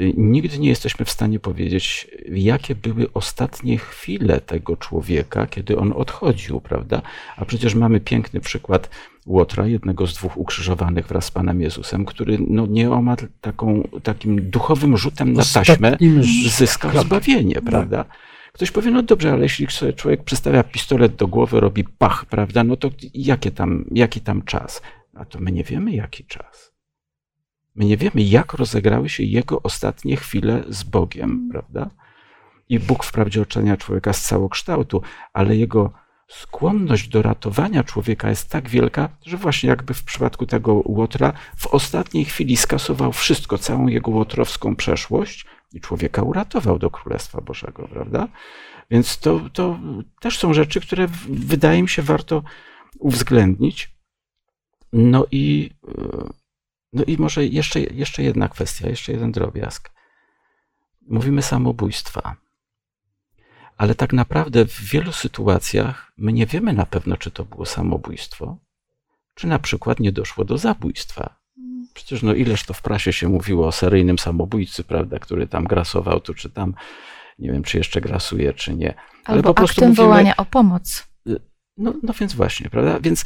y, 0.00 0.12
nigdy 0.16 0.58
nie 0.58 0.68
jesteśmy 0.68 1.04
w 1.04 1.10
stanie 1.10 1.40
powiedzieć, 1.40 2.08
jakie 2.30 2.74
były 2.74 3.12
ostatnie 3.14 3.78
chwile 3.78 4.40
tego 4.40 4.76
człowieka, 4.76 5.46
kiedy 5.46 5.78
on 5.78 5.92
odchodził, 5.92 6.60
prawda? 6.60 7.02
A 7.36 7.44
przecież 7.44 7.74
mamy 7.74 8.00
piękny 8.00 8.40
przykład 8.40 8.90
Łotra, 9.26 9.66
jednego 9.66 10.06
z 10.06 10.14
dwóch 10.14 10.36
ukrzyżowanych 10.36 11.06
wraz 11.06 11.24
z 11.24 11.30
Panem 11.30 11.60
Jezusem, 11.60 12.04
który 12.04 12.38
no, 12.48 12.66
nieomal 12.66 13.16
taką, 13.40 13.88
takim 14.02 14.50
duchowym 14.50 14.96
rzutem 14.96 15.32
na 15.32 15.42
taśmę 15.54 15.96
zyskał 16.48 17.00
zbawienie, 17.00 17.62
prawda? 17.62 18.04
Ktoś 18.58 18.70
powie, 18.70 18.90
no 18.90 19.02
dobrze, 19.02 19.32
ale 19.32 19.42
jeśli 19.42 19.66
sobie 19.70 19.92
człowiek 19.92 20.24
przystawia 20.24 20.62
pistolet 20.62 21.16
do 21.16 21.28
głowy, 21.28 21.60
robi 21.60 21.84
pach, 21.84 22.26
prawda, 22.26 22.64
no 22.64 22.76
to 22.76 22.90
jakie 23.14 23.50
tam, 23.50 23.84
jaki 23.90 24.20
tam 24.20 24.42
czas? 24.42 24.82
A 25.14 25.24
to 25.24 25.40
my 25.40 25.52
nie 25.52 25.64
wiemy, 25.64 25.92
jaki 25.92 26.24
czas. 26.24 26.72
My 27.74 27.84
nie 27.84 27.96
wiemy, 27.96 28.22
jak 28.22 28.52
rozegrały 28.52 29.08
się 29.08 29.22
jego 29.22 29.62
ostatnie 29.62 30.16
chwile 30.16 30.64
z 30.68 30.82
Bogiem, 30.82 31.48
prawda? 31.52 31.90
I 32.68 32.78
Bóg 32.78 33.04
wprawdzie 33.04 33.42
ocenia 33.42 33.76
człowieka 33.76 34.12
z 34.12 34.22
całokształtu, 34.22 35.02
ale 35.32 35.56
jego 35.56 35.92
skłonność 36.28 37.08
do 37.08 37.22
ratowania 37.22 37.84
człowieka 37.84 38.30
jest 38.30 38.50
tak 38.50 38.68
wielka, 38.68 39.08
że 39.26 39.36
właśnie 39.36 39.68
jakby 39.68 39.94
w 39.94 40.04
przypadku 40.04 40.46
tego 40.46 40.82
Łotra 40.84 41.32
w 41.56 41.66
ostatniej 41.66 42.24
chwili 42.24 42.56
skasował 42.56 43.12
wszystko, 43.12 43.58
całą 43.58 43.86
jego 43.86 44.10
łotrowską 44.10 44.76
przeszłość 44.76 45.46
i 45.72 45.80
człowieka 45.80 46.22
uratował 46.22 46.78
do 46.78 46.90
Królestwa 46.90 47.40
Bożego, 47.40 47.88
prawda? 47.88 48.28
Więc 48.90 49.18
to, 49.18 49.40
to 49.52 49.78
też 50.20 50.38
są 50.38 50.54
rzeczy, 50.54 50.80
które 50.80 51.08
wydaje 51.28 51.82
mi 51.82 51.88
się 51.88 52.02
warto 52.02 52.42
uwzględnić. 52.98 53.90
No 54.92 55.26
i, 55.30 55.70
e, 55.88 56.28
no 56.92 57.04
i 57.04 57.16
może 57.16 57.46
jeszcze, 57.46 57.80
jeszcze 57.80 58.22
jedna 58.22 58.48
kwestia, 58.48 58.88
jeszcze 58.88 59.12
jeden 59.12 59.32
drobiazg. 59.32 59.90
Mówimy 61.08 61.42
samobójstwa, 61.42 62.36
ale 63.76 63.94
tak 63.94 64.12
naprawdę 64.12 64.64
w 64.64 64.80
wielu 64.80 65.12
sytuacjach 65.12 66.12
my 66.16 66.32
nie 66.32 66.46
wiemy 66.46 66.72
na 66.72 66.86
pewno, 66.86 67.16
czy 67.16 67.30
to 67.30 67.44
było 67.44 67.66
samobójstwo, 67.66 68.58
czy 69.34 69.46
na 69.46 69.58
przykład 69.58 70.00
nie 70.00 70.12
doszło 70.12 70.44
do 70.44 70.58
zabójstwa. 70.58 71.38
Przecież 71.94 72.22
no 72.22 72.34
ileż 72.34 72.64
to 72.64 72.74
w 72.74 72.82
prasie 72.82 73.12
się 73.12 73.28
mówiło 73.28 73.66
o 73.66 73.72
seryjnym 73.72 74.18
samobójcy, 74.18 74.84
prawda, 74.84 75.18
który 75.18 75.46
tam 75.46 75.64
grasował 75.64 76.20
tu 76.20 76.34
czy 76.34 76.50
tam, 76.50 76.74
nie 77.38 77.52
wiem, 77.52 77.62
czy 77.62 77.78
jeszcze 77.78 78.00
grasuje, 78.00 78.54
czy 78.54 78.74
nie. 78.74 78.94
Ale 79.24 79.36
Albo 79.36 79.48
po 79.48 79.54
prostu 79.54 79.80
aktem 79.80 79.88
mówimy, 79.88 80.06
wołania 80.06 80.36
o 80.36 80.44
pomoc. 80.44 81.08
No, 81.76 81.94
no 82.02 82.12
więc 82.20 82.34
właśnie, 82.34 82.70
prawda? 82.70 83.00
Więc 83.00 83.24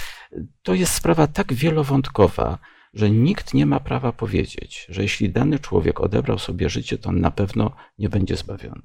to 0.63 0.75
jest 0.75 0.95
sprawa 0.95 1.27
tak 1.27 1.53
wielowątkowa, 1.53 2.59
że 2.95 3.11
nikt 3.11 3.55
nie 3.55 3.67
ma 3.67 3.81
prawa 3.81 4.13
powiedzieć, 4.13 4.87
że 4.89 5.03
jeśli 5.03 5.31
dany 5.31 5.59
człowiek 5.59 6.01
odebrał 6.01 6.39
sobie 6.39 6.69
życie, 6.69 6.99
to 6.99 7.09
on 7.09 7.21
na 7.21 7.31
pewno 7.31 7.77
nie 7.99 8.09
będzie 8.09 8.37
zbawiony. 8.37 8.83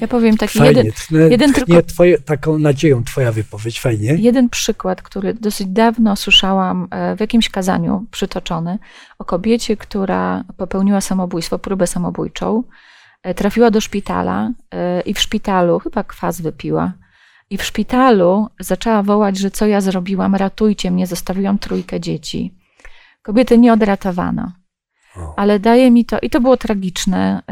Ja 0.00 0.08
powiem 0.08 0.36
taki 0.36 0.58
fajnie. 0.58 0.82
jeden, 0.82 0.92
no, 1.10 1.18
jeden 1.18 1.52
tylko... 1.52 1.82
Twoje, 1.82 2.18
taką 2.18 2.58
nadzieją 2.58 3.04
twoja 3.04 3.32
wypowiedź, 3.32 3.80
fajnie. 3.80 4.14
Jeden 4.18 4.48
przykład, 4.48 5.02
który 5.02 5.34
dosyć 5.34 5.66
dawno 5.66 6.16
słyszałam 6.16 6.88
e, 6.90 7.16
w 7.16 7.20
jakimś 7.20 7.48
kazaniu 7.48 8.06
przytoczony 8.10 8.78
o 9.18 9.24
kobiecie, 9.24 9.76
która 9.76 10.44
popełniła 10.56 11.00
samobójstwo, 11.00 11.58
próbę 11.58 11.86
samobójczą, 11.86 12.62
e, 13.22 13.34
trafiła 13.34 13.70
do 13.70 13.80
szpitala 13.80 14.50
e, 14.70 15.00
i 15.00 15.14
w 15.14 15.20
szpitalu 15.20 15.78
chyba 15.78 16.04
kwas 16.04 16.40
wypiła 16.40 16.92
i 17.50 17.58
w 17.58 17.64
szpitalu 17.64 18.48
zaczęła 18.60 19.02
wołać, 19.02 19.38
że 19.38 19.50
co 19.50 19.66
ja 19.66 19.80
zrobiłam, 19.80 20.34
ratujcie 20.34 20.90
mnie, 20.90 21.06
zostawiłam 21.06 21.58
trójkę 21.58 22.00
dzieci. 22.00 22.54
Kobiety 23.22 23.58
nie 23.58 23.72
odratowano. 23.72 24.52
Ale 25.36 25.58
daje 25.58 25.90
mi 25.90 26.04
to, 26.04 26.18
i 26.22 26.30
to 26.30 26.40
było 26.40 26.56
tragiczne, 26.56 27.42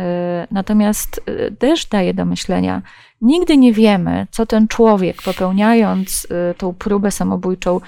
y, 0.44 0.54
natomiast 0.54 1.20
y, 1.28 1.56
też 1.58 1.86
daje 1.86 2.14
do 2.14 2.24
myślenia, 2.24 2.82
Nigdy 3.20 3.56
nie 3.56 3.72
wiemy, 3.72 4.26
co 4.30 4.46
ten 4.46 4.68
człowiek, 4.68 5.22
popełniając 5.22 6.24
y, 6.24 6.54
tą 6.54 6.74
próbę 6.74 7.10
samobójczą, 7.10 7.80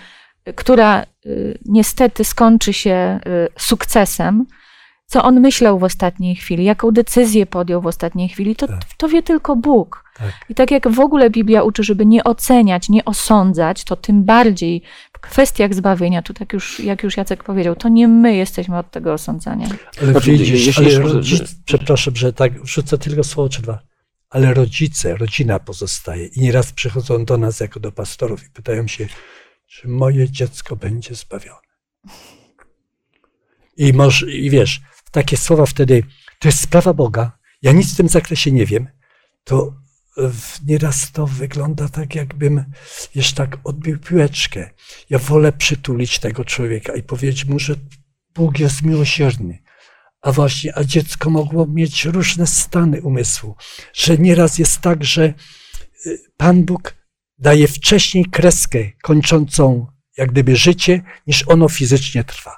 która 0.55 1.07
niestety 1.65 2.25
skończy 2.25 2.73
się 2.73 3.21
sukcesem, 3.59 4.47
co 5.07 5.25
on 5.25 5.41
myślał 5.41 5.79
w 5.79 5.85
ostatniej 5.85 6.35
chwili, 6.37 6.65
jaką 6.65 6.91
decyzję 6.91 7.47
podjął 7.47 7.81
w 7.81 7.87
ostatniej 7.87 8.29
chwili, 8.29 8.57
to, 8.57 8.67
Tak. 8.67 8.79
to 8.97 9.09
wie 9.09 9.23
tylko 9.23 9.57
Bóg. 9.57 10.05
Tak. 10.19 10.33
I 10.49 10.55
tak 10.55 10.71
jak 10.71 10.89
w 10.89 11.01
ogóle 11.01 11.31
Biblia 11.31 11.63
uczy, 11.63 11.85
żeby 11.85 12.07
nie 12.07 12.25
oceniać, 12.25 12.89
nie 12.89 13.05
osądzać, 13.05 13.85
to 13.85 13.97
tym 13.97 14.25
bardziej 14.25 14.83
kwestiach 15.21 15.75
zbawienia, 15.75 16.23
tu 16.23 16.35
tak 16.35 16.53
już, 16.53 16.81
jak 16.81 17.03
już 17.03 17.17
Jacek 17.17 17.45
powiedział, 17.45 17.77
to 17.77 17.89
nie 17.89 18.09
my 18.09 18.37
jesteśmy 18.37 18.79
od 18.79 18.91
tego 18.91 19.13
osądzania. 19.13 19.69
Ale 20.03 20.13
Znaczy, 20.13 20.33
widzisz, 20.33 20.79
ale 20.79 20.99
rodzic, 20.99 21.55
przepraszam, 21.65 22.17
że 22.17 22.33
tak 22.33 22.63
wrzucę 22.63 22.99
tylko 22.99 23.25
słowo 23.25 23.49
czy 23.49 23.63
dwa, 23.63 23.79
ale 24.31 24.55
rodzice, 24.55 25.17
rodzina 25.17 25.59
pozostaje 25.59 26.27
i 26.27 26.41
nieraz 26.41 26.73
przychodzą 26.73 27.25
do 27.25 27.39
nas 27.39 27.61
jako 27.61 27.81
do 27.81 27.93
pastorów 27.93 28.47
i 28.47 28.51
pytają 28.51 28.87
się, 28.87 29.07
czy 29.67 29.89
moje 29.89 30.31
dziecko 30.31 30.77
będzie 30.77 31.15
zbawione. 31.15 31.61
I, 33.77 33.93
może, 33.93 34.31
I 34.33 34.51
wiesz, 34.51 34.81
takie 35.11 35.37
słowa 35.37 35.67
wtedy, 35.67 36.03
to 36.39 36.49
jest 36.49 36.61
sprawa 36.61 36.95
Boga, 36.95 37.39
ja 37.63 37.73
nic 37.73 37.95
w 37.95 37.97
tym 37.97 38.09
zakresie 38.09 38.53
nie 38.53 38.67
wiem, 38.67 38.89
to 39.45 39.80
nieraz 40.67 41.13
to 41.13 41.27
wygląda 41.27 41.89
tak, 41.89 42.15
jakbym 42.15 42.65
wiesz, 43.15 43.33
tak 43.33 43.59
odbił 43.65 43.99
piłeczkę. 43.99 44.71
Ja 45.11 45.19
wolę 45.19 45.53
przytulić 45.53 46.19
tego 46.19 46.45
człowieka 46.45 46.95
i 46.95 47.03
powiedzieć 47.03 47.45
mu, 47.45 47.59
że 47.59 47.75
Bóg 48.35 48.59
jest 48.59 48.83
miłosierny. 48.83 49.59
A 50.21 50.33
właśnie, 50.33 50.79
a 50.79 50.85
dziecko 50.85 51.31
mogło 51.31 51.67
mieć 51.67 52.05
różne 52.05 52.47
stany 52.47 53.03
umysłu, 53.03 53.57
że 53.93 54.19
nieraz 54.19 54.59
jest 54.59 54.81
tak, 54.81 55.05
że 55.05 55.35
y, 56.07 56.19
Pan 56.37 56.65
Bóg 56.65 56.95
daje 57.39 57.69
wcześniej 57.69 58.25
kreskę 58.25 58.91
kończącą 59.03 59.87
jak 60.17 60.31
gdyby 60.33 60.57
życie, 60.57 61.03
niż 61.27 61.49
ono 61.49 61.69
fizycznie 61.69 62.25
trwa. 62.25 62.57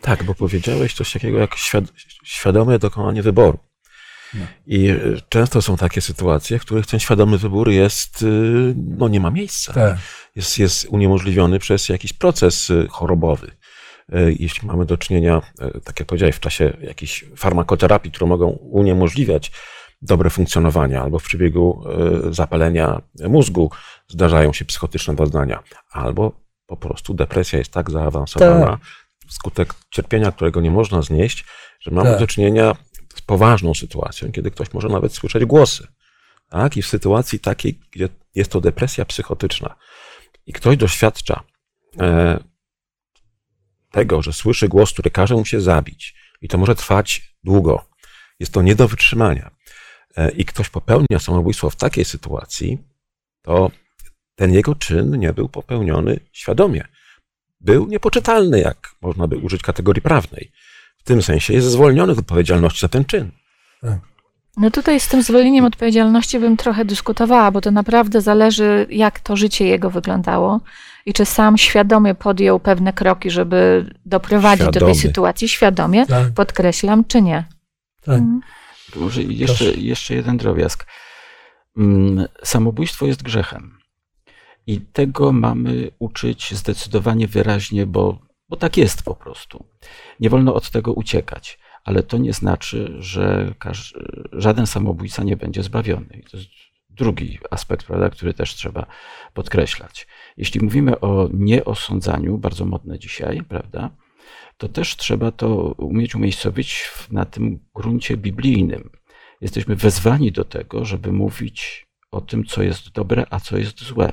Tak, 0.00 0.24
bo 0.24 0.34
powiedziałeś 0.34 0.94
coś 0.94 1.12
takiego 1.12 1.38
jak 1.38 1.56
świad 1.56 1.84
świadome 2.24 2.78
dokonanie 2.78 3.22
wyboru. 3.22 3.58
No. 4.34 4.46
I 4.66 4.90
y, 4.90 5.20
często 5.28 5.62
są 5.62 5.76
takie 5.76 6.00
sytuacje, 6.00 6.58
w 6.58 6.62
których 6.62 6.86
ten 6.86 7.00
świadomy 7.00 7.38
wybór 7.38 7.70
jest, 7.70 8.22
y, 8.22 8.74
no 8.76 9.08
nie 9.08 9.20
ma 9.20 9.30
miejsca. 9.30 9.72
Tak. 9.72 9.96
Jest, 10.36 10.58
jest 10.58 10.86
uniemożliwiony 10.88 11.58
przez 11.58 11.88
jakiś 11.88 12.12
proces 12.12 12.70
y, 12.70 12.86
chorobowy. 12.90 13.50
Jeśli 14.38 14.68
mamy 14.68 14.86
do 14.86 14.96
czynienia, 14.98 15.42
tak 15.84 16.00
jak 16.00 16.08
powiedziałeś, 16.08 16.36
w 16.36 16.40
czasie 16.40 16.76
jakiejś 16.80 17.24
farmakoterapii, 17.36 18.10
które 18.12 18.28
mogą 18.28 18.48
uniemożliwiać 18.50 19.52
dobre 20.02 20.30
funkcjonowanie, 20.30 21.00
albo 21.00 21.18
w 21.18 21.22
przebiegu 21.22 21.84
zapalenia 22.30 23.02
mózgu 23.28 23.70
zdarzają 24.08 24.52
się 24.52 24.64
psychotyczne 24.64 25.14
doznania, 25.14 25.62
albo 25.90 26.32
po 26.66 26.76
prostu 26.76 27.14
depresja 27.14 27.58
jest 27.58 27.72
tak 27.72 27.90
zaawansowana, 27.90 28.66
Tak. 28.66 28.80
wskutek 29.28 29.74
cierpienia, 29.90 30.32
którego 30.32 30.60
nie 30.60 30.70
można 30.70 31.02
znieść, 31.02 31.44
że 31.80 31.90
mamy 31.90 32.10
Tak. 32.10 32.18
do 32.18 32.26
czynienia 32.26 32.76
z 33.14 33.20
poważną 33.20 33.74
sytuacją, 33.74 34.32
kiedy 34.32 34.50
ktoś 34.50 34.72
może 34.72 34.88
nawet 34.88 35.14
słyszeć 35.14 35.44
głosy. 35.44 35.86
Tak? 36.48 36.76
I 36.76 36.82
w 36.82 36.86
sytuacji 36.86 37.40
takiej, 37.40 37.80
gdzie 37.90 38.08
jest 38.34 38.50
to 38.50 38.60
depresja 38.60 39.04
psychotyczna 39.04 39.76
i 40.46 40.52
ktoś 40.52 40.76
doświadcza 40.76 41.42
e, 42.00 42.38
tego, 43.90 44.22
że 44.22 44.32
słyszy 44.32 44.68
głos, 44.68 44.92
który 44.92 45.10
każe 45.10 45.34
mu 45.34 45.44
się 45.44 45.60
zabić, 45.60 46.14
i 46.40 46.48
to 46.48 46.58
może 46.58 46.74
trwać 46.74 47.34
długo, 47.44 47.84
jest 48.40 48.52
to 48.52 48.62
nie 48.62 48.74
do 48.74 48.88
wytrzymania, 48.88 49.50
e, 50.16 50.30
i 50.30 50.44
ktoś 50.44 50.68
popełnia 50.68 51.18
samobójstwo 51.18 51.70
w 51.70 51.76
takiej 51.76 52.04
sytuacji, 52.04 52.78
to 53.42 53.70
ten 54.34 54.54
jego 54.54 54.74
czyn 54.74 55.18
nie 55.18 55.32
był 55.32 55.48
popełniony 55.48 56.20
świadomie. 56.32 56.84
Był 57.60 57.86
niepoczytalny, 57.86 58.60
jak 58.60 58.94
można 59.00 59.26
by 59.26 59.36
użyć 59.36 59.62
kategorii 59.62 60.02
prawnej. 60.02 60.52
W 61.00 61.04
tym 61.04 61.22
sensie 61.22 61.52
jest 61.54 61.66
zwolniony 61.66 62.14
z 62.14 62.18
odpowiedzialności 62.18 62.80
za 62.80 62.88
ten 62.88 63.04
czyn. 63.04 63.30
No 64.56 64.70
tutaj 64.70 65.00
z 65.00 65.08
tym 65.08 65.22
zwolnieniem 65.22 65.64
odpowiedzialności 65.64 66.38
bym 66.38 66.56
trochę 66.56 66.84
dyskutowała, 66.84 67.50
bo 67.50 67.60
to 67.60 67.70
naprawdę 67.70 68.20
zależy, 68.20 68.86
jak 68.90 69.20
to 69.20 69.36
życie 69.36 69.66
jego 69.66 69.90
wyglądało 69.90 70.60
i 71.06 71.12
czy 71.12 71.24
sam 71.24 71.58
świadomie 71.58 72.14
podjął 72.14 72.60
pewne 72.60 72.92
kroki, 72.92 73.30
żeby 73.30 73.90
doprowadzić 74.06 74.66
do 74.66 74.72
Świadomy. 74.72 74.92
tej 74.92 75.00
sytuacji, 75.02 75.48
świadomie, 75.48 76.06
Tak, 76.06 76.30
podkreślam, 76.34 77.04
czy 77.04 77.22
nie. 77.22 77.44
tak. 78.04 78.14
Mhm. 78.18 78.40
Może 78.96 79.22
jeszcze, 79.22 79.64
Proszę. 79.64 79.80
jeszcze 79.80 80.14
jeden 80.14 80.36
drobiazg. 80.36 80.86
Mm, 81.76 82.26
Samobójstwo 82.44 83.06
jest 83.06 83.22
grzechem. 83.22 83.78
I 84.66 84.80
tego 84.80 85.32
mamy 85.32 85.90
uczyć 85.98 86.54
zdecydowanie 86.54 87.28
wyraźnie, 87.28 87.86
bo, 87.86 88.18
bo 88.50 88.56
tak 88.56 88.76
jest 88.76 89.02
po 89.02 89.14
prostu. 89.14 89.64
Nie 90.20 90.30
wolno 90.30 90.54
od 90.54 90.70
tego 90.70 90.92
uciekać. 90.92 91.58
Ale 91.84 92.02
to 92.02 92.18
nie 92.18 92.32
znaczy, 92.32 92.96
że 92.98 93.54
żaden 94.32 94.66
samobójca 94.66 95.22
nie 95.22 95.36
będzie 95.36 95.62
zbawiony. 95.62 96.20
I 96.20 96.30
to 96.30 96.36
jest 96.36 96.50
drugi 96.90 97.38
aspekt, 97.50 97.86
prawda, 97.86 98.10
który 98.10 98.34
też 98.34 98.54
trzeba 98.54 98.86
podkreślać. 99.34 100.06
Jeśli 100.36 100.60
mówimy 100.60 101.00
o 101.00 101.28
nieosądzaniu, 101.32 102.38
bardzo 102.38 102.64
modne 102.64 102.98
dzisiaj, 102.98 103.42
prawda, 103.48 103.90
to 104.56 104.68
też 104.68 104.96
trzeba 104.96 105.32
to 105.32 105.56
umieć 105.78 106.14
umiejscowić 106.14 106.90
na 107.10 107.24
tym 107.24 107.58
gruncie 107.74 108.16
biblijnym. 108.16 108.90
Jesteśmy 109.40 109.76
wezwani 109.76 110.32
do 110.32 110.44
tego, 110.44 110.84
żeby 110.84 111.12
mówić 111.12 111.86
o 112.10 112.20
tym, 112.20 112.44
co 112.44 112.62
jest 112.62 112.92
dobre, 112.92 113.26
a 113.30 113.40
co 113.40 113.58
jest 113.58 113.84
złe. 113.84 114.12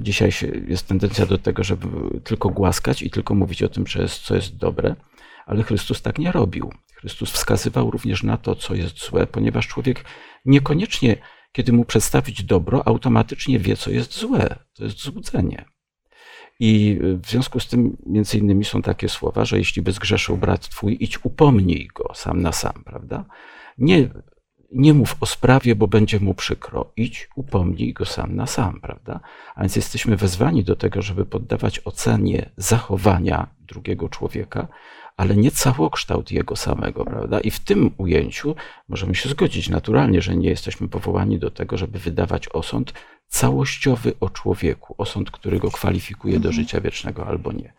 Dzisiaj 0.00 0.30
jest 0.68 0.86
tendencja 0.86 1.26
do 1.26 1.38
tego, 1.38 1.64
żeby 1.64 1.86
tylko 2.24 2.48
głaskać 2.48 3.02
i 3.02 3.10
tylko 3.10 3.34
mówić 3.34 3.62
o 3.62 3.68
tym, 3.68 3.86
co 3.86 4.02
jest, 4.02 4.22
co 4.22 4.34
jest 4.34 4.56
dobre, 4.56 4.96
ale 5.46 5.62
Chrystus 5.62 6.02
tak 6.02 6.18
nie 6.18 6.32
robił. 6.32 6.72
Chrystus 6.94 7.30
wskazywał 7.30 7.90
również 7.90 8.22
na 8.22 8.36
to, 8.36 8.54
co 8.54 8.74
jest 8.74 8.98
złe, 8.98 9.26
ponieważ 9.26 9.68
człowiek 9.68 10.04
niekoniecznie, 10.44 11.16
kiedy 11.52 11.72
mu 11.72 11.84
przedstawić 11.84 12.42
dobro, 12.44 12.88
automatycznie 12.88 13.58
wie, 13.58 13.76
co 13.76 13.90
jest 13.90 14.18
złe. 14.18 14.58
To 14.74 14.84
jest 14.84 15.02
złudzenie. 15.02 15.64
I 16.60 16.98
w 17.02 17.26
związku 17.26 17.60
z 17.60 17.68
tym, 17.68 17.96
między 18.06 18.38
innymi, 18.38 18.64
są 18.64 18.82
takie 18.82 19.08
słowa, 19.08 19.44
że 19.44 19.58
jeśli 19.58 19.82
by 19.82 19.92
zgrzeszył 19.92 20.36
brat 20.36 20.68
twój, 20.68 20.96
idź 21.00 21.24
upomnij 21.24 21.88
go 21.94 22.12
sam 22.14 22.42
na 22.42 22.52
sam, 22.52 22.82
prawda? 22.84 23.24
Nie, 23.78 24.08
nie 24.72 24.94
mów 24.94 25.16
o 25.20 25.26
sprawie, 25.26 25.74
bo 25.74 25.86
będzie 25.86 26.20
mu 26.20 26.34
przykro. 26.34 26.92
Idź, 26.96 27.28
upomnij 27.36 27.92
go 27.92 28.04
sam 28.04 28.36
na 28.36 28.46
sam, 28.46 28.80
prawda? 28.80 29.20
A 29.54 29.60
więc 29.60 29.76
jesteśmy 29.76 30.16
wezwani 30.16 30.64
do 30.64 30.76
tego, 30.76 31.02
żeby 31.02 31.26
poddawać 31.26 31.80
ocenie 31.84 32.50
zachowania 32.56 33.46
drugiego 33.60 34.08
człowieka, 34.08 34.68
ale 35.16 35.36
nie 35.36 35.50
całokształt 35.50 36.30
jego 36.30 36.56
samego, 36.56 37.04
prawda? 37.04 37.40
I 37.40 37.50
w 37.50 37.60
tym 37.60 37.90
ujęciu 37.98 38.54
możemy 38.88 39.14
się 39.14 39.28
zgodzić 39.28 39.68
naturalnie, 39.68 40.22
że 40.22 40.36
nie 40.36 40.48
jesteśmy 40.48 40.88
powołani 40.88 41.38
do 41.38 41.50
tego, 41.50 41.76
żeby 41.76 41.98
wydawać 41.98 42.48
osąd 42.48 42.92
całościowy 43.28 44.12
o 44.20 44.30
człowieku, 44.30 44.94
osąd, 44.98 45.30
który 45.30 45.58
go 45.58 45.70
kwalifikuje 45.70 46.40
do 46.40 46.52
życia 46.52 46.80
wiecznego 46.80 47.26
albo 47.26 47.52
nie. 47.52 47.72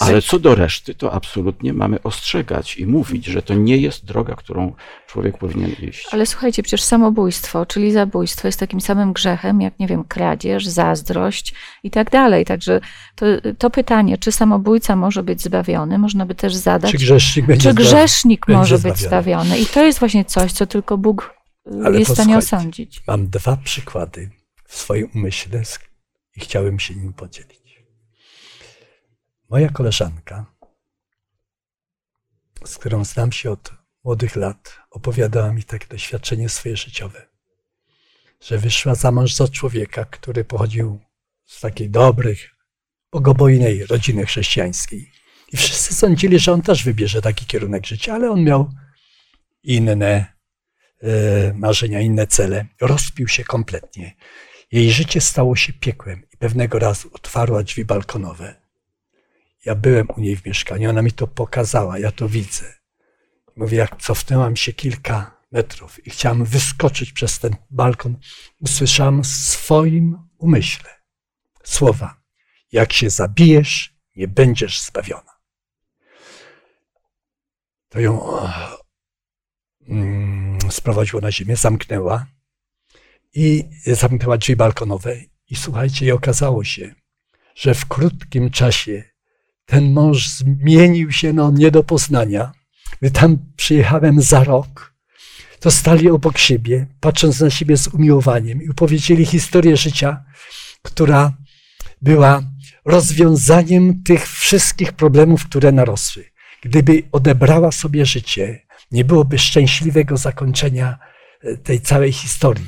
Ale 0.00 0.22
co 0.22 0.38
do 0.38 0.54
reszty, 0.54 0.94
to 0.94 1.12
absolutnie 1.12 1.72
mamy 1.72 2.02
ostrzegać 2.02 2.76
i 2.76 2.86
mówić, 2.86 3.26
że 3.26 3.42
to 3.42 3.54
nie 3.54 3.76
jest 3.76 4.04
droga, 4.04 4.34
którą 4.34 4.72
człowiek 5.06 5.38
powinien 5.38 5.70
iść. 5.82 6.06
Ale 6.10 6.26
słuchajcie, 6.26 6.62
przecież 6.62 6.82
samobójstwo, 6.82 7.66
czyli 7.66 7.92
zabójstwo 7.92 8.48
jest 8.48 8.60
takim 8.60 8.80
samym 8.80 9.12
grzechem, 9.12 9.60
jak 9.60 9.78
nie 9.78 9.86
wiem, 9.86 10.04
kradzież, 10.04 10.66
zazdrość 10.66 11.54
i 11.82 11.90
tak 11.90 12.10
dalej. 12.10 12.44
Także 12.44 12.80
to, 13.14 13.26
to 13.58 13.70
pytanie, 13.70 14.18
czy 14.18 14.32
samobójca 14.32 14.96
może 14.96 15.22
być 15.22 15.42
zbawiony, 15.42 15.98
można 15.98 16.26
by 16.26 16.34
też 16.34 16.54
zadać. 16.54 16.90
Czy 16.90 16.98
grzesznik 16.98 17.46
będzie 17.46 17.62
Czy 17.62 17.72
zbawiony? 17.72 17.90
grzesznik 17.90 18.46
będzie 18.46 18.58
może 18.58 18.78
być 18.78 18.98
zbawiony. 18.98 19.58
I 19.58 19.66
to 19.66 19.84
jest 19.84 19.98
właśnie 19.98 20.24
coś, 20.24 20.52
co 20.52 20.66
tylko 20.66 20.98
Bóg 20.98 21.34
Ale 21.84 21.98
jest 21.98 22.10
w 22.10 22.14
stanie 22.14 22.38
osądzić. 22.38 23.02
Mam 23.06 23.28
dwa 23.28 23.56
przykłady 23.56 24.30
w 24.66 24.76
swoim 24.76 25.08
umyśle 25.14 25.62
i 26.36 26.40
chciałem 26.40 26.78
się 26.78 26.94
nim 26.94 27.12
podzielić. 27.12 27.63
Moja 29.50 29.68
koleżanka, 29.68 30.46
z 32.64 32.78
którą 32.78 33.04
znam 33.04 33.32
się 33.32 33.50
od 33.50 33.72
młodych 34.04 34.36
lat, 34.36 34.78
opowiadała 34.90 35.52
mi 35.52 35.64
takie 35.64 35.86
doświadczenie 35.86 36.48
swoje 36.48 36.76
życiowe, 36.76 37.26
że 38.40 38.58
wyszła 38.58 38.94
za 38.94 39.12
mąż 39.12 39.34
za 39.34 39.48
człowieka, 39.48 40.04
który 40.04 40.44
pochodził 40.44 41.00
z 41.44 41.60
takiej 41.60 41.90
dobrych, 41.90 42.54
bogobojnej 43.12 43.86
rodziny 43.86 44.26
chrześcijańskiej. 44.26 45.10
I 45.52 45.56
wszyscy 45.56 45.94
sądzili, 45.94 46.38
że 46.38 46.52
on 46.52 46.62
też 46.62 46.84
wybierze 46.84 47.22
taki 47.22 47.46
kierunek 47.46 47.86
życia, 47.86 48.14
ale 48.14 48.30
on 48.30 48.44
miał 48.44 48.70
inne 49.62 50.34
e, 51.02 51.54
marzenia, 51.54 52.00
inne 52.00 52.26
cele. 52.26 52.66
Rozpił 52.80 53.28
się 53.28 53.44
kompletnie. 53.44 54.16
Jej 54.72 54.90
życie 54.90 55.20
stało 55.20 55.56
się 55.56 55.72
piekłem 55.72 56.22
i 56.32 56.36
pewnego 56.36 56.78
razu 56.78 57.10
otwarła 57.12 57.62
drzwi 57.62 57.84
balkonowe. 57.84 58.63
Ja 59.64 59.74
byłem 59.74 60.06
u 60.16 60.20
niej 60.20 60.36
w 60.36 60.46
mieszkaniu, 60.46 60.90
ona 60.90 61.02
mi 61.02 61.12
to 61.12 61.26
pokazała, 61.26 61.98
ja 61.98 62.12
to 62.12 62.28
widzę. 62.28 62.74
Mówię, 63.56 63.78
jak 63.78 64.02
cofnęłam 64.02 64.56
się 64.56 64.72
kilka 64.72 65.42
metrów 65.52 66.06
i 66.06 66.10
chciałam 66.10 66.44
wyskoczyć 66.44 67.12
przez 67.12 67.38
ten 67.38 67.56
balkon, 67.70 68.16
usłyszałam 68.60 69.22
w 69.22 69.26
swoim 69.26 70.18
umyśle 70.38 70.90
słowa: 71.64 72.20
Jak 72.72 72.92
się 72.92 73.10
zabijesz, 73.10 73.94
nie 74.16 74.28
będziesz 74.28 74.80
zbawiona. 74.80 75.34
To 77.88 78.00
ją 78.00 78.38
mm, 79.88 80.58
sprowadziło 80.70 81.22
na 81.22 81.32
ziemię, 81.32 81.56
zamknęła 81.56 82.26
i 83.34 83.64
zamknęła 83.86 84.38
drzwi 84.38 84.56
balkonowe. 84.56 85.16
I 85.50 85.56
słuchajcie, 85.56 86.06
i 86.06 86.10
okazało 86.10 86.64
się, 86.64 86.94
że 87.54 87.74
w 87.74 87.86
krótkim 87.86 88.50
czasie 88.50 89.13
ten 89.66 89.92
mąż 89.92 90.28
zmienił 90.28 91.12
się 91.12 91.32
no, 91.32 91.50
nie 91.50 91.70
do 91.70 91.84
poznania. 91.84 92.52
Gdy 93.00 93.10
tam 93.10 93.38
przyjechałem 93.56 94.22
za 94.22 94.44
rok, 94.44 94.94
to 95.60 95.70
stali 95.70 96.10
obok 96.10 96.38
siebie, 96.38 96.86
patrząc 97.00 97.40
na 97.40 97.50
siebie 97.50 97.76
z 97.76 97.88
umiłowaniem 97.88 98.62
i 98.62 98.68
opowiedzieli 98.68 99.26
historię 99.26 99.76
życia, 99.76 100.24
która 100.82 101.32
była 102.02 102.42
rozwiązaniem 102.84 104.02
tych 104.02 104.28
wszystkich 104.28 104.92
problemów, 104.92 105.44
które 105.44 105.72
narosły. 105.72 106.24
Gdyby 106.62 107.02
odebrała 107.12 107.72
sobie 107.72 108.06
życie, 108.06 108.66
nie 108.90 109.04
byłoby 109.04 109.38
szczęśliwego 109.38 110.16
zakończenia 110.16 110.98
e, 111.40 111.56
tej 111.56 111.80
całej 111.80 112.12
historii. 112.12 112.66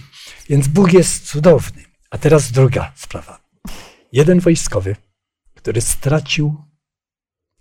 Więc 0.48 0.68
Bóg 0.68 0.92
jest 0.92 1.26
cudowny. 1.26 1.84
A 2.10 2.18
teraz 2.18 2.52
druga 2.52 2.92
sprawa. 2.96 3.40
Jeden 4.12 4.40
wojskowy, 4.40 4.96
który 5.54 5.80
stracił 5.80 6.65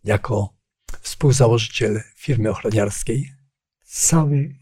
jako 0.05 0.55
współzałożyciel 1.01 2.01
firmy 2.15 2.49
ochroniarskiej 2.49 3.33
cały 3.83 4.55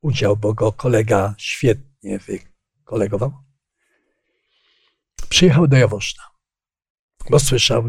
udział, 0.00 0.36
bo 0.36 0.54
go 0.54 0.72
kolega 0.72 1.34
świetnie 1.38 2.18
wykolegował, 2.18 3.32
przyjechał 5.28 5.66
do 5.66 5.76
Jaworzna, 5.76 6.22
bo 7.30 7.38
słyszał, 7.38 7.86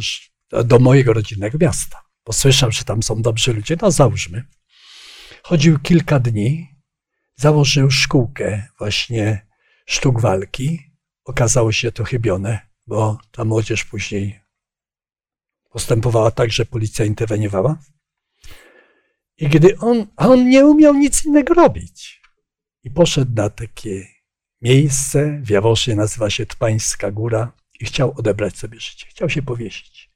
do 0.65 0.79
mojego 0.79 1.13
rodzinnego 1.13 1.57
miasta, 1.61 2.01
bo 2.25 2.33
słyszał, 2.33 2.71
że 2.71 2.83
tam 2.83 3.03
są 3.03 3.21
dobrzy 3.21 3.53
ludzie, 3.53 3.75
no 3.81 3.91
załóżmy. 3.91 4.43
Chodził 5.43 5.79
kilka 5.79 6.19
dni, 6.19 6.75
założył 7.35 7.91
szkółkę 7.91 8.67
właśnie 8.77 9.47
sztuk 9.85 10.21
walki. 10.21 10.79
Okazało 11.25 11.71
się 11.71 11.91
to 11.91 12.03
chybione, 12.03 12.59
bo 12.87 13.17
ta 13.31 13.45
młodzież 13.45 13.83
później 13.85 14.42
postępowała 15.73 16.31
tak, 16.31 16.51
że 16.51 16.65
policja 16.65 17.05
interweniowała. 17.05 17.77
I 19.37 19.47
gdy 19.47 19.77
on, 19.79 20.07
a 20.15 20.27
on 20.27 20.49
nie 20.49 20.65
umiał 20.65 20.93
nic 20.93 21.25
innego 21.25 21.53
robić. 21.53 22.21
I 22.83 22.91
poszedł 22.91 23.31
na 23.35 23.49
takie 23.49 24.07
miejsce 24.61 25.39
w 25.41 25.49
Jaworznie, 25.49 25.95
nazywa 25.95 26.29
się 26.29 26.45
Tpańska 26.45 27.11
Góra 27.11 27.51
i 27.79 27.85
chciał 27.85 28.13
odebrać 28.17 28.57
sobie 28.57 28.79
życie. 28.79 29.07
Chciał 29.09 29.29
się 29.29 29.41
powiesić. 29.41 30.11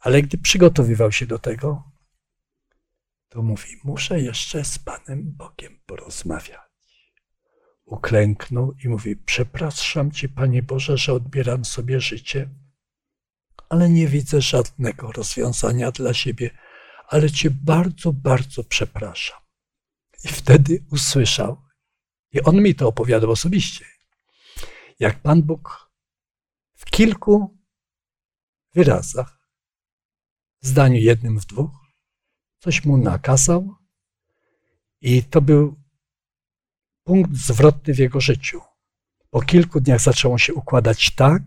Ale 0.00 0.22
gdy 0.22 0.38
przygotowywał 0.38 1.12
się 1.12 1.26
do 1.26 1.38
tego, 1.38 1.82
to 3.28 3.42
mówi, 3.42 3.76
muszę 3.84 4.20
jeszcze 4.20 4.64
z 4.64 4.78
Panem 4.78 5.32
Bogiem 5.32 5.80
porozmawiać. 5.86 6.60
Uklęknął 7.84 8.72
i 8.84 8.88
mówi, 8.88 9.16
przepraszam 9.16 10.10
Cię, 10.10 10.28
Panie 10.28 10.62
Boże, 10.62 10.96
że 10.98 11.12
odbieram 11.12 11.64
sobie 11.64 12.00
życie, 12.00 12.48
ale 13.74 13.90
nie 13.90 14.08
widzę 14.08 14.40
żadnego 14.40 15.12
rozwiązania 15.12 15.90
dla 15.92 16.14
siebie, 16.14 16.50
ale 17.08 17.30
Cię 17.30 17.50
bardzo, 17.50 18.12
bardzo 18.12 18.64
przepraszam. 18.64 19.38
I 20.24 20.28
wtedy 20.28 20.84
usłyszał, 20.90 21.62
i 22.32 22.40
on 22.42 22.62
mi 22.62 22.74
to 22.74 22.88
opowiadał 22.88 23.30
osobiście, 23.30 23.84
jak 25.00 25.22
Pan 25.22 25.42
Bóg 25.42 25.90
w 26.74 26.84
kilku 26.84 27.58
wyrazach, 28.74 29.48
w 30.62 30.66
zdaniu 30.66 31.00
jednym, 31.00 31.40
w 31.40 31.46
dwóch, 31.46 31.70
coś 32.58 32.84
mu 32.84 32.96
nakazał, 32.96 33.74
i 35.00 35.22
to 35.22 35.40
był 35.40 35.80
punkt 37.04 37.32
zwrotny 37.32 37.94
w 37.94 37.98
jego 37.98 38.20
życiu. 38.20 38.60
Po 39.30 39.42
kilku 39.42 39.80
dniach 39.80 40.00
zaczęło 40.00 40.38
się 40.38 40.54
układać 40.54 41.14
tak, 41.14 41.42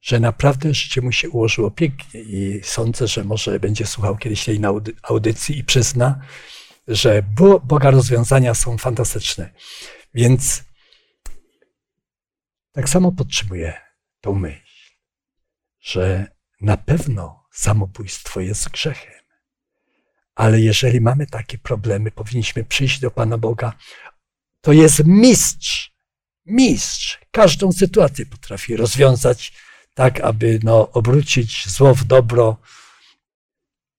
że 0.00 0.20
naprawdę 0.20 0.74
życie 0.74 1.00
mu 1.00 1.12
się 1.12 1.30
ułożyło 1.30 1.70
pięknie 1.70 2.20
i 2.20 2.60
sądzę, 2.64 3.06
że 3.06 3.24
może 3.24 3.60
będzie 3.60 3.86
słuchał 3.86 4.16
kiedyś 4.16 4.44
tej 4.44 4.60
audycji 5.02 5.58
i 5.58 5.64
przyzna, 5.64 6.20
że 6.88 7.22
Boga 7.64 7.90
rozwiązania 7.90 8.54
są 8.54 8.78
fantastyczne. 8.78 9.50
Więc 10.14 10.64
tak 12.72 12.88
samo 12.88 13.12
podtrzymuję 13.12 13.80
tą 14.20 14.34
myśl, 14.34 14.92
że 15.80 16.26
na 16.60 16.76
pewno 16.76 17.44
samobójstwo 17.52 18.40
jest 18.40 18.68
grzechem. 18.68 19.12
Ale 20.34 20.60
jeżeli 20.60 21.00
mamy 21.00 21.26
takie 21.26 21.58
problemy, 21.58 22.10
powinniśmy 22.10 22.64
przyjść 22.64 23.00
do 23.00 23.10
Pana 23.10 23.38
Boga. 23.38 23.72
To 24.60 24.72
jest 24.72 25.02
mistrz, 25.04 25.94
mistrz. 26.46 27.18
Każdą 27.30 27.72
sytuację 27.72 28.26
potrafi 28.26 28.76
rozwiązać 28.76 29.52
tak, 29.98 30.20
aby 30.20 30.60
no, 30.62 30.90
obrócić 30.92 31.68
zło 31.68 31.94
w 31.94 32.04
dobro. 32.04 32.56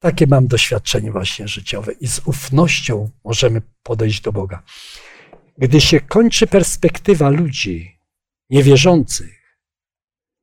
Takie 0.01 0.27
mam 0.27 0.47
doświadczenie 0.47 1.11
właśnie 1.11 1.47
życiowe 1.47 1.91
i 1.91 2.07
z 2.07 2.21
ufnością 2.25 3.09
możemy 3.23 3.61
podejść 3.83 4.21
do 4.21 4.31
Boga. 4.31 4.63
Gdy 5.57 5.81
się 5.81 5.99
kończy 5.99 6.47
perspektywa 6.47 7.29
ludzi 7.29 7.99
niewierzących, 8.49 9.59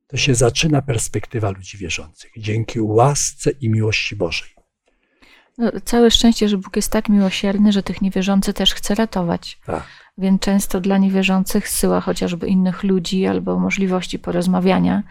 to 0.07 0.17
się 0.17 0.35
zaczyna 0.35 0.81
perspektywa 0.81 1.49
ludzi 1.49 1.77
wierzących 1.77 2.31
dzięki 2.37 2.79
łasce 2.81 3.51
i 3.51 3.69
miłości 3.69 4.15
Bożej. 4.15 4.49
No, 5.57 5.71
całe 5.85 6.11
szczęście, 6.11 6.49
że 6.49 6.57
Bóg 6.57 6.75
jest 6.75 6.91
tak 6.91 7.09
miłosierny, 7.09 7.71
że 7.71 7.83
tych 7.83 8.01
niewierzących 8.01 8.55
też 8.55 8.73
chce 8.73 8.95
ratować. 8.95 9.59
Tak. 9.65 9.83
Więc 10.17 10.41
często 10.41 10.81
dla 10.81 10.97
niewierzących 10.97 11.69
zsyła 11.69 12.01
chociażby 12.01 12.47
innych 12.47 12.83
ludzi 12.83 13.25
albo 13.25 13.59
możliwości 13.59 14.19
porozmawiania 14.19 15.03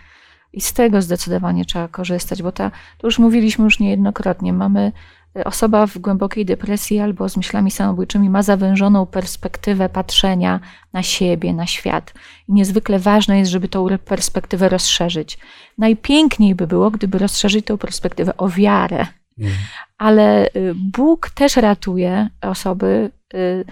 i 0.53 0.61
z 0.61 0.73
tego 0.73 1.03
zdecydowanie 1.03 1.65
trzeba 1.65 1.89
korzystać, 1.89 2.43
bo 2.43 2.53
ta, 2.53 2.71
to 2.99 3.07
już 3.07 3.19
mówiliśmy 3.19 3.65
już 3.65 3.81
niejednokrotnie, 3.81 4.53
mamy 4.53 4.93
e, 5.37 5.45
osoba 5.45 5.87
w 5.87 5.99
głębokiej 5.99 6.45
depresji 6.45 7.01
albo 7.01 7.29
z 7.29 7.37
myślami 7.37 7.71
samobójczymi 7.71 8.31
ma 8.31 8.43
zawężoną 8.43 9.07
perspektywę 9.07 9.89
patrzenia 9.89 10.61
na 10.93 11.03
siebie, 11.03 11.53
na 11.53 11.67
świat. 11.67 12.15
I 12.49 12.53
niezwykle 12.53 12.99
ważne 12.99 13.39
jest, 13.39 13.51
żeby 13.51 13.69
tą 13.69 13.87
perspektywę 14.05 14.69
rozszerzyć. 14.69 15.39
Najpiękniej 15.79 16.55
by 16.55 16.67
było, 16.67 16.91
gdyby 16.91 17.19
rozszerzyć 17.19 17.67
tę 17.67 17.79
perspektywę 17.79 18.37
o 18.37 18.49
wiarę. 18.49 19.07
Mm. 19.39 19.53
Ale 19.99 20.47
y, 20.47 20.75
Bóg 20.75 21.31
też 21.31 21.57
ratuje 21.57 22.29
osoby 22.41 23.11
y, 23.35 23.65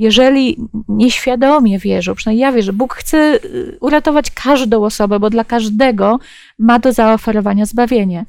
jeżeli 0.00 0.56
nieświadomie 0.88 1.78
wierzą, 1.78 2.14
przynajmniej 2.14 2.42
ja 2.42 2.52
wierzę, 2.52 2.72
Bóg 2.72 2.94
chce 2.94 3.34
y, 3.44 3.78
uratować 3.80 4.30
każdą 4.30 4.84
osobę, 4.84 5.20
bo 5.20 5.30
dla 5.30 5.44
każdego 5.44 6.18
ma 6.58 6.78
do 6.78 6.92
zaoferowania 6.92 7.66
zbawienie. 7.66 8.24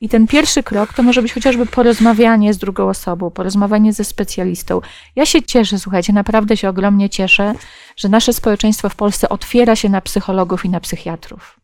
I 0.00 0.08
ten 0.08 0.26
pierwszy 0.26 0.62
krok 0.62 0.92
to 0.92 1.02
może 1.02 1.22
być 1.22 1.32
chociażby 1.32 1.66
porozmawianie 1.66 2.54
z 2.54 2.58
drugą 2.58 2.88
osobą, 2.88 3.30
porozmawianie 3.30 3.92
ze 3.92 4.04
specjalistą. 4.04 4.80
Ja 5.16 5.26
się 5.26 5.42
cieszę, 5.42 5.78
słuchajcie, 5.78 6.12
naprawdę 6.12 6.56
się 6.56 6.68
ogromnie 6.68 7.10
cieszę, 7.10 7.54
że 7.96 8.08
nasze 8.08 8.32
społeczeństwo 8.32 8.88
w 8.88 8.94
Polsce 8.94 9.28
otwiera 9.28 9.76
się 9.76 9.88
na 9.88 10.00
psychologów 10.00 10.64
i 10.64 10.68
na 10.68 10.80
psychiatrów. 10.80 11.60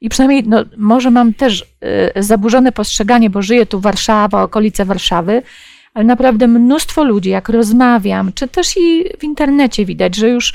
I 0.00 0.08
przynajmniej, 0.08 0.44
no, 0.46 0.64
może 0.76 1.10
mam 1.10 1.34
też 1.34 1.64
y, 2.16 2.22
zaburzone 2.22 2.72
postrzeganie, 2.72 3.30
bo 3.30 3.42
żyję 3.42 3.66
tu 3.66 3.80
Warszawa, 3.80 4.42
okolice 4.42 4.84
Warszawy, 4.84 5.42
ale 5.94 6.04
naprawdę 6.04 6.46
mnóstwo 6.46 7.04
ludzi, 7.04 7.30
jak 7.30 7.48
rozmawiam, 7.48 8.32
czy 8.32 8.48
też 8.48 8.76
i 8.76 9.04
w 9.18 9.24
internecie 9.24 9.86
widać, 9.86 10.16
że 10.16 10.28
już 10.28 10.52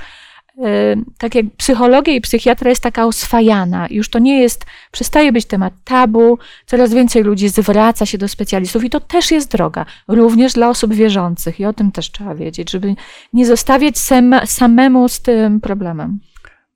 e, 0.63 0.95
tak 1.17 1.35
jak 1.35 1.45
psychologia 1.57 2.13
i 2.13 2.21
psychiatra 2.21 2.69
jest 2.69 2.83
taka 2.83 3.05
oswajana, 3.05 3.87
już 3.89 4.09
to 4.09 4.19
nie 4.19 4.41
jest, 4.41 4.65
przestaje 4.91 5.31
być 5.31 5.45
temat 5.45 5.73
tabu, 5.83 6.37
coraz 6.65 6.93
więcej 6.93 7.23
ludzi 7.23 7.49
zwraca 7.49 8.05
się 8.05 8.17
do 8.17 8.27
specjalistów 8.27 8.83
i 8.83 8.89
to 8.89 8.99
też 8.99 9.31
jest 9.31 9.51
droga, 9.51 9.85
również 10.07 10.53
dla 10.53 10.69
osób 10.69 10.93
wierzących 10.93 11.59
i 11.59 11.65
o 11.65 11.73
tym 11.73 11.91
też 11.91 12.11
trzeba 12.11 12.35
wiedzieć, 12.35 12.71
żeby 12.71 12.95
nie 13.33 13.45
zostawiać 13.45 13.97
sem, 13.97 14.35
samemu 14.45 15.09
z 15.09 15.21
tym 15.21 15.61
problemem. 15.61 16.19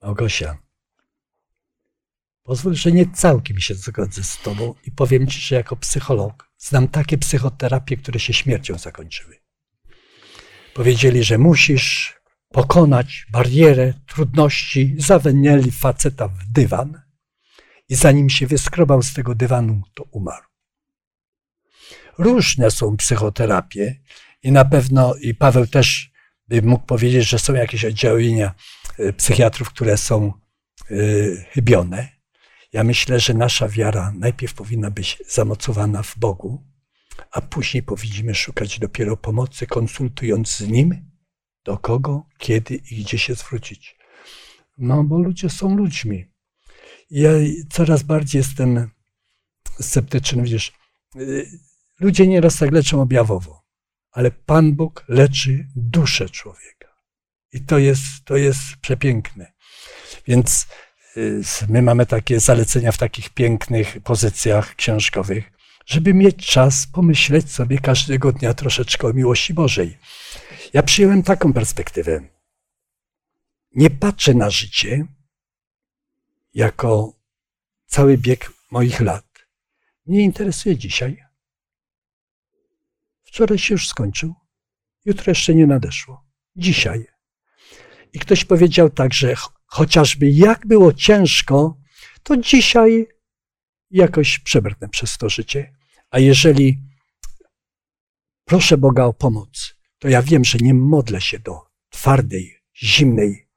Małgosia, 0.02 0.56
pozwól, 2.42 2.74
że 2.74 2.92
nie 2.92 3.06
całkiem 3.06 3.58
się 3.58 3.74
zgodzę 3.74 4.22
z 4.22 4.38
tobą 4.38 4.74
i 4.86 4.90
powiem 4.90 5.26
ci, 5.26 5.40
że 5.40 5.54
jako 5.54 5.76
psycholog 5.76 6.49
Znam 6.62 6.88
takie 6.88 7.18
psychoterapie, 7.18 7.96
które 7.96 8.20
się 8.20 8.32
śmiercią 8.32 8.78
zakończyły. 8.78 9.36
Powiedzieli, 10.74 11.24
że 11.24 11.38
musisz 11.38 12.20
pokonać 12.48 13.26
barierę, 13.30 13.94
trudności, 14.06 14.94
zawęnieli 14.98 15.70
faceta 15.70 16.28
w 16.28 16.44
dywan 16.52 17.02
i 17.88 17.94
zanim 17.94 18.30
się 18.30 18.46
wyskrobał 18.46 19.02
z 19.02 19.14
tego 19.14 19.34
dywanu, 19.34 19.82
to 19.94 20.04
umarł. 20.10 20.46
Różne 22.18 22.70
są 22.70 22.96
psychoterapie 22.96 24.00
i 24.42 24.52
na 24.52 24.64
pewno, 24.64 25.14
i 25.14 25.34
Paweł 25.34 25.66
też 25.66 26.10
bym 26.48 26.66
mógł 26.66 26.86
powiedzieć, 26.86 27.28
że 27.28 27.38
są 27.38 27.54
jakieś 27.54 27.84
oddziaływania 27.84 28.54
y, 29.00 29.12
psychiatrów, 29.12 29.68
które 29.68 29.96
są 29.96 30.32
y, 30.90 31.44
chybione. 31.50 32.19
Ja 32.72 32.84
myślę, 32.84 33.20
że 33.20 33.34
nasza 33.34 33.68
wiara 33.68 34.12
najpierw 34.16 34.54
powinna 34.54 34.90
być 34.90 35.22
zamocowana 35.28 36.02
w 36.02 36.18
Bogu, 36.18 36.66
a 37.30 37.40
później 37.40 37.82
powinniśmy 37.82 38.34
szukać 38.34 38.78
dopiero 38.78 39.16
pomocy, 39.16 39.66
konsultując 39.66 40.56
z 40.56 40.68
Nim, 40.68 41.10
do 41.64 41.78
kogo, 41.78 42.26
kiedy 42.38 42.74
i 42.74 43.04
gdzie 43.04 43.18
się 43.18 43.34
zwrócić. 43.34 43.96
No, 44.78 45.04
bo 45.04 45.18
ludzie 45.18 45.50
są 45.50 45.76
ludźmi. 45.76 46.26
Ja 47.10 47.30
coraz 47.70 48.02
bardziej 48.02 48.38
jestem 48.38 48.90
sceptyczny. 49.80 50.42
Widzisz, 50.42 50.72
y, 51.16 51.50
ludzie 52.00 52.26
nieraz 52.26 52.56
tak 52.56 52.70
leczą 52.72 53.02
objawowo, 53.02 53.62
ale 54.10 54.30
Pan 54.30 54.72
Bóg 54.72 55.04
leczy 55.08 55.68
duszę 55.76 56.28
człowieka. 56.28 56.88
I 57.52 57.60
to 57.60 57.78
jest, 57.78 58.24
to 58.24 58.36
jest 58.36 58.60
przepiękne. 58.80 59.52
Więc 60.26 60.66
my 61.68 61.82
mamy 61.82 62.06
takie 62.06 62.40
zalecenia 62.40 62.92
w 62.92 62.98
takich 62.98 63.30
pięknych 63.30 63.96
pozycjach 64.04 64.74
książkowych, 64.74 65.52
żeby 65.86 66.14
mieć 66.14 66.46
czas 66.46 66.86
pomyśleć 66.86 67.52
sobie 67.52 67.78
każdego 67.78 68.32
dnia 68.32 68.54
troszeczkę 68.54 69.06
o 69.08 69.12
miłości 69.12 69.54
Bożej. 69.54 69.98
Ja 70.72 70.82
przyjąłem 70.82 71.22
taką 71.22 71.52
perspektywę. 71.52 72.20
Nie 73.74 73.90
patrzę 73.90 74.34
na 74.34 74.50
życie 74.50 75.06
jako 76.54 77.12
cały 77.86 78.18
bieg 78.18 78.52
moich 78.70 79.00
lat. 79.00 79.26
Mnie 80.06 80.22
interesuje 80.22 80.76
dzisiaj. 80.76 81.24
Wczoraj 83.22 83.58
się 83.58 83.74
już 83.74 83.88
skończył, 83.88 84.34
jutro 85.04 85.30
jeszcze 85.30 85.54
nie 85.54 85.66
nadeszło. 85.66 86.24
Dzisiaj. 86.56 87.06
I 88.12 88.18
ktoś 88.18 88.44
powiedział 88.44 88.90
tak, 88.90 89.14
że 89.14 89.28
chociażby 89.70 90.30
jak 90.30 90.66
było 90.66 90.92
ciężko, 90.92 91.76
to 92.22 92.36
dzisiaj 92.36 93.06
jakoś 93.90 94.38
przebrnę 94.38 94.88
przez 94.88 95.18
to 95.18 95.28
życie. 95.28 95.74
A 96.10 96.18
jeżeli 96.18 96.78
proszę 98.44 98.78
Boga 98.78 99.04
o 99.04 99.12
pomoc, 99.12 99.74
to 99.98 100.08
ja 100.08 100.22
wiem, 100.22 100.44
że 100.44 100.58
nie 100.58 100.74
modlę 100.74 101.20
się 101.20 101.38
do 101.38 101.60
twardej, 101.90 102.56
zimnej 102.82 103.48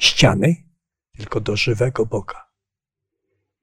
ściany, 0.00 0.56
tylko 1.16 1.40
do 1.40 1.56
żywego 1.56 2.06
Boga. 2.06 2.46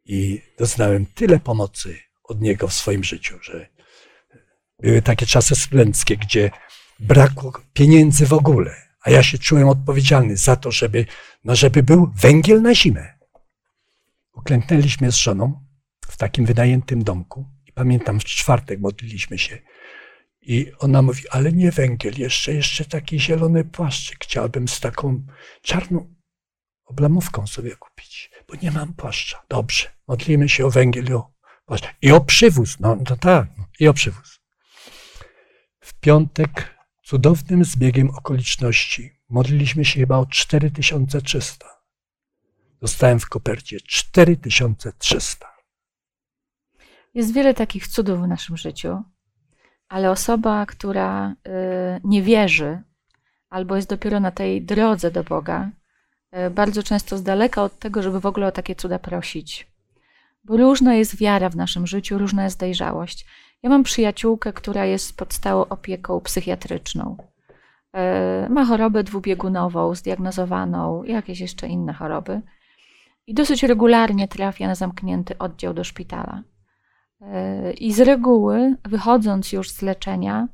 I 0.05 0.41
doznałem 0.57 1.05
tyle 1.05 1.39
pomocy 1.39 1.99
od 2.23 2.41
Niego 2.41 2.67
w 2.67 2.73
swoim 2.73 3.03
życiu, 3.03 3.37
że 3.41 3.69
były 4.79 5.01
takie 5.01 5.25
czasy 5.25 5.55
studenckie, 5.55 6.17
gdzie 6.17 6.51
brakło 6.99 7.53
pieniędzy 7.73 8.25
w 8.25 8.33
ogóle, 8.33 8.75
a 9.03 9.11
ja 9.11 9.23
się 9.23 9.37
czułem 9.37 9.69
odpowiedzialny 9.69 10.37
za 10.37 10.55
to, 10.55 10.71
żeby, 10.71 11.05
no 11.43 11.55
żeby 11.55 11.83
był 11.83 12.11
węgiel 12.15 12.61
na 12.61 12.75
zimę. 12.75 13.13
Uklęknęliśmy 14.33 15.11
z 15.11 15.15
żoną 15.15 15.65
w 16.07 16.17
takim 16.17 16.45
wynajętym 16.45 17.03
domku 17.03 17.49
i 17.65 17.73
pamiętam, 17.73 18.19
w 18.19 18.23
czwartek 18.23 18.79
modliliśmy 18.79 19.37
się 19.37 19.57
i 20.41 20.71
ona 20.79 21.01
mówi, 21.01 21.29
ale 21.29 21.51
nie 21.51 21.71
węgiel, 21.71 22.13
jeszcze, 22.17 22.53
jeszcze 22.53 22.85
taki 22.85 23.19
zielony 23.19 23.63
płaszczyk 23.63 24.17
chciałabym 24.23 24.67
z 24.67 24.79
taką 24.79 25.25
czarną 25.61 26.15
oblamówką 26.85 27.47
sobie 27.47 27.75
kupić, 27.75 28.31
bo 28.47 28.55
nie 28.61 28.71
mam 28.71 28.93
płaszcza. 28.93 29.43
Dobrze, 29.49 29.87
modlimy 30.07 30.49
się 30.49 30.65
o 30.65 30.69
węgiel 30.69 31.05
i 31.05 31.13
o 31.13 31.31
płaszcz. 31.65 31.85
I 32.01 32.11
o 32.11 32.21
przywóz, 32.21 32.79
no, 32.79 32.97
no 33.09 33.17
tak, 33.17 33.47
i 33.79 33.87
o 33.87 33.93
przywóz. 33.93 34.39
W 35.79 35.93
piątek 35.93 36.75
cudownym 37.13 37.63
zbiegiem 37.63 38.09
okoliczności 38.09 39.11
modliliśmy 39.29 39.85
się 39.85 39.99
chyba 39.99 40.17
o 40.17 40.25
4300. 40.25 41.67
Dostałem 42.81 43.19
w 43.19 43.29
kopercie 43.29 43.77
4300. 43.79 45.47
Jest 47.13 47.33
wiele 47.33 47.53
takich 47.53 47.87
cudów 47.87 48.21
w 48.21 48.27
naszym 48.27 48.57
życiu, 48.57 49.03
ale 49.89 50.11
osoba, 50.11 50.65
która 50.65 51.31
y, 51.31 51.35
nie 52.03 52.21
wierzy 52.21 52.81
albo 53.49 53.75
jest 53.75 53.89
dopiero 53.89 54.19
na 54.19 54.31
tej 54.31 54.61
drodze 54.61 55.11
do 55.11 55.23
Boga, 55.23 55.69
y, 56.47 56.49
bardzo 56.49 56.83
często 56.83 57.17
z 57.17 57.23
daleka 57.23 57.63
od 57.63 57.79
tego, 57.79 58.03
żeby 58.03 58.19
w 58.19 58.25
ogóle 58.25 58.47
o 58.47 58.51
takie 58.51 58.75
cuda 58.75 58.99
prosić. 58.99 59.67
Bo 60.43 60.57
różna 60.57 60.95
jest 60.95 61.17
wiara 61.17 61.49
w 61.49 61.55
naszym 61.55 61.87
życiu, 61.87 62.17
różna 62.17 62.43
jest 62.43 62.59
dojrzałość. 62.59 63.25
Ja 63.63 63.69
mam 63.69 63.83
przyjaciółkę, 63.83 64.53
która 64.53 64.85
jest 64.85 65.17
pod 65.17 65.33
stałą 65.33 65.65
opieką 65.65 66.21
psychiatryczną. 66.21 67.17
Y, 68.47 68.49
ma 68.49 68.65
chorobę 68.65 69.03
dwubiegunową, 69.03 69.95
zdiagnozowaną, 69.95 71.03
jakieś 71.03 71.39
jeszcze 71.39 71.67
inne 71.67 71.93
choroby. 71.93 72.41
I 73.27 73.33
dosyć 73.33 73.63
regularnie 73.63 74.27
trafia 74.27 74.67
na 74.67 74.75
zamknięty 74.75 75.37
oddział 75.37 75.73
do 75.73 75.83
szpitala. 75.83 76.43
I 77.77 77.93
z 77.93 77.99
reguły, 77.99 78.75
wychodząc 78.83 79.51
już 79.51 79.71
z 79.71 79.81
leczenia, 79.81 80.47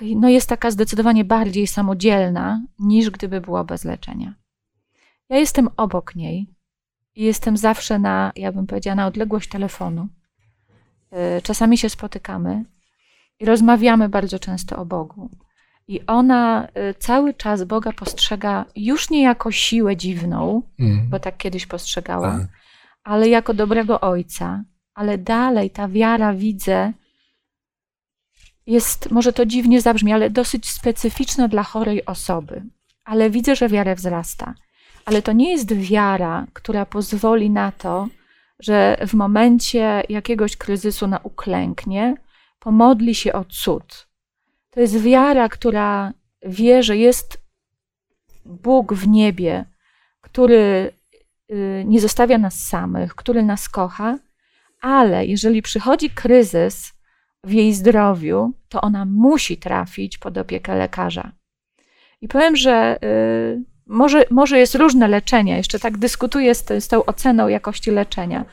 no 0.00 0.28
jest 0.28 0.48
taka 0.48 0.70
zdecydowanie 0.70 1.24
bardziej 1.24 1.66
samodzielna, 1.66 2.62
niż 2.78 3.10
gdyby 3.10 3.40
była 3.40 3.64
bez 3.64 3.84
leczenia. 3.84 4.34
Ja 5.28 5.36
jestem 5.38 5.68
obok 5.76 6.14
niej 6.14 6.54
i 7.14 7.24
jestem 7.24 7.56
zawsze 7.56 7.98
na, 7.98 8.32
ja 8.36 8.52
bym 8.52 8.66
powiedziała, 8.66 8.94
na 8.94 9.06
odległość 9.06 9.48
telefonu. 9.48 10.08
E, 11.10 11.42
czasami 11.42 11.78
się 11.78 11.88
spotykamy 11.90 12.64
i 13.40 13.44
rozmawiamy 13.44 14.08
bardzo 14.08 14.38
często 14.38 14.76
o 14.76 14.84
Bogu. 14.84 15.30
I 15.88 16.06
ona 16.06 16.68
e, 16.74 16.94
cały 16.94 17.34
czas 17.34 17.64
Boga 17.64 17.92
postrzega 17.92 18.64
już 18.76 19.10
nie 19.10 19.22
jako 19.22 19.52
siłę 19.52 19.96
dziwną, 19.96 20.62
mm. 20.78 21.10
bo 21.10 21.20
tak 21.20 21.36
kiedyś 21.36 21.66
postrzegała, 21.66 22.28
A. 22.28 22.38
Tak. 22.38 22.48
ale 23.04 23.28
jako 23.28 23.54
dobrego 23.54 24.00
ojca, 24.00 24.64
ale 24.94 25.18
dalej 25.18 25.70
ta 25.70 25.88
wiara 25.88 26.34
widzę, 26.34 26.92
jest, 28.66 29.10
może 29.10 29.32
to 29.32 29.46
dziwnie 29.46 29.80
zabrzmi, 29.80 30.12
ale 30.12 30.30
dosyć 30.30 30.70
specyficzna 30.70 31.48
dla 31.48 31.62
chorej 31.62 32.04
osoby. 32.04 32.62
Ale 33.04 33.30
widzę, 33.30 33.56
że 33.56 33.68
wiara 33.68 33.94
wzrasta. 33.94 34.54
Ale 35.04 35.22
to 35.22 35.32
nie 35.32 35.50
jest 35.50 35.72
wiara, 35.72 36.46
która 36.52 36.86
pozwoli 36.86 37.50
na 37.50 37.72
to, 37.72 38.08
że 38.60 38.96
w 39.06 39.14
momencie 39.14 40.02
jakiegoś 40.08 40.56
kryzysu 40.56 41.06
na 41.06 41.18
uklęknie, 41.18 42.14
pomodli 42.58 43.14
się 43.14 43.32
o 43.32 43.44
cud. 43.44 44.08
To 44.70 44.80
jest 44.80 45.02
wiara, 45.02 45.48
która 45.48 46.12
wie, 46.42 46.82
że 46.82 46.96
jest 46.96 47.38
Bóg 48.44 48.94
w 48.94 49.08
niebie, 49.08 49.64
który 50.20 50.92
y, 51.50 51.84
nie 51.86 52.00
zostawia 52.00 52.38
nas 52.38 52.54
samych, 52.54 53.14
który 53.14 53.42
nas 53.42 53.68
kocha 53.68 54.18
ale 54.80 55.26
jeżeli 55.26 55.62
przychodzi 55.62 56.10
kryzys 56.10 56.92
w 57.44 57.52
jej 57.52 57.74
zdrowiu, 57.74 58.52
to 58.68 58.80
ona 58.80 59.04
musi 59.04 59.56
trafić 59.56 60.18
pod 60.18 60.38
opiekę 60.38 60.74
lekarza. 60.74 61.32
I 62.20 62.28
powiem, 62.28 62.56
że 62.56 62.98
y, 63.04 63.64
może, 63.86 64.24
może 64.30 64.58
jest 64.58 64.74
różne 64.74 65.08
leczenie, 65.08 65.56
jeszcze 65.56 65.78
tak 65.78 65.98
dyskutuję 65.98 66.54
z, 66.54 66.84
z 66.84 66.88
tą 66.88 67.04
oceną 67.04 67.48
jakości 67.48 67.90
leczenia. 67.90 68.44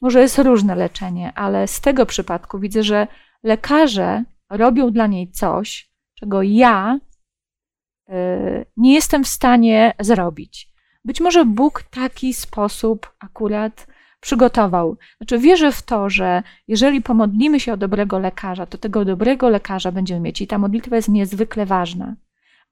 Może 0.00 0.20
jest 0.20 0.38
różne 0.38 0.74
leczenie, 0.74 1.32
ale 1.34 1.68
z 1.68 1.80
tego 1.80 2.06
przypadku 2.06 2.58
widzę, 2.58 2.82
że 2.82 3.06
lekarze 3.42 4.24
robią 4.50 4.90
dla 4.90 5.06
niej 5.06 5.30
coś, 5.30 5.90
czego 6.14 6.42
ja 6.42 6.98
y, 8.08 8.12
nie 8.76 8.94
jestem 8.94 9.24
w 9.24 9.28
stanie 9.28 9.92
zrobić. 10.00 10.68
Być 11.04 11.20
może 11.20 11.44
Bóg 11.44 11.82
taki 11.82 12.34
sposób 12.34 13.12
akurat 13.18 13.86
przygotował. 14.20 14.96
Znaczy, 15.16 15.38
wierzę 15.38 15.72
w 15.72 15.82
to, 15.82 16.10
że 16.10 16.42
jeżeli 16.68 17.02
pomodlimy 17.02 17.60
się 17.60 17.72
o 17.72 17.76
dobrego 17.76 18.18
lekarza, 18.18 18.66
to 18.66 18.78
tego 18.78 19.04
dobrego 19.04 19.48
lekarza 19.48 19.92
będziemy 19.92 20.20
mieć 20.20 20.40
i 20.40 20.46
ta 20.46 20.58
modlitwa 20.58 20.96
jest 20.96 21.08
niezwykle 21.08 21.66
ważna. 21.66 22.14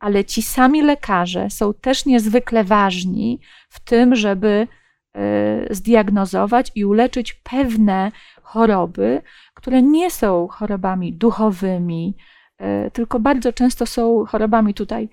Ale 0.02 0.24
ci 0.24 0.42
sami 0.42 0.82
lekarze 0.82 1.50
są 1.50 1.74
też 1.74 2.06
niezwykle 2.06 2.64
ważni 2.64 3.40
w 3.68 3.80
tym, 3.80 4.14
żeby 4.14 4.66
e, 5.14 5.74
zdiagnozować 5.74 6.72
i 6.74 6.84
uleczyć 6.84 7.32
pewne 7.32 8.12
choroby, 8.42 9.22
które 9.54 9.82
nie 9.82 10.10
są 10.10 10.48
chorobami 10.48 11.12
duchowymi, 11.12 12.16
e, 12.58 12.90
tylko 12.90 13.20
bardzo 13.20 13.52
często 13.52 13.86
są 13.86 14.24
chorobami 14.26 14.74
tutaj. 14.74 15.08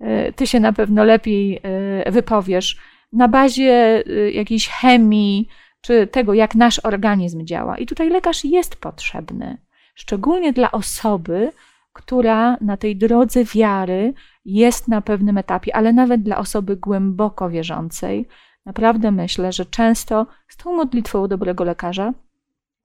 E, 0.00 0.32
ty 0.32 0.46
się 0.46 0.60
na 0.60 0.72
pewno 0.72 1.04
lepiej 1.04 1.60
wypowiesz 2.06 2.78
na 3.12 3.28
bazie 3.28 4.02
jakiejś 4.32 4.68
chemii, 4.68 5.48
czy 5.80 6.06
tego, 6.06 6.34
jak 6.34 6.54
nasz 6.54 6.80
organizm 6.82 7.44
działa. 7.44 7.78
I 7.78 7.86
tutaj 7.86 8.10
lekarz 8.10 8.44
jest 8.44 8.76
potrzebny, 8.76 9.58
szczególnie 9.94 10.52
dla 10.52 10.72
osoby, 10.72 11.52
która 11.94 12.56
na 12.60 12.76
tej 12.76 12.96
drodze 12.96 13.44
wiary 13.44 14.14
jest 14.44 14.88
na 14.88 15.00
pewnym 15.00 15.38
etapie, 15.38 15.76
ale 15.76 15.92
nawet 15.92 16.22
dla 16.22 16.38
osoby 16.38 16.76
głęboko 16.76 17.50
wierzącej. 17.50 18.28
Naprawdę 18.66 19.10
myślę, 19.10 19.52
że 19.52 19.66
często 19.66 20.26
z 20.48 20.56
tą 20.56 20.76
modlitwą 20.76 21.28
dobrego 21.28 21.64
lekarza 21.64 22.12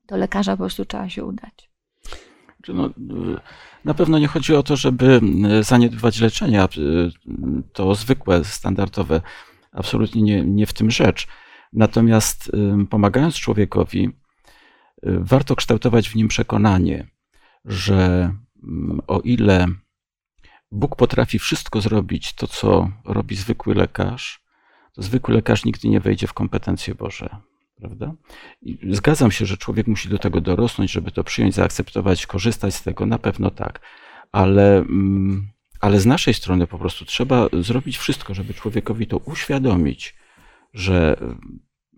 do 0.09 0.17
lekarza 0.17 0.51
po 0.51 0.57
prostu 0.57 0.85
trzeba 0.85 1.09
się 1.09 1.25
udać. 1.25 1.69
No, 2.67 2.89
Na 3.85 3.93
pewno 3.93 4.19
nie 4.19 4.27
chodzi 4.27 4.55
o 4.55 4.63
to, 4.63 4.75
żeby 4.75 5.21
e, 5.49 5.63
zaniedbywać 5.63 6.19
leczenia. 6.19 6.63
E, 6.63 6.67
to 7.73 7.95
zwykłe, 7.95 8.43
standardowe. 8.43 9.21
Absolutnie 9.71 10.21
nie, 10.21 10.45
nie 10.45 10.65
w 10.65 10.73
tym 10.73 10.91
rzecz. 10.91 11.27
Natomiast 11.73 12.51
pomagając 12.89 13.35
człowiekowi, 13.35 14.09
warto 15.03 15.55
kształtować 15.55 16.09
w 16.09 16.15
nim 16.15 16.27
przekonanie, 16.27 17.07
że 17.65 18.31
o 19.07 19.19
ile 19.19 19.67
Bóg 20.71 20.95
potrafi 20.95 21.39
wszystko 21.39 21.81
zrobić, 21.81 22.33
to 22.33 22.47
co 22.47 22.91
robi 23.05 23.35
zwykły 23.35 23.75
lekarz, 23.75 24.41
to 24.93 25.01
zwykły 25.01 25.33
lekarz 25.33 25.65
nigdy 25.65 25.89
nie 25.89 25.99
wejdzie 25.99 26.27
w 26.27 26.33
kompetencje 26.33 26.95
Boże. 26.95 27.29
Prawda? 27.75 28.13
I 28.61 28.77
zgadzam 28.89 29.31
się, 29.31 29.45
że 29.45 29.57
człowiek 29.57 29.87
musi 29.87 30.09
do 30.09 30.17
tego 30.17 30.41
dorosnąć, 30.41 30.91
żeby 30.91 31.11
to 31.11 31.23
przyjąć, 31.23 31.55
zaakceptować, 31.55 32.27
korzystać 32.27 32.75
z 32.75 32.83
tego, 32.83 33.05
na 33.05 33.19
pewno 33.19 33.51
tak. 33.51 33.81
Ale, 34.31 34.77
mm, 34.77 35.51
ale 35.79 35.99
z 35.99 36.05
naszej 36.05 36.33
strony 36.33 36.67
po 36.67 36.77
prostu 36.77 37.05
trzeba 37.05 37.47
zrobić 37.61 37.97
wszystko, 37.97 38.33
żeby 38.33 38.53
człowiekowi 38.53 39.07
to 39.07 39.17
uświadomić, 39.17 40.15
że 40.73 41.17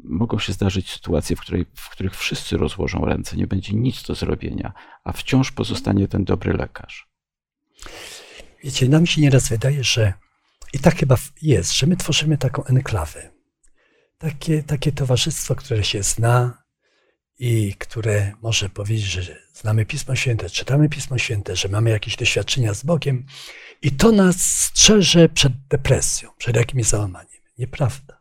mogą 0.04 0.40
się 0.40 0.54
zdarzyć 0.54 0.92
sytuacje, 0.92 1.36
w, 1.36 1.40
której, 1.40 1.66
w 1.76 1.90
których 1.90 2.18
wszyscy 2.18 2.58
rozłożą 2.58 3.06
ręce, 3.06 3.38
nie 3.38 3.48
będzie 3.48 3.74
nic 3.74 4.04
do 4.04 4.16
zrobienia, 4.16 4.74
a 5.04 5.12
wciąż 5.12 5.52
pozostanie 5.52 6.08
ten 6.08 6.24
dobry 6.24 6.54
lekarz. 6.54 7.10
Wiecie, 8.64 8.90
nam 8.90 9.06
się 9.06 9.22
nieraz 9.22 9.50
wydaje, 9.50 9.84
że 9.84 10.14
i 10.74 10.80
tak 10.80 10.96
chyba 10.96 11.16
jest, 11.42 11.74
że 11.74 11.88
my 11.88 11.98
tworzymy 11.98 12.38
taką 12.38 12.64
enklawę. 12.64 13.32
Takie, 14.18 14.64
takie 14.64 14.92
towarzystwo, 14.92 15.56
które 15.56 15.84
się 15.84 16.04
zna 16.04 16.64
i 17.40 17.76
które 17.80 18.34
może 18.42 18.70
powiedzieć, 18.70 19.06
że 19.06 19.38
znamy 19.54 19.86
Pismo 19.86 20.16
Święte, 20.16 20.50
czytamy 20.50 20.90
Pismo 20.90 21.18
Święte, 21.18 21.56
że 21.56 21.70
mamy 21.70 21.90
jakieś 21.90 22.16
doświadczenia 22.16 22.74
z 22.74 22.84
Bogiem 22.84 23.26
i 23.82 23.92
to 23.92 24.12
nas 24.12 24.42
strzeże 24.42 25.30
przed 25.30 25.54
depresją, 25.68 26.30
przed 26.38 26.56
jakimś 26.56 26.86
załamaniem. 26.86 27.42
Nieprawda. 27.58 28.21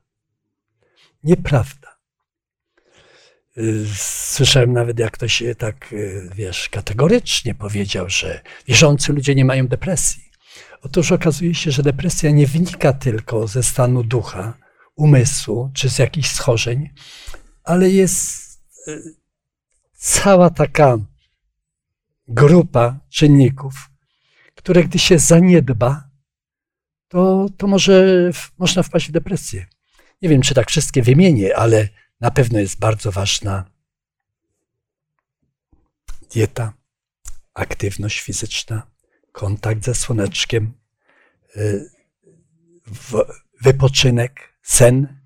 Nieprawda. 1.24 1.96
Y, 3.58 3.86
słyszałem 3.96 4.72
nawet, 4.72 4.98
jak 4.98 5.12
ktoś 5.12 5.42
tak, 5.58 5.92
y, 5.92 6.30
wiesz, 6.34 6.68
kategorycznie 6.68 7.54
powiedział, 7.54 8.08
że 8.08 8.40
wierzący 8.66 9.12
ludzie 9.12 9.34
nie 9.34 9.44
mają 9.44 9.68
depresji. 9.68 10.30
Otóż 10.82 11.12
okazuje 11.12 11.54
się, 11.54 11.70
że 11.70 11.82
depresja 11.82 12.30
nie 12.30 12.46
wynika 12.46 12.92
tylko 12.92 13.46
ze 13.46 13.62
stanu 13.62 14.04
ducha, 14.04 14.58
umysłu 14.96 15.70
czy 15.74 15.90
z 15.90 15.98
jakichś 15.98 16.30
schorzeń, 16.30 16.90
ale 17.64 17.90
jest 17.90 18.50
cała 19.92 20.50
taka 20.50 20.98
grupa 22.28 23.00
czynników, 23.08 23.90
które 24.54 24.84
gdy 24.84 24.98
się 24.98 25.18
zaniedba, 25.18 26.10
to, 27.08 27.46
to 27.56 27.66
może 27.66 28.30
można 28.58 28.82
wpaść 28.82 29.08
w 29.08 29.12
depresję. 29.12 29.66
Nie 30.22 30.28
wiem, 30.28 30.42
czy 30.42 30.54
tak 30.54 30.70
wszystkie 30.70 31.02
wymienię, 31.02 31.56
ale 31.56 31.88
na 32.20 32.30
pewno 32.30 32.58
jest 32.58 32.78
bardzo 32.78 33.12
ważna 33.12 33.70
dieta, 36.30 36.72
aktywność 37.54 38.20
fizyczna, 38.20 38.90
kontakt 39.32 39.84
ze 39.84 39.94
słoneczkiem, 39.94 40.72
y, 41.56 41.90
wypoczynek, 43.62 44.58
sen, 44.62 45.20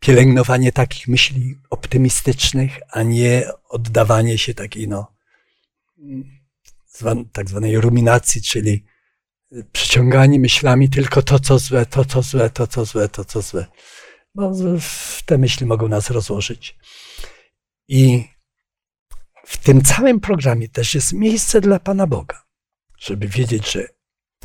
pielęgnowanie 0.00 0.72
takich 0.72 1.08
myśli 1.08 1.58
optymistycznych, 1.70 2.78
a 2.90 3.02
nie 3.02 3.48
oddawanie 3.68 4.38
się 4.38 4.54
takiej, 4.54 4.88
no, 4.88 5.12
tak 7.32 7.48
zwanej 7.48 7.80
ruminacji, 7.80 8.42
czyli 8.42 8.84
przyciąganie 9.72 10.40
myślami 10.40 10.90
tylko 10.90 11.22
to, 11.22 11.38
co 11.38 11.58
złe, 11.58 11.86
to, 11.86 12.04
co 12.04 12.22
złe, 12.22 12.50
to, 12.50 12.66
co 12.66 12.84
złe, 12.84 13.08
to, 13.08 13.24
co 13.24 13.42
złe. 13.42 13.66
Bo 14.34 14.52
te 15.26 15.38
myśli 15.38 15.66
mogą 15.66 15.88
nas 15.88 16.10
rozłożyć. 16.10 16.78
I 17.88 18.24
w 19.46 19.58
tym 19.58 19.82
całym 19.82 20.20
programie 20.20 20.68
też 20.68 20.94
jest 20.94 21.12
miejsce 21.12 21.60
dla 21.60 21.80
Pana 21.80 22.06
Boga 22.06 22.50
żeby 23.00 23.28
wiedzieć, 23.28 23.72
że 23.72 23.88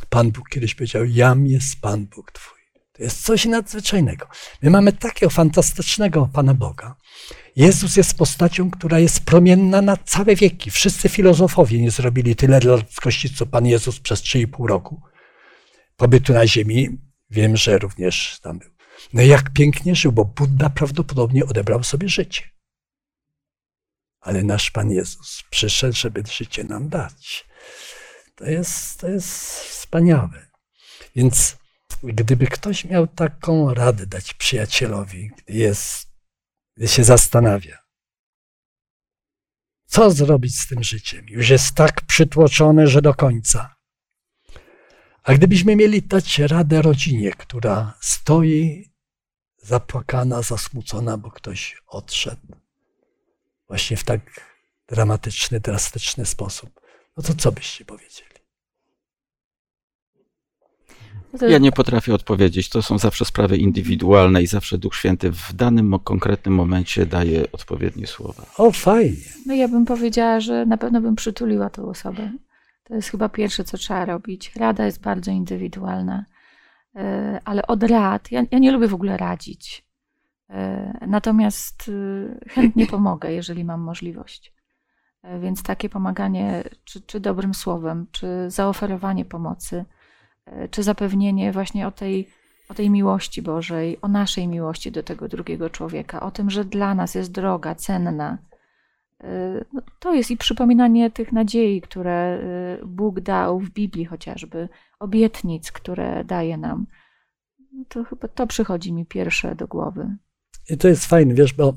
Pan 0.10 0.32
Bóg 0.32 0.50
kiedyś 0.50 0.76
powiedział: 0.76 1.06
Jam 1.06 1.48
jest 1.48 1.82
Pan 1.82 2.06
Bóg 2.06 2.32
Twój. 2.32 2.55
To 2.98 3.04
jest 3.04 3.24
coś 3.24 3.46
nadzwyczajnego. 3.46 4.28
My 4.62 4.70
mamy 4.70 4.94
takiego 4.94 5.30
fantastycznego 5.30 6.30
Pana 6.34 6.54
Boga. 6.54 6.96
Jezus 7.56 7.96
jest 7.96 8.18
postacią, 8.18 8.72
która 8.72 9.00
jest 9.00 9.26
promienna 9.26 9.82
na 9.82 9.98
całe 9.98 10.36
wieki. 10.36 10.72
Wszyscy 10.72 11.10
filozofowie 11.10 11.82
nie 11.82 11.92
zrobili 11.92 12.36
tyle 12.36 12.60
dla 12.60 12.76
ludzkości, 12.76 13.34
co 13.34 13.46
Pan 13.46 13.66
Jezus 13.66 14.00
przez 14.00 14.22
3,5 14.22 14.68
roku 14.68 15.02
pobytu 15.98 16.34
na 16.34 16.48
ziemi. 16.48 16.90
Wiem, 17.30 17.58
że 17.58 17.78
również 17.78 18.40
tam 18.42 18.60
był. 18.60 18.70
No 19.14 19.22
i 19.22 19.28
jak 19.28 19.54
pięknie 19.54 19.96
żył, 19.96 20.12
bo 20.12 20.26
Buddha 20.26 20.70
prawdopodobnie 20.70 21.46
odebrał 21.46 21.84
sobie 21.84 22.10
życie. 22.10 22.44
Ale 24.20 24.44
nasz 24.44 24.72
Pan 24.72 24.92
Jezus 24.92 25.44
przyszedł, 25.50 25.96
żeby 25.96 26.24
życie 26.32 26.64
nam 26.64 26.90
dać. 26.90 27.46
To 28.36 28.46
jest, 28.46 29.00
to 29.00 29.10
jest 29.10 29.60
wspaniałe. 29.60 30.48
Więc 31.16 31.58
gdyby 32.14 32.48
ktoś 32.48 32.86
miał 32.86 33.08
taką 33.08 33.74
radę 33.74 34.06
dać 34.08 34.34
przyjacielowi, 34.34 35.32
gdy, 35.38 35.54
jest, 35.54 36.08
gdy 36.78 36.88
się 36.88 37.04
zastanawia, 37.04 37.78
co 39.86 40.12
zrobić 40.12 40.60
z 40.60 40.68
tym 40.68 40.84
życiem, 40.84 41.26
już 41.30 41.50
jest 41.50 41.76
tak 41.76 42.02
przytłoczone, 42.02 42.88
że 42.88 43.02
do 43.02 43.14
końca. 43.14 43.76
A 45.24 45.34
gdybyśmy 45.34 45.76
mieli 45.76 46.02
dać 46.02 46.40
radę 46.40 46.82
rodzinie, 46.82 47.32
która 47.32 47.94
stoi 48.02 48.92
zapłakana, 49.58 50.42
zasmucona, 50.42 51.18
bo 51.18 51.32
ktoś 51.32 51.82
odszedł, 51.88 52.56
właśnie 53.68 53.98
w 53.98 54.04
tak 54.04 54.22
dramatyczny, 54.88 55.60
drastyczny 55.60 56.26
sposób, 56.26 56.82
no 57.18 57.24
to 57.24 57.36
co 57.36 57.52
byście 57.52 57.86
powiedzieli? 57.86 58.35
Ja 61.50 61.58
nie 61.58 61.72
potrafię 61.72 62.14
odpowiedzieć. 62.14 62.70
To 62.70 62.82
są 62.82 62.98
zawsze 62.98 63.26
sprawy 63.26 63.58
indywidualne 63.58 64.44
i 64.44 64.48
zawsze 64.48 64.78
Duch 64.78 64.96
Święty 64.96 65.32
w 65.32 65.54
danym 65.54 66.00
konkretnym 66.04 66.54
momencie 66.54 67.06
daje 67.06 67.52
odpowiednie 67.52 68.08
słowa. 68.08 68.46
O, 68.58 68.72
fajnie. 68.72 69.18
No 69.46 69.54
ja 69.54 69.68
bym 69.68 69.86
powiedziała, 69.86 70.40
że 70.40 70.66
na 70.66 70.78
pewno 70.78 71.02
bym 71.02 71.16
przytuliła 71.16 71.70
tę 71.70 71.84
osobę. 71.84 72.32
To 72.84 72.96
jest 72.96 73.10
chyba 73.10 73.30
pierwsze, 73.30 73.64
co 73.64 73.78
trzeba 73.78 74.06
robić. 74.06 74.56
Rada 74.56 74.86
jest 74.86 75.02
bardzo 75.02 75.32
indywidualna, 75.32 76.26
e, 76.96 77.40
ale 77.46 77.68
od 77.68 77.84
rad, 77.84 78.32
ja, 78.32 78.44
ja 78.52 78.60
nie 78.60 78.72
lubię 78.72 78.88
w 78.88 78.94
ogóle 78.94 79.18
radzić. 79.18 79.86
E, 80.50 81.08
natomiast 81.08 81.90
e, 81.90 82.50
chętnie 82.50 82.88
pomogę, 82.88 83.34
jeżeli 83.34 83.64
mam 83.64 83.82
możliwość. 83.82 84.56
Więc 85.42 85.64
takie 85.64 85.90
pomaganie, 85.90 86.64
czy, 86.84 87.02
czy 87.02 87.20
dobrym 87.20 87.54
słowem, 87.54 88.08
czy 88.12 88.28
zaoferowanie 88.48 89.26
pomocy, 89.26 89.86
czy 90.72 90.84
zapewnienie 90.84 91.52
właśnie 91.52 91.88
o 91.88 91.92
tej, 91.92 92.30
o 92.70 92.74
tej 92.74 92.90
miłości 92.90 93.42
Bożej, 93.42 93.98
o 94.02 94.08
naszej 94.08 94.48
miłości 94.48 94.92
do 94.92 95.04
tego 95.04 95.28
drugiego 95.28 95.70
człowieka, 95.70 96.20
o 96.20 96.32
tym, 96.32 96.50
że 96.50 96.66
dla 96.66 96.96
nas 96.96 97.16
jest 97.16 97.32
droga, 97.32 97.76
cenna. 97.76 98.38
E, 99.24 99.66
no, 99.74 99.82
to 100.00 100.14
jest 100.14 100.32
i 100.32 100.38
przypominanie 100.38 101.12
tych 101.12 101.32
nadziei, 101.32 101.82
które 101.82 102.12
e, 102.12 102.86
Bóg 102.86 103.20
dał 103.20 103.60
w 103.60 103.70
Biblii 103.70 104.06
chociażby, 104.06 104.70
obietnic, 105.00 105.72
które 105.72 106.24
daje 106.24 106.58
nam. 106.58 106.88
To 107.90 108.04
chyba 108.04 108.28
to 108.28 108.48
przychodzi 108.48 108.94
mi 108.94 109.06
pierwsze 109.06 109.56
do 109.56 109.68
głowy. 109.68 110.18
I 110.70 110.78
to 110.78 110.88
jest 110.88 111.06
fajne, 111.06 111.34
wiesz, 111.34 111.54
bo 111.54 111.74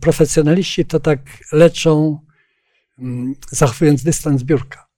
profesjonaliści 0.00 0.84
to 0.84 1.00
tak 1.00 1.20
leczą, 1.52 2.18
mm, 2.98 3.34
zachowując 3.50 4.04
dystans 4.04 4.42
biurka. 4.42 4.88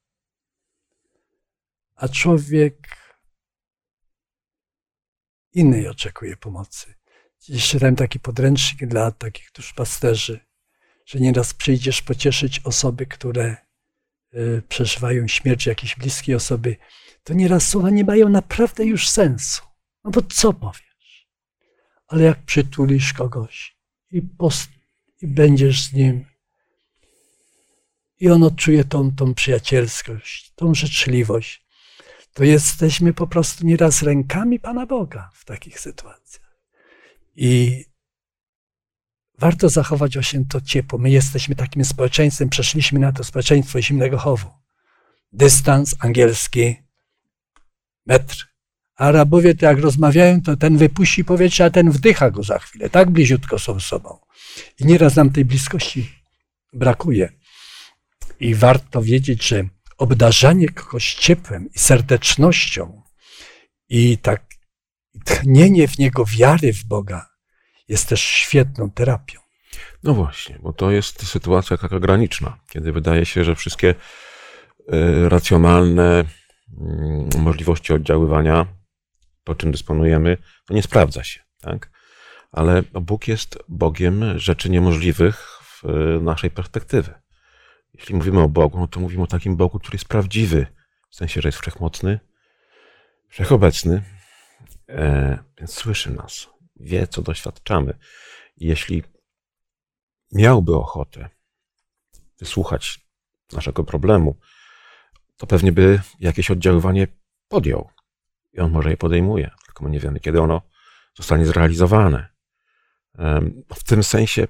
A 1.97 2.09
człowiek 2.09 3.04
innej 5.55 5.89
oczekuje 5.89 6.37
pomocy. 6.37 6.95
Dziś 7.41 7.69
czytałem 7.69 7.97
taki 7.97 8.21
podręcznik 8.21 8.91
dla 8.91 9.11
takich 9.11 9.51
duszpasterzy, 9.55 10.41
że 11.07 11.21
nieraz 11.21 11.55
przyjdziesz 11.55 12.03
pocieszyć 12.03 12.61
osoby, 12.65 13.07
które 13.07 13.57
y, 14.35 14.63
przeżywają 14.69 15.29
śmierć 15.29 15.67
jakiejś 15.67 15.97
bliskiej 15.97 16.35
osoby, 16.35 16.77
to 17.25 17.35
nieraz 17.35 17.69
słowa 17.69 17.91
nie 17.91 18.05
mają 18.05 18.29
naprawdę 18.29 18.85
już 18.85 19.09
sensu. 19.09 19.63
No 20.05 20.11
bo 20.11 20.23
co 20.23 20.53
powiesz? 20.53 21.29
Ale 22.07 22.25
jak 22.25 22.43
przytulisz 22.43 23.13
kogoś 23.13 23.77
i, 24.11 24.23
post- 24.23 24.71
i 25.23 25.27
będziesz 25.27 25.85
z 25.85 25.93
nim, 25.93 26.27
i 28.21 28.31
on 28.31 28.43
odczuje 28.43 28.85
tą, 28.85 29.17
tą 29.17 29.35
przyjacielskość, 29.35 30.53
tą 30.55 30.75
życzliwość, 30.75 31.64
to 32.35 32.45
jesteśmy 32.45 33.13
po 33.13 33.27
prostu 33.27 33.67
nieraz 33.67 34.03
rękami 34.03 34.61
Pana 34.61 34.87
Boga 34.87 35.31
w 35.35 35.45
takich 35.45 35.81
sytuacjach. 35.81 36.59
I 37.37 37.85
warto 39.39 39.69
zachować 39.69 40.15
właśnie 40.15 40.45
to 40.49 40.61
ciepło. 40.61 40.99
My 40.99 41.11
jesteśmy 41.11 41.55
takim 41.55 41.85
społeczeństwem, 41.85 42.49
przeszliśmy 42.49 42.99
na 43.01 43.13
to 43.13 43.25
społeczeństwo 43.25 43.83
zimnego 43.83 44.19
chowu. 44.19 44.51
dystans 45.33 45.97
angielski 45.99 46.77
metr. 48.07 48.55
Arabowie 48.97 49.55
to 49.55 49.67
jak 49.67 49.79
rozmawiają, 49.79 50.43
to 50.43 50.57
ten 50.57 50.77
wypuści 50.77 51.25
powietrze, 51.25 51.65
a 51.65 51.71
ten 51.71 51.91
wdycha 51.91 52.31
go 52.31 52.43
za 52.43 52.59
chwilę. 52.59 52.91
Tak 52.91 53.11
bliziutko 53.11 53.59
są 53.59 53.81
sobą. 53.81 54.19
I 54.81 54.87
nieraz 54.87 55.17
nam 55.17 55.31
tej 55.31 55.45
bliskości 55.45 56.11
brakuje. 56.73 57.33
I 58.41 58.55
warto 58.55 59.03
wiedzieć, 59.03 59.49
że 59.49 59.65
obdarzanie 59.99 60.69
kogoś 60.69 61.15
ciepłem 61.15 61.69
i 61.75 61.79
serdecznością 61.79 63.03
i 63.89 64.19
tak 64.19 64.45
tchnienie 65.25 65.89
w 65.89 65.99
niego 65.99 66.25
wiary 66.25 66.73
w 66.73 66.85
Boga 66.85 67.27
jest 67.89 68.09
też 68.09 68.21
świetną 68.21 68.91
terapią. 68.91 69.41
No 70.03 70.15
właśnie, 70.15 70.59
bo 70.63 70.73
to 70.73 70.91
jest 70.91 71.27
sytuacja 71.27 71.77
taka 71.77 72.01
graniczna, 72.01 72.59
kiedy 72.71 72.93
wydaje 72.93 73.27
się, 73.27 73.45
że 73.45 73.55
wszystkie 73.55 73.89
y, 73.91 75.29
racjonalne 75.29 76.25
mm, 76.81 77.29
możliwości 77.39 77.93
oddziaływania, 77.93 78.67
to 79.45 79.55
czym 79.55 79.73
dysponujemy, 79.73 80.39
to 80.67 80.75
nie 80.75 80.83
sprawdza 80.83 81.25
się. 81.25 81.41
Tak? 81.61 81.91
Ale 82.53 82.83
Bóg 82.83 83.29
jest 83.29 83.59
Bogiem 83.69 84.39
rzeczy 84.39 84.71
niemożliwych 84.71 85.61
w 85.63 85.83
naszej 86.23 86.51
perspektywy. 86.51 87.15
Jeśli 87.95 88.15
mówimy 88.15 88.41
o 88.41 88.49
Bogu, 88.49 88.79
no 88.79 88.89
to 88.89 89.01
mówimy 89.01 89.23
o 89.23 89.27
takim 89.27 89.57
Bogu, 89.57 89.79
który 89.79 89.95
jest 89.95 90.09
prawdziwy, 90.09 90.67
w 91.11 91.17
sensie, 91.17 91.41
że 91.41 91.49
jest 91.49 91.59
wszechmocny, 91.59 92.21
wszechobecny, 93.29 94.03
e, 94.89 95.39
więc 95.59 95.75
słyszy 95.75 96.11
nas, 96.11 96.49
wie, 96.77 97.07
co 97.07 97.23
doświadczamy. 97.23 97.99
Jeśli 98.57 99.03
miałby 100.33 100.77
ochotę 100.77 101.29
wysłuchać 102.41 103.01
naszego 103.53 103.85
problemu, 103.85 104.39
to 105.37 105.47
pewnie 105.47 105.73
by 105.73 106.01
jakieś 106.21 106.51
oddziaływanie 106.51 107.07
podjął. 107.49 107.91
I 108.53 108.61
on 108.61 108.71
może 108.71 108.91
je 108.91 108.97
podejmuje, 108.97 109.51
tylko 109.67 109.85
my 109.85 109.91
nie 109.91 110.01
wiemy, 110.01 110.21
kiedy 110.21 110.41
ono 110.41 110.63
zostanie 111.15 111.47
zrealizowane. 111.47 112.29
W 113.75 113.85
tym 113.85 114.03
sensie 114.03 114.43
e, 114.43 114.49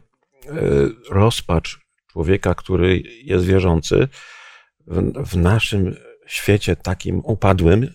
rozpacz 1.10 1.83
człowieka, 2.14 2.54
który 2.54 3.02
jest 3.22 3.44
wierzący, 3.44 4.08
w, 5.16 5.36
naszym 5.36 5.96
świecie 6.26 6.76
takim 6.76 7.20
upadłym 7.24 7.90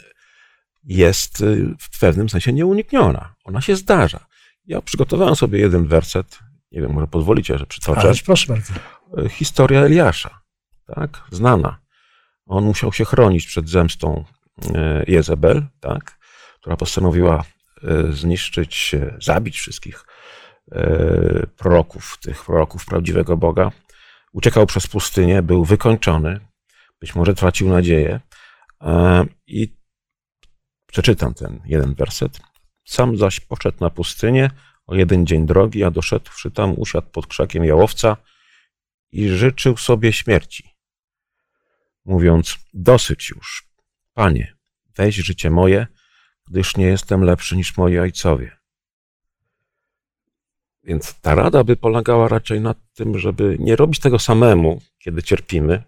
jest 0.84 1.42
y, 1.42 1.76
w 1.80 2.00
pewnym 2.00 2.30
sensie 2.30 2.54
nieunikniona. 2.54 3.36
Ona 3.44 3.62
się 3.62 3.76
zdarza. 3.76 4.26
Ja 4.66 4.82
przygotowałem 4.82 5.36
sobie 5.36 5.60
jeden 5.60 5.88
werset, 5.88 6.40
nie 6.72 6.82
wiem, 6.82 6.92
może 6.92 7.08
pozwolicie, 7.08 7.58
że 7.58 7.66
przytoczę. 7.66 8.02
Ależ 8.02 8.24
proszę 8.24 8.54
bardzo. 8.54 8.74
E, 9.18 9.30
historia 9.30 9.82
Eliasza, 9.82 10.40
tak, 10.96 11.22
znana. 11.32 11.80
On 12.46 12.64
musiał 12.64 12.94
się 12.94 13.06
chronić 13.06 13.48
przed 13.48 13.70
zemstą 13.70 14.26
e, 14.76 15.04
Jezebel, 15.08 15.68
tak, 15.80 16.20
która 16.60 16.76
postanowiła 16.78 17.44
zniszczyć, 18.10 18.96
zabić 19.22 19.58
wszystkich 19.58 20.06
proroków, 21.58 22.18
tych 22.22 22.46
proroków 22.46 22.86
prawdziwego 22.86 23.38
Boga. 23.38 23.72
Uciekał 24.34 24.66
przez 24.66 24.88
pustynię, 24.88 25.42
był 25.42 25.66
wykończony, 25.66 26.40
być 27.00 27.16
może 27.16 27.34
tracił 27.34 27.70
nadzieję 27.70 28.20
i 29.48 29.78
przeczytam 30.88 31.34
ten 31.34 31.62
jeden 31.66 31.94
werset. 31.94 32.40
Sam 32.86 33.18
zaś 33.18 33.40
poszedł 33.40 33.78
na 33.82 33.90
pustynię, 33.90 34.52
o 34.86 34.96
jeden 34.96 35.26
dzień 35.26 35.46
drogi, 35.46 35.84
a 35.84 35.92
doszedłszy 35.92 36.52
tam, 36.52 36.74
usiadł 36.78 37.10
pod 37.10 37.28
krzakiem 37.28 37.66
jałowca 37.66 38.18
i 39.12 39.30
życzył 39.30 39.78
sobie 39.78 40.14
śmierci, 40.14 40.70
mówiąc: 42.06 42.58
Dosyć 42.74 43.30
już, 43.30 43.70
panie, 44.14 44.58
weź 44.96 45.16
życie 45.16 45.50
moje, 45.50 45.88
gdyż 46.48 46.78
nie 46.78 46.86
jestem 46.86 47.24
lepszy 47.24 47.58
niż 47.58 47.78
moi 47.78 48.00
ojcowie. 48.00 48.59
Więc 50.84 51.22
ta 51.22 51.36
rada 51.36 51.64
by 51.64 51.76
polegała 51.76 52.28
raczej 52.28 52.62
na 52.62 52.76
tym, 52.94 53.20
żeby 53.20 53.58
nie 53.60 53.76
robić 53.76 54.00
tego 54.00 54.20
samemu, 54.20 54.82
kiedy 55.00 55.24
cierpimy, 55.24 55.84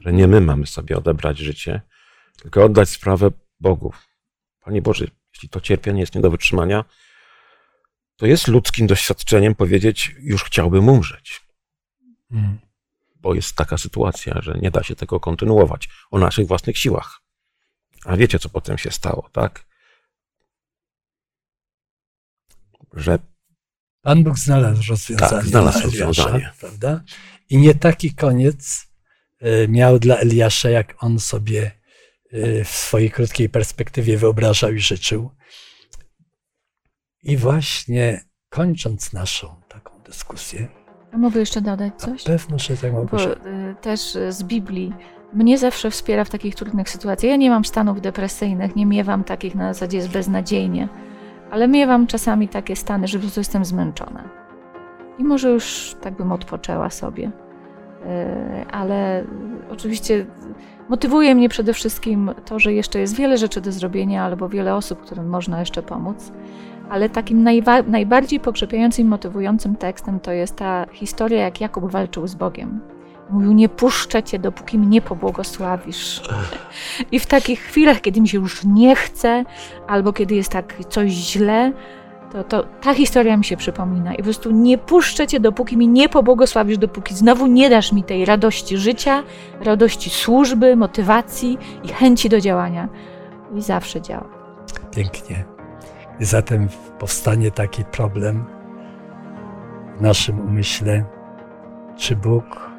że 0.00 0.12
nie 0.12 0.26
my 0.26 0.40
mamy 0.40 0.66
sobie 0.66 0.98
odebrać 0.98 1.38
życie, 1.38 1.80
tylko 2.42 2.64
oddać 2.64 2.88
sprawę 2.88 3.30
Bogu. 3.60 3.92
Panie 4.60 4.82
Boże, 4.82 5.06
jeśli 5.34 5.48
to 5.48 5.60
cierpienie 5.60 6.00
jest 6.00 6.14
nie 6.14 6.20
do 6.20 6.30
wytrzymania, 6.30 6.84
to 8.16 8.26
jest 8.26 8.48
ludzkim 8.48 8.86
doświadczeniem 8.86 9.54
powiedzieć, 9.54 10.14
już 10.18 10.44
chciałbym 10.44 10.88
umrzeć. 10.88 11.40
Hmm. 12.30 12.58
Bo 13.16 13.34
jest 13.34 13.56
taka 13.56 13.78
sytuacja, 13.78 14.40
że 14.42 14.58
nie 14.62 14.70
da 14.70 14.82
się 14.82 14.96
tego 14.96 15.20
kontynuować 15.20 15.88
o 16.10 16.18
naszych 16.18 16.46
własnych 16.46 16.78
siłach. 16.78 17.20
A 18.04 18.16
wiecie, 18.16 18.38
co 18.38 18.48
potem 18.48 18.78
się 18.78 18.90
stało, 18.90 19.28
tak? 19.32 19.66
Że. 22.92 23.18
Pan 24.02 24.24
Bóg 24.24 24.38
znalazł 24.38 24.82
rozwiązanie. 24.90 25.30
Tak, 25.30 25.46
znalazł 25.46 25.82
rozwiązanie. 25.82 26.50
Prawda? 26.60 27.02
I 27.50 27.56
nie 27.58 27.74
taki 27.74 28.14
koniec 28.14 28.86
e, 29.40 29.68
miał 29.68 29.98
dla 29.98 30.16
Eliasza, 30.16 30.70
jak 30.70 30.94
on 30.98 31.18
sobie 31.18 31.70
e, 32.32 32.64
w 32.64 32.68
swojej 32.68 33.10
krótkiej 33.10 33.48
perspektywie 33.48 34.16
wyobrażał 34.16 34.72
i 34.72 34.80
życzył. 34.80 35.30
I 37.22 37.36
właśnie 37.36 38.24
kończąc 38.48 39.12
naszą 39.12 39.60
taką 39.68 40.02
dyskusję. 40.02 40.68
A 41.12 41.18
mogę 41.18 41.40
jeszcze 41.40 41.60
dodać 41.60 41.92
coś? 41.96 42.22
Pewno, 42.24 42.58
że 42.58 42.76
tak 42.76 42.92
mogę. 42.92 43.08
Bo, 43.10 43.32
y, 43.32 43.76
też 43.80 44.00
z 44.28 44.42
Biblii 44.42 44.92
mnie 45.32 45.58
zawsze 45.58 45.90
wspiera 45.90 46.24
w 46.24 46.30
takich 46.30 46.54
trudnych 46.54 46.90
sytuacjach. 46.90 47.30
Ja 47.30 47.36
nie 47.36 47.50
mam 47.50 47.64
stanów 47.64 48.00
depresyjnych, 48.00 48.76
nie 48.76 48.86
miewam 48.86 49.24
takich 49.24 49.54
na 49.54 49.74
zasadzie 49.74 49.96
jest 49.96 50.10
beznadziejnie, 50.10 50.88
ale 51.50 51.68
miewam 51.68 52.06
czasami 52.06 52.48
takie 52.48 52.76
stany, 52.76 53.08
że 53.08 53.18
po 53.18 53.22
prostu 53.22 53.40
jestem 53.40 53.64
zmęczona. 53.64 54.24
I 55.18 55.24
może 55.24 55.50
już 55.50 55.96
tak 56.00 56.14
bym 56.14 56.32
odpoczęła 56.32 56.90
sobie. 56.90 57.26
Y, 57.26 58.70
ale 58.70 59.24
oczywiście 59.70 60.26
motywuje 60.88 61.34
mnie 61.34 61.48
przede 61.48 61.72
wszystkim 61.72 62.30
to, 62.44 62.58
że 62.58 62.72
jeszcze 62.72 62.98
jest 62.98 63.16
wiele 63.16 63.38
rzeczy 63.38 63.60
do 63.60 63.72
zrobienia, 63.72 64.24
albo 64.24 64.48
wiele 64.48 64.74
osób, 64.74 65.00
którym 65.00 65.28
można 65.28 65.60
jeszcze 65.60 65.82
pomóc 65.82 66.32
ale 66.90 67.10
takim 67.10 67.44
najwa- 67.44 67.86
najbardziej 67.86 68.40
pokrzepiającym 68.40 69.08
motywującym 69.08 69.76
tekstem 69.76 70.20
to 70.20 70.32
jest 70.32 70.56
ta 70.56 70.86
historia, 70.92 71.42
jak 71.42 71.60
Jakub 71.60 71.90
walczył 71.90 72.26
z 72.26 72.34
Bogiem. 72.34 72.80
Mówił, 73.30 73.52
nie 73.52 73.68
puszczę 73.68 74.22
cię, 74.22 74.38
dopóki 74.38 74.78
mnie 74.78 75.02
pobłogosławisz. 75.02 76.22
I 77.12 77.18
w 77.20 77.26
takich 77.26 77.60
chwilach, 77.60 78.00
kiedy 78.00 78.20
mi 78.20 78.28
się 78.28 78.38
już 78.38 78.64
nie 78.64 78.96
chce, 78.96 79.44
albo 79.88 80.12
kiedy 80.12 80.34
jest 80.34 80.52
tak 80.52 80.74
coś 80.88 81.10
źle, 81.10 81.72
to, 82.32 82.44
to 82.44 82.64
ta 82.82 82.94
historia 82.94 83.36
mi 83.36 83.44
się 83.44 83.56
przypomina. 83.56 84.14
I 84.14 84.16
po 84.16 84.22
prostu 84.22 84.50
nie 84.50 84.78
puszczę 84.78 85.26
cię, 85.26 85.40
dopóki 85.40 85.76
mi 85.76 85.88
nie 85.88 86.08
pobłogosławisz, 86.08 86.78
dopóki 86.78 87.14
znowu 87.14 87.46
nie 87.46 87.70
dasz 87.70 87.92
mi 87.92 88.04
tej 88.04 88.24
radości 88.24 88.78
życia, 88.78 89.22
radości 89.60 90.10
służby, 90.10 90.76
motywacji 90.76 91.58
i 91.84 91.88
chęci 91.88 92.28
do 92.28 92.40
działania. 92.40 92.88
I 93.54 93.62
zawsze 93.62 94.00
działa. 94.00 94.28
Pięknie. 94.96 95.44
I 96.20 96.24
zatem 96.24 96.68
powstanie 96.98 97.50
taki 97.50 97.84
problem 97.84 98.44
w 99.96 100.00
naszym 100.00 100.40
umyśle, 100.40 101.04
czy 101.96 102.16
Bóg 102.16 102.69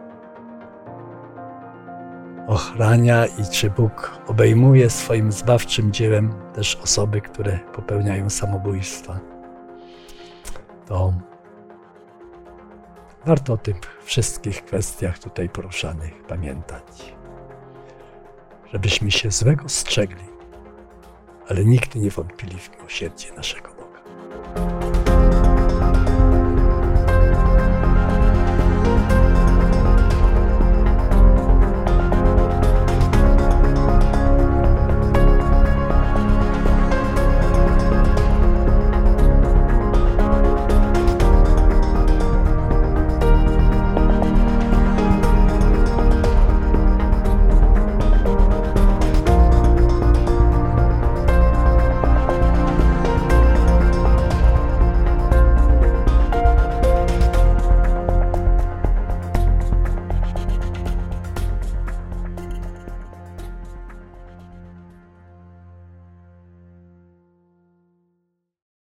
ochrania 2.51 3.25
i 3.25 3.45
czy 3.51 3.69
Bóg 3.69 4.21
obejmuje 4.27 4.89
swoim 4.89 5.31
zbawczym 5.31 5.91
dziełem 5.91 6.33
też 6.53 6.75
osoby, 6.75 7.21
które 7.21 7.59
popełniają 7.73 8.29
samobójstwa. 8.29 9.19
To 10.87 11.13
warto 13.25 13.53
o 13.53 13.57
tych 13.57 13.77
wszystkich 14.03 14.65
kwestiach 14.65 15.19
tutaj 15.19 15.49
poruszanych 15.49 16.23
pamiętać, 16.23 17.15
żebyśmy 18.71 19.11
się 19.11 19.31
złego 19.31 19.69
strzegli 19.69 20.31
ale 21.49 21.65
nigdy 21.65 21.99
nie 21.99 22.09
wątpili 22.09 22.57
w 22.59 22.77
miłosierdzie 22.77 23.33
naszego 23.33 23.69